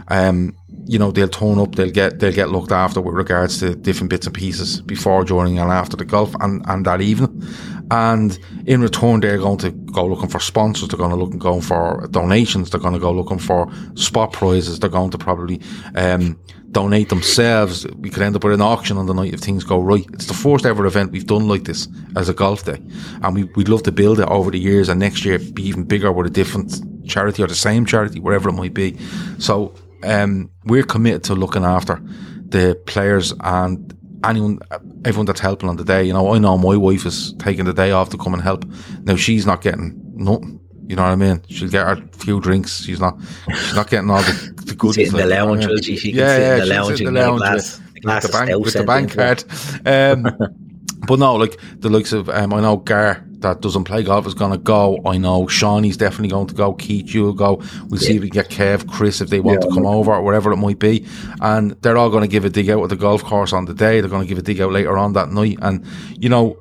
[0.08, 3.74] Um, you know, they'll tone up, they'll get they'll get looked after with regards to
[3.74, 7.42] different bits and pieces before, during, and after the golf and, and that evening.
[7.92, 10.88] And in return, they're going to go looking for sponsors.
[10.88, 12.70] They're going to look and going for donations.
[12.70, 14.80] They're going to go looking for spot prizes.
[14.80, 15.60] They're going to probably
[15.94, 16.40] um,
[16.70, 17.86] donate themselves.
[17.98, 20.06] We could end up with an auction on the night if things go right.
[20.14, 21.86] It's the first ever event we've done like this
[22.16, 22.80] as a golf day.
[23.22, 25.84] And we, we'd love to build it over the years and next year be even
[25.84, 28.96] bigger with a different charity or the same charity, wherever it might be.
[29.38, 32.00] So, um, we're committed to looking after
[32.48, 33.94] the players and
[34.24, 34.60] anyone,
[35.04, 36.04] everyone that's helping on the day.
[36.04, 38.64] You know, I know my wife is taking the day off to come and help.
[39.02, 40.60] Now she's not getting nothing.
[40.86, 41.42] You know what I mean?
[41.48, 42.82] She'll get her few drinks.
[42.82, 43.16] She's not.
[43.48, 44.98] She's not getting all the, the good.
[44.98, 48.22] in the lounge, she, she yeah, yeah, the lounge, in the lounge glass, with, with
[48.22, 49.44] the bank, with the bank card.
[49.86, 50.58] Um,
[51.06, 54.34] but no, like the likes of um, I know Gar that doesn't play golf is
[54.34, 55.00] going to go.
[55.04, 56.74] I know Shawnee's definitely going to go.
[56.74, 57.56] Keith, you'll go.
[57.88, 58.08] We'll yeah.
[58.08, 60.52] see if we get Kev, Chris, if they want yeah, to come over or whatever
[60.52, 61.06] it might be.
[61.40, 63.74] And they're all going to give a dig out at the golf course on the
[63.74, 64.00] day.
[64.00, 65.58] They're going to give a dig out later on that night.
[65.60, 65.84] And,
[66.16, 66.56] you know,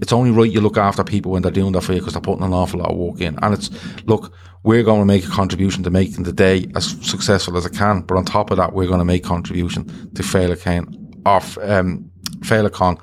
[0.00, 2.22] it's only right you look after people when they're doing that for you because they're
[2.22, 3.38] putting an awful lot of work in.
[3.42, 3.70] And it's,
[4.04, 4.32] look,
[4.62, 8.02] we're going to make a contribution to making the day as successful as it can.
[8.02, 12.10] But on top of that, we're going to make contribution to Féileacáin off, um,
[12.40, 13.00] Féileacáin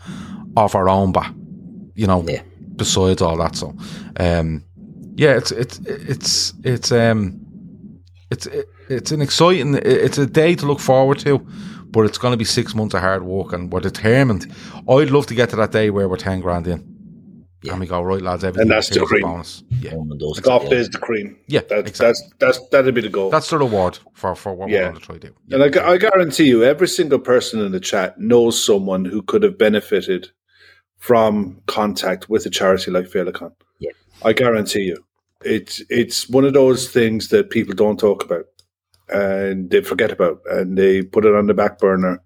[0.55, 1.33] off our own back,
[1.95, 2.41] you know, yeah.
[2.75, 3.55] besides all that.
[3.55, 3.75] So,
[4.17, 4.63] um,
[5.15, 7.39] yeah, it's, it's, it's, it's, um,
[8.31, 8.47] it's,
[8.89, 11.45] it's an exciting, it's a day to look forward to
[11.93, 14.51] but it's going to be six months of hard work and we're determined.
[14.89, 16.89] I'd love to get to that day where we're 10 grand in.
[17.61, 17.73] Yeah.
[17.73, 19.21] And we go, right, lads, everything and that's the cream.
[19.21, 19.63] bonus.
[19.69, 19.91] Yeah.
[19.91, 21.37] The golf is the cream.
[21.47, 21.61] Yeah.
[21.69, 22.27] That's, exactly.
[22.39, 23.29] that's, that's, that'd be the goal.
[23.29, 24.79] That's the reward for, for what yeah.
[24.79, 25.35] we're going to try to do.
[25.47, 25.63] Yeah.
[25.63, 29.43] And I, I guarantee you, every single person in the chat knows someone who could
[29.43, 30.31] have benefited
[31.03, 33.51] from contact with a charity like Féileacáin.
[33.79, 33.91] Yeah.
[34.23, 35.03] I guarantee you.
[35.43, 38.45] It's, it's one of those things that people don't talk about
[39.09, 42.23] and they forget about and they put it on the back burner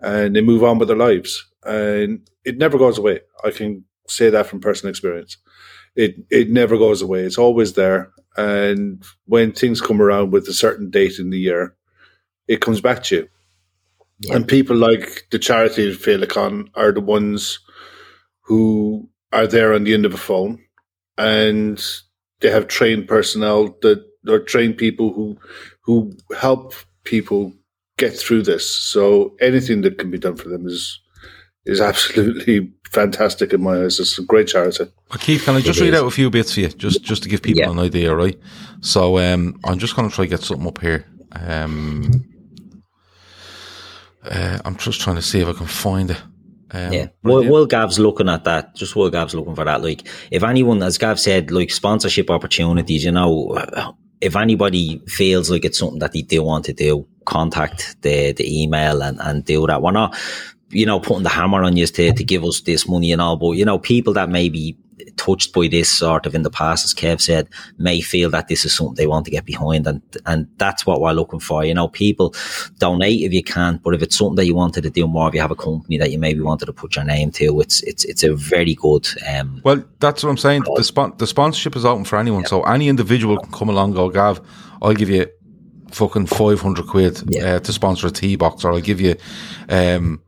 [0.00, 1.48] and they move on with their lives.
[1.64, 3.20] And it never goes away.
[3.44, 5.36] I can say that from personal experience.
[5.94, 7.20] It it never goes away.
[7.20, 8.10] It's always there.
[8.36, 11.76] And when things come around with a certain date in the year,
[12.48, 13.28] it comes back to you.
[14.18, 14.34] Yeah.
[14.34, 17.60] And people like the charity Féileacáin are the ones
[18.48, 20.58] who are there on the end of a phone
[21.18, 21.84] and
[22.40, 25.36] they have trained personnel that or trained people who
[25.82, 26.72] who help
[27.04, 27.52] people
[27.98, 28.70] get through this.
[28.70, 30.98] So anything that can be done for them is
[31.66, 34.00] is absolutely fantastic in my eyes.
[34.00, 34.84] It's a great charity.
[35.10, 36.00] Well, Keith, can I just it read is.
[36.00, 37.70] out a few bits for you, just just to give people yeah.
[37.70, 38.38] an idea, right?
[38.80, 41.04] So um, I'm just going to try to get something up here.
[41.32, 42.24] Um,
[44.24, 46.22] uh, I'm just trying to see if I can find it.
[46.70, 50.06] Um, yeah, well, while Gav's looking at that, just while Gav's looking for that, like
[50.30, 53.58] if anyone, as Gav said, like sponsorship opportunities, you know,
[54.20, 58.62] if anybody feels like it's something that they do want to do, contact the, the
[58.62, 59.80] email and, and do that.
[59.82, 60.16] We're not,
[60.70, 63.36] you know, putting the hammer on you to, to give us this money and all,
[63.36, 64.76] but, you know, people that maybe
[65.16, 67.48] touched by this sort of in the past, as Kev said,
[67.78, 69.86] may feel that this is something they want to get behind.
[69.86, 71.64] And, and that's what we're looking for.
[71.64, 72.34] You know, people
[72.78, 75.34] donate if you can, but if it's something that you wanted to do more, if
[75.34, 78.04] you have a company that you maybe wanted to put your name to, it's, it's,
[78.04, 80.64] it's a very good, um, well, that's what I'm saying.
[80.76, 82.46] The, spon- the sponsorship is open for anyone.
[82.46, 84.40] So any individual can come along, go, Gav,
[84.82, 85.26] I'll give you
[85.90, 87.54] fucking 500 quid yeah.
[87.54, 89.16] uh, to sponsor a tee box or I'll give you,
[89.68, 90.22] um,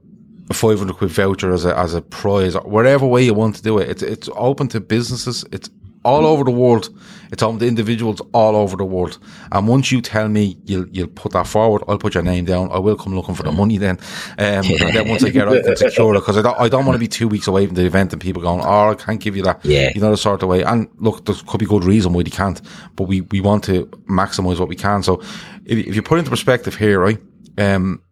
[0.50, 3.62] a 500 quid voucher as a, as a prize, or whatever way you want to
[3.62, 3.88] do it.
[3.88, 5.44] It's, it's open to businesses.
[5.52, 5.70] It's
[6.04, 6.88] all over the world.
[7.30, 9.18] It's open to individuals all over the world.
[9.52, 12.72] And once you tell me you'll, you'll put that forward, I'll put your name down.
[12.72, 13.98] I will come looking for the money then.
[14.38, 16.86] Um, and then once I get out and secure it, because I don't, I don't
[16.86, 19.20] want to be two weeks away from the event and people going, oh, I can't
[19.20, 19.64] give you that.
[19.64, 19.92] Yeah.
[19.94, 20.62] You know, the sort of way.
[20.62, 22.60] And look, there could be good reason why they can't,
[22.96, 25.02] but we, we want to maximize what we can.
[25.02, 25.20] So
[25.66, 27.18] if, if you put into perspective here, right,
[27.58, 28.02] um,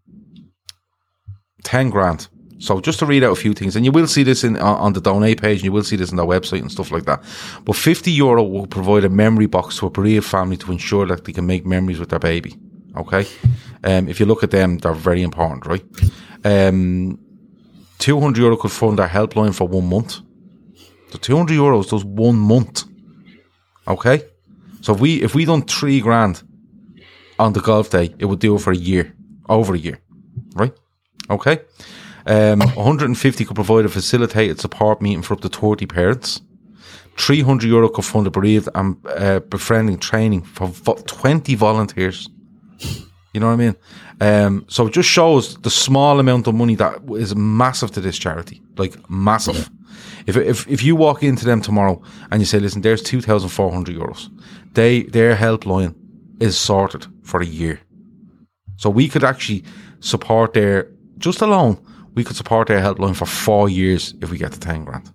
[1.65, 2.29] 10 grand.
[2.61, 4.93] So just to read out a few things, and you will see this in on
[4.93, 7.23] the donate page, and you will see this on their website and stuff like that.
[7.65, 11.25] But 50 euro will provide a memory box to a bereaved family to ensure that
[11.25, 12.57] they can make memories with their baby.
[12.97, 13.27] Okay.
[13.85, 15.85] Um, if you look at them, they're very important, right?
[16.45, 17.19] Um,
[17.99, 20.21] 200 euro could fund our helpline for one month.
[21.11, 22.85] So 200 euros does one month.
[23.87, 24.23] Okay?
[24.81, 26.43] So if we if we done three grand
[27.39, 29.15] on the golf day, it would do it for a year,
[29.49, 30.01] over a year,
[30.55, 30.73] right?
[31.31, 31.61] Okay.
[32.27, 36.41] Um, 150 could provide a facilitated support meeting for up to 30 parents.
[37.17, 42.29] 300 euro could fund a bereaved and uh, befriending training for vo- 20 volunteers.
[43.33, 43.77] You know what I mean?
[44.21, 48.19] Um, so it just shows the small amount of money that is massive to this
[48.19, 49.71] charity, like massive.
[50.27, 53.51] If, if if you walk into them tomorrow and you say, "Listen, there's two thousand
[53.51, 54.29] four hundred euros,"
[54.75, 55.95] they their helpline
[56.41, 57.81] is sorted for a year,
[58.77, 59.65] so we could actually
[60.01, 61.79] support their just alone.
[62.15, 65.13] We could support their helpline for four years if we get to ten grand.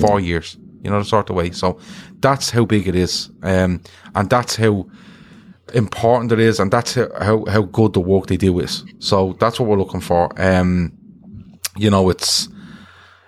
[0.00, 1.50] Four years, you know, the sort of way.
[1.50, 1.78] So
[2.20, 3.80] that's how big it is, um,
[4.14, 4.86] and that's how
[5.72, 8.84] important it is, and that's how, how, how good the work they do is.
[8.98, 10.30] So that's what we're looking for.
[10.40, 10.92] Um,
[11.76, 12.48] you know, it's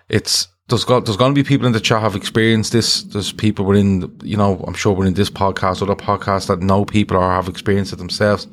[0.09, 3.05] it's there's got there's going to be people in the chat have experienced this.
[3.05, 6.61] There's people within, you know, I'm sure we're in this podcast, or other podcasts that
[6.61, 8.49] know people or have experienced it themselves.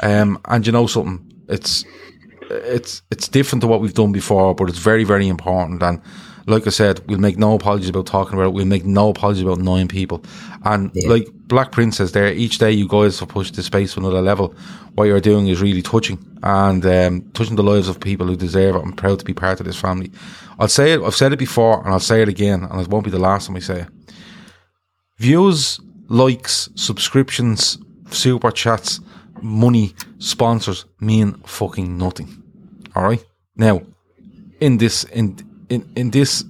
[0.00, 1.84] Um, and you know something, it's
[2.50, 5.82] it's it's different to what we've done before, but it's very very important.
[5.82, 6.00] And
[6.46, 8.52] like I said, we'll make no apologies about talking about it.
[8.52, 10.22] We'll make no apologies about knowing people.
[10.64, 11.08] And yeah.
[11.08, 14.54] like Black Princess there, each day you guys have pushed the space to another level.
[14.94, 18.76] What you're doing is really touching and um, touching the lives of people who deserve
[18.76, 18.82] it.
[18.82, 20.12] I'm proud to be part of this family.
[20.58, 23.04] I'll say it, I've said it before and I'll say it again, and it won't
[23.04, 23.88] be the last time I say it.
[25.18, 27.78] Views, likes, subscriptions,
[28.10, 29.00] super chats,
[29.42, 32.42] money, sponsors mean fucking nothing.
[32.96, 33.24] Alright?
[33.56, 33.82] Now,
[34.60, 35.38] in this in
[35.68, 36.44] in, in this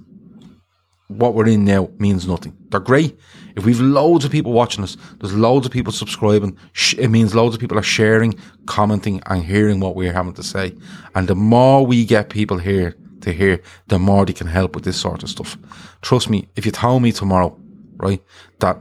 [1.08, 2.56] what we're in now means nothing.
[2.70, 3.18] They're great.
[3.54, 6.58] If we've loads of people watching us, there's loads of people subscribing.
[6.98, 8.34] It means loads of people are sharing,
[8.66, 10.74] commenting, and hearing what we're having to say.
[11.14, 14.84] And the more we get people here to hear, the more they can help with
[14.84, 15.56] this sort of stuff.
[16.02, 17.56] Trust me, if you tell me tomorrow,
[17.98, 18.22] right,
[18.58, 18.78] that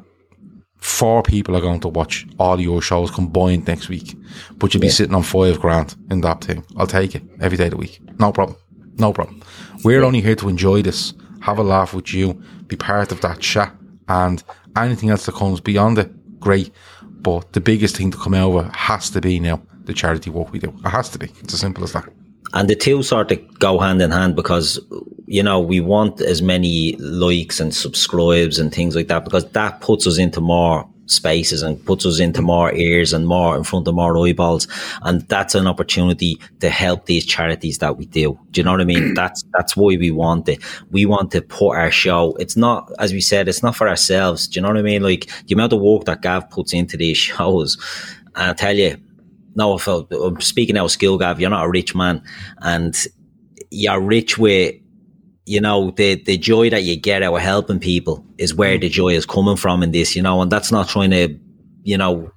[0.86, 4.16] four people are going to watch all your shows combined next week,
[4.58, 4.94] but you'll be yeah.
[4.94, 8.00] sitting on five grand in that thing, I'll take it every day of the week.
[8.20, 8.56] No problem.
[8.98, 9.42] No problem.
[9.84, 10.06] We're yeah.
[10.06, 12.34] only here to enjoy this, have a laugh with you,
[12.68, 13.76] be part of that chat,
[14.08, 14.44] and
[14.78, 16.70] anything else that comes beyond it, great.
[17.02, 20.60] But the biggest thing to come over has to be now the charity work we
[20.60, 20.70] do.
[20.86, 21.32] It has to be.
[21.42, 22.08] It's as simple as that.
[22.56, 24.80] And the two sort of go hand in hand because,
[25.28, 29.82] you know, we want as many likes and subscribes and things like that because that
[29.82, 33.88] puts us into more spaces and puts us into more ears and more in front
[33.88, 34.68] of more eyeballs.
[35.02, 38.40] And that's an opportunity to help these charities that we do.
[38.52, 39.14] Do you know what I mean?
[39.16, 40.64] that's, that's why we want it.
[40.92, 42.36] We want to put our show.
[42.40, 44.48] It's not, as we said, it's not for ourselves.
[44.48, 45.04] Do you know what I mean?
[45.04, 47.78] Like the amount of work that Gav puts into these shows.
[48.36, 48.98] And I tell you,
[49.56, 52.22] no, if I'm uh, speaking out of skill, Gav, you're not a rich man
[52.60, 52.96] and
[53.72, 54.76] you're rich with,
[55.46, 58.90] you know, the, the joy that you get out of helping people is where the
[58.90, 61.40] joy is coming from in this, you know, and that's not trying to,
[61.84, 62.32] you know,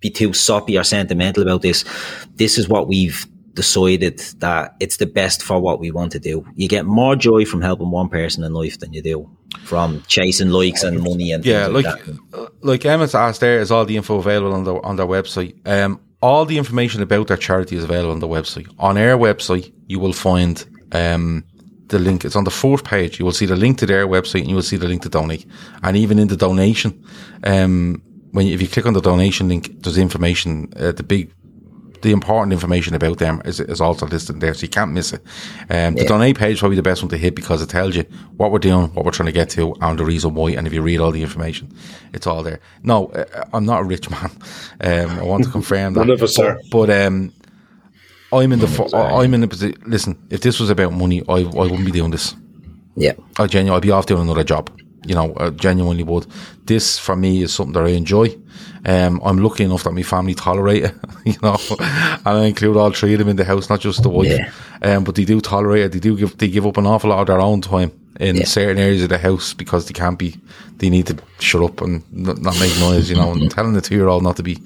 [0.00, 1.84] be too soppy or sentimental about this.
[2.34, 6.46] This is what we've decided that it's the best for what we want to do.
[6.54, 9.30] You get more joy from helping one person in life than you do
[9.64, 13.70] from chasing likes and money and yeah, like like, uh, like Emmett's asked, there is
[13.70, 15.54] all the info available on their on their website.
[15.66, 18.72] Um, all the information about their charity is available on the website.
[18.78, 21.44] On our website, you will find um
[21.88, 22.24] the link.
[22.24, 23.18] It's on the fourth page.
[23.18, 25.08] You will see the link to their website and you will see the link to
[25.08, 25.46] donate.
[25.82, 27.04] And even in the donation,
[27.44, 28.02] um,
[28.32, 30.72] when you, if you click on the donation link, there's information.
[30.76, 31.32] Uh, the big
[32.02, 35.22] the important information about them is, is also listed there, so you can't miss it.
[35.70, 36.08] Um, the yeah.
[36.08, 38.04] donate page is probably the best one to hit because it tells you
[38.36, 40.50] what we're doing, what we're trying to get to, and the reason why.
[40.50, 41.74] And if you read all the information,
[42.12, 42.60] it's all there.
[42.82, 44.30] No, uh, I'm not a rich man.
[44.80, 46.00] Um, I want to confirm that.
[46.00, 47.32] None of us but, but um,
[48.32, 49.82] I'm in the I'm in the position.
[49.86, 52.34] Listen, if this was about money, I I wouldn't be doing this.
[52.96, 54.70] Yeah, I genuinely I'd be off doing another job.
[55.06, 56.26] You know, I genuinely would.
[56.64, 58.36] This for me is something that I enjoy.
[58.84, 62.92] Um, I'm lucky enough that my family tolerate it, you know, and I include all
[62.92, 64.28] three of them in the house, not just the wife.
[64.28, 64.50] Yeah.
[64.82, 65.92] Um, but they do tolerate it.
[65.92, 68.44] They do give they give up an awful lot of their own time in yeah.
[68.44, 70.36] certain areas of the house because they can't be.
[70.78, 73.32] They need to shut up and not, not make noise, you know.
[73.32, 74.58] and telling the two year old not to be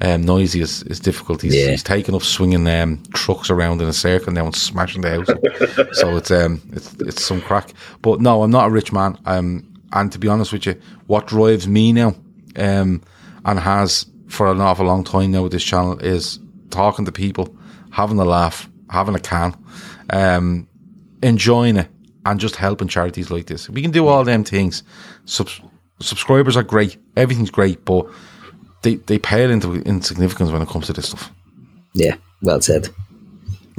[0.00, 1.42] um, noisy is, is difficult.
[1.42, 1.70] He's, yeah.
[1.70, 5.98] he's taking up swinging um, trucks around in a circle now and smashing the house.
[5.98, 7.72] so it's um it's it's some crack.
[8.02, 9.18] But no, I'm not a rich man.
[9.26, 12.14] Um, and to be honest with you, what drives me now,
[12.56, 13.02] um,
[13.44, 16.38] and has for an awful long time now with this channel is
[16.70, 17.54] talking to people,
[17.90, 19.56] having a laugh, having a can,
[20.10, 20.68] um,
[21.22, 21.88] enjoying it,
[22.26, 23.70] and just helping charities like this.
[23.70, 24.82] We can do all them things.
[25.24, 25.48] Sub-
[26.00, 28.06] subscribers are great, everything's great, but
[28.82, 31.32] they, they pale into insignificance when it comes to this stuff.
[31.94, 32.88] Yeah, well said.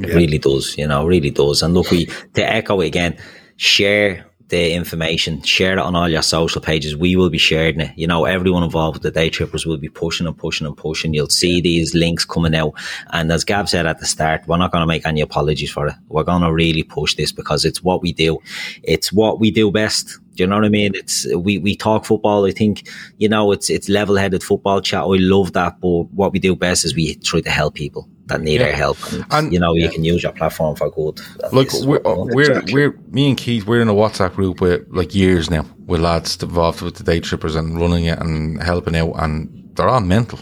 [0.00, 0.14] It yeah.
[0.14, 1.62] really does, you know, really does.
[1.62, 3.18] And look, we to echo it again,
[3.56, 6.96] share the information, share it on all your social pages.
[6.96, 7.96] We will be sharing it.
[7.96, 11.14] You know, everyone involved with the day trippers will be pushing and pushing and pushing.
[11.14, 12.74] You'll see these links coming out.
[13.12, 15.86] And as Gav said at the start, we're not going to make any apologies for
[15.88, 15.94] it.
[16.08, 18.38] We're going to really push this because it's what we do.
[18.82, 20.18] It's what we do best.
[20.34, 20.92] Do you know what I mean?
[20.94, 22.46] It's we, we talk football.
[22.46, 25.02] I think you know it's it's level headed football chat.
[25.02, 28.40] I love that, but what we do best is we try to help people that
[28.40, 28.68] need yeah.
[28.68, 29.12] our help.
[29.12, 29.84] And, and, you know, yeah.
[29.84, 31.20] you can use your platform for good.
[31.52, 35.14] Look, we're, uh, we're, we're, me and Keith, we're in a WhatsApp group with like
[35.14, 39.12] years now with lads involved with the day trippers and running it and helping out
[39.18, 40.38] and they're all mental,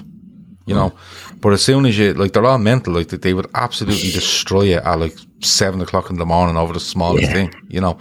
[0.68, 0.90] you know.
[0.90, 1.40] Mm.
[1.40, 4.82] But as soon as you, like, they're all mental, like, they would absolutely destroy it
[4.82, 7.32] at like seven o'clock in the morning over the smallest yeah.
[7.32, 7.98] thing, you know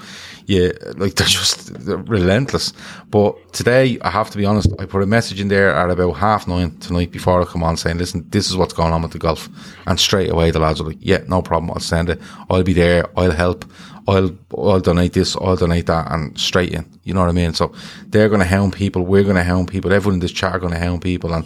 [0.47, 2.71] yeah, like they're just they're relentless.
[3.09, 6.13] But today, I have to be honest, I put a message in there at about
[6.13, 9.11] half nine tonight before I come on saying, listen, this is what's going on with
[9.11, 9.49] the golf.
[9.87, 11.71] And straight away, the lads are like, yeah, no problem.
[11.71, 12.21] I'll send it.
[12.49, 13.05] I'll be there.
[13.19, 13.65] I'll help.
[14.07, 15.35] I'll, I'll donate this.
[15.35, 16.89] I'll donate that and straight in.
[17.03, 17.53] You know what I mean?
[17.53, 17.73] So
[18.07, 19.01] they're going to hound people.
[19.01, 19.91] We're going to hound people.
[19.91, 21.33] Everyone in this chat are going to hound people.
[21.33, 21.45] And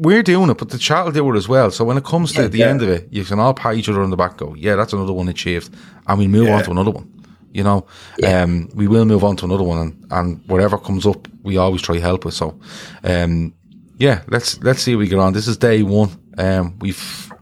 [0.00, 1.70] we're doing it, but the chat will do it as well.
[1.70, 2.68] So when it comes to yeah, the yeah.
[2.68, 4.94] end of it, you can all pat each other on the back, go, yeah, that's
[4.94, 5.74] another one achieved.
[6.06, 6.56] And we move yeah.
[6.56, 7.12] on to another one.
[7.52, 7.86] You know,
[8.18, 8.42] yeah.
[8.42, 11.82] um, we will move on to another one, and, and whatever comes up, we always
[11.82, 12.34] try to help with.
[12.34, 12.58] So,
[13.02, 13.52] um,
[13.98, 15.32] yeah, let's let's see how we get on.
[15.32, 16.10] This is day one.
[16.38, 17.32] Um, we've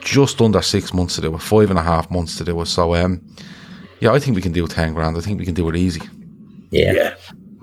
[0.00, 2.66] just under six months to do it, five and a half months to do it.
[2.66, 3.20] So, um,
[4.00, 5.16] yeah, I think we can do ten grand.
[5.16, 6.00] I think we can do it easy.
[6.70, 7.14] Yeah, yeah,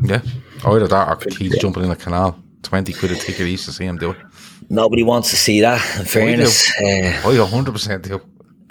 [0.03, 0.21] yeah.
[0.65, 2.39] Either that or he's jumping in a canal.
[2.65, 4.17] Twenty quid a ticket each to see him do it.
[4.69, 5.99] Nobody wants to see that.
[5.99, 7.43] In fairness, I do.
[7.43, 8.21] Uh, 100% do.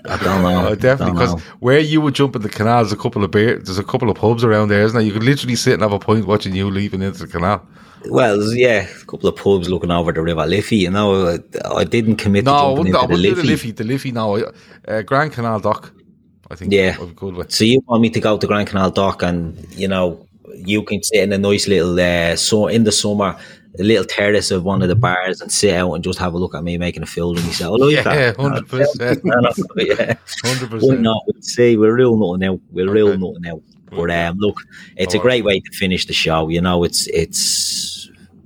[0.06, 0.68] I don't know.
[0.68, 3.58] Oh, definitely, because where you would jump in the canal, there's a couple of beer,
[3.58, 5.06] there's a couple of pubs around there, isn't there?
[5.06, 7.66] You could literally sit and have a pint watching you leaving into the canal.
[8.10, 10.76] Well, yeah, a couple of pubs looking over the River Liffey.
[10.76, 13.40] You know, I didn't commit no, to jumping into the Liffey.
[13.40, 13.70] the Liffey.
[13.70, 14.52] The Liffey, no,
[14.86, 15.92] uh, Grand Canal Dock.
[16.50, 16.72] I think.
[16.72, 17.50] Yeah, good with.
[17.50, 21.02] So you want me to go to Grand Canal Dock, and you know, you can
[21.02, 23.38] sit in a nice little uh, so in the summer
[23.78, 26.38] a little terrace of one of the bars and sit out and just have a
[26.38, 30.14] look at me making a field and you say, oh, yeah, hundred percent, yeah,
[30.44, 31.01] hundred percent.
[31.01, 32.60] No, we'll see, we're real nothing out.
[32.70, 33.18] We're real okay.
[33.18, 33.62] nothing out.
[33.90, 34.59] But um, look,
[34.96, 36.48] it's a great way to finish the show.
[36.48, 37.93] You know, it's it's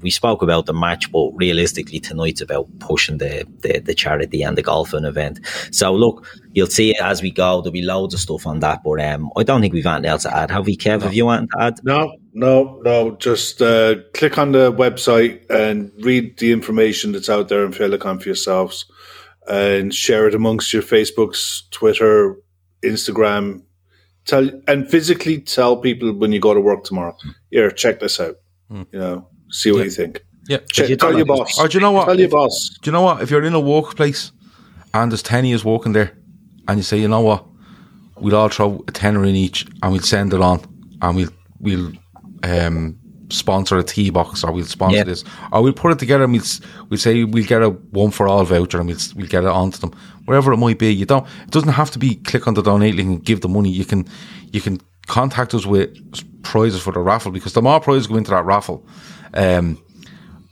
[0.01, 4.57] we spoke about the match, but realistically tonight's about pushing the, the, the charity and
[4.57, 5.41] the golfing event.
[5.73, 7.61] So look, you'll see it as we go.
[7.61, 10.23] There'll be loads of stuff on that, but um, I don't think we've anything else
[10.23, 10.51] to add.
[10.51, 11.01] Have we, Kev?
[11.01, 11.05] No.
[11.07, 11.81] Have you anything to add?
[11.83, 13.17] No, no, no.
[13.17, 17.95] Just uh, click on the website and read the information that's out there and fill
[17.95, 18.87] it on for yourselves,
[19.49, 22.37] and share it amongst your Facebooks, Twitter,
[22.85, 23.63] Instagram.
[24.27, 27.17] Tell and physically tell people when you go to work tomorrow.
[27.51, 28.37] Here, check this out.
[28.71, 28.87] Mm.
[28.93, 29.85] You know See what yeah.
[29.85, 30.25] you think.
[30.49, 30.59] Yeah.
[30.73, 31.59] Check, you tell your boss.
[31.59, 32.07] Or do you know what?
[32.07, 32.71] Tell your boss.
[32.83, 33.23] Do you know what?
[33.23, 34.33] If you're in a workplace
[34.95, 36.17] and there's 10 years working there
[36.67, 37.45] and you say, you know what?
[38.17, 40.61] We'll all throw a tenner in each and we'll send it on
[41.03, 41.31] and we'll,
[41.61, 41.93] we'll,
[42.43, 42.99] um,
[43.31, 45.05] sponsor a tee box or we'll sponsor yeah.
[45.05, 46.43] this or we'll put it together and we'll,
[46.89, 49.79] we'll say we'll get a one for all voucher and we'll, we'll get it onto
[49.79, 49.93] them
[50.25, 52.95] wherever it might be you don't it doesn't have to be click on the donate
[52.95, 54.07] link and give the money you can
[54.53, 55.95] you can contact us with
[56.43, 58.87] prizes for the raffle because the more prizes go into that raffle
[59.35, 59.83] um,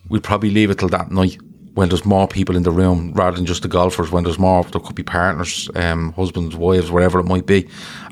[0.09, 1.39] we'd probably leave it till that night
[1.77, 4.11] when there's more people in the room rather than just the golfers.
[4.11, 7.69] When there's more, there could be partners, um, husbands, wives, wherever it might be,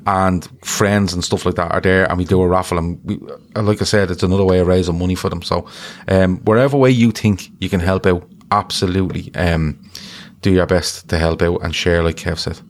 [0.06, 2.76] and friends and stuff like that are there, and we do a raffle.
[2.76, 3.18] And we,
[3.54, 5.40] like I said, it's another way of raising money for them.
[5.40, 5.66] So,
[6.08, 9.82] um, wherever way you think you can help out, absolutely, um,
[10.42, 12.60] do your best to help out and share, like Kev said.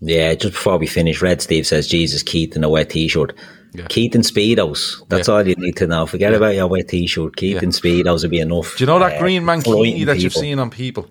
[0.00, 3.34] Yeah, just before we finish, Red Steve says Jesus Keith in a wet t-shirt.
[3.74, 3.86] Yeah.
[3.88, 5.06] Keith and Speedos.
[5.08, 5.34] That's yeah.
[5.34, 6.06] all you need to know.
[6.06, 6.36] Forget yeah.
[6.36, 7.36] about your wet t-shirt.
[7.36, 8.76] Keith and Speedos would be enough.
[8.76, 11.10] Do you know that uh, green mankini that you've seen on people?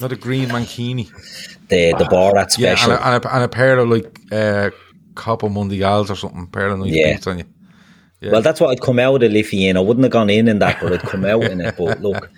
[0.00, 1.08] Not a green mankini.
[1.68, 2.92] The the Borat special.
[2.92, 4.70] Yeah, and a, and a, and a pair of like uh,
[5.14, 6.46] Copa Mundials or something.
[6.46, 7.18] Pair of nice yeah.
[7.26, 7.44] on you.
[8.20, 8.32] Yeah.
[8.32, 9.76] Well, that's what I'd come out of Liffey in.
[9.76, 11.76] I wouldn't have gone in in that, but I'd come out in it.
[11.76, 12.28] But look,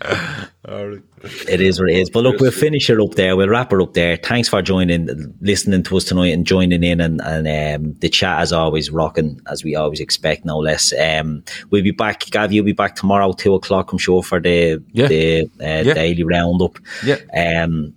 [1.49, 2.11] it is what it is.
[2.11, 3.35] But look, we'll finish it up there.
[3.35, 4.19] We'll wrap it up there.
[4.19, 5.09] Thanks for joining,
[5.41, 7.49] listening to us tonight and joining in and, and
[7.87, 10.93] um, the chat as always, rocking as we always expect, no less.
[10.93, 12.27] Um, we'll be back.
[12.27, 15.07] Gav, you'll be back tomorrow, two o'clock, I'm sure, for the, yeah.
[15.07, 15.95] the uh, yeah.
[15.95, 16.79] daily roundup.
[17.03, 17.17] Yeah.
[17.35, 17.95] Um,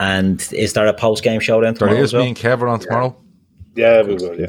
[0.00, 1.94] and is there a post game show then tomorrow?
[1.94, 2.12] There is.
[2.12, 2.22] Well?
[2.22, 3.16] Me and Kev on tomorrow.
[3.76, 4.40] Yeah, yeah we will.
[4.40, 4.46] Yeah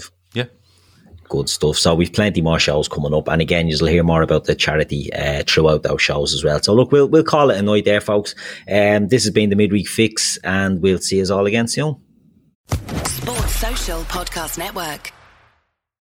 [1.32, 1.78] good stuff.
[1.78, 5.12] So we've plenty more shows coming up, and again, you'll hear more about the charity
[5.14, 6.62] uh, throughout those shows as well.
[6.62, 8.36] So look, we'll we'll call it a night there, folks.
[8.70, 11.96] Um, this has been the midweek fix, and we'll see us all again soon.
[13.06, 15.14] Sports Social Podcast Network.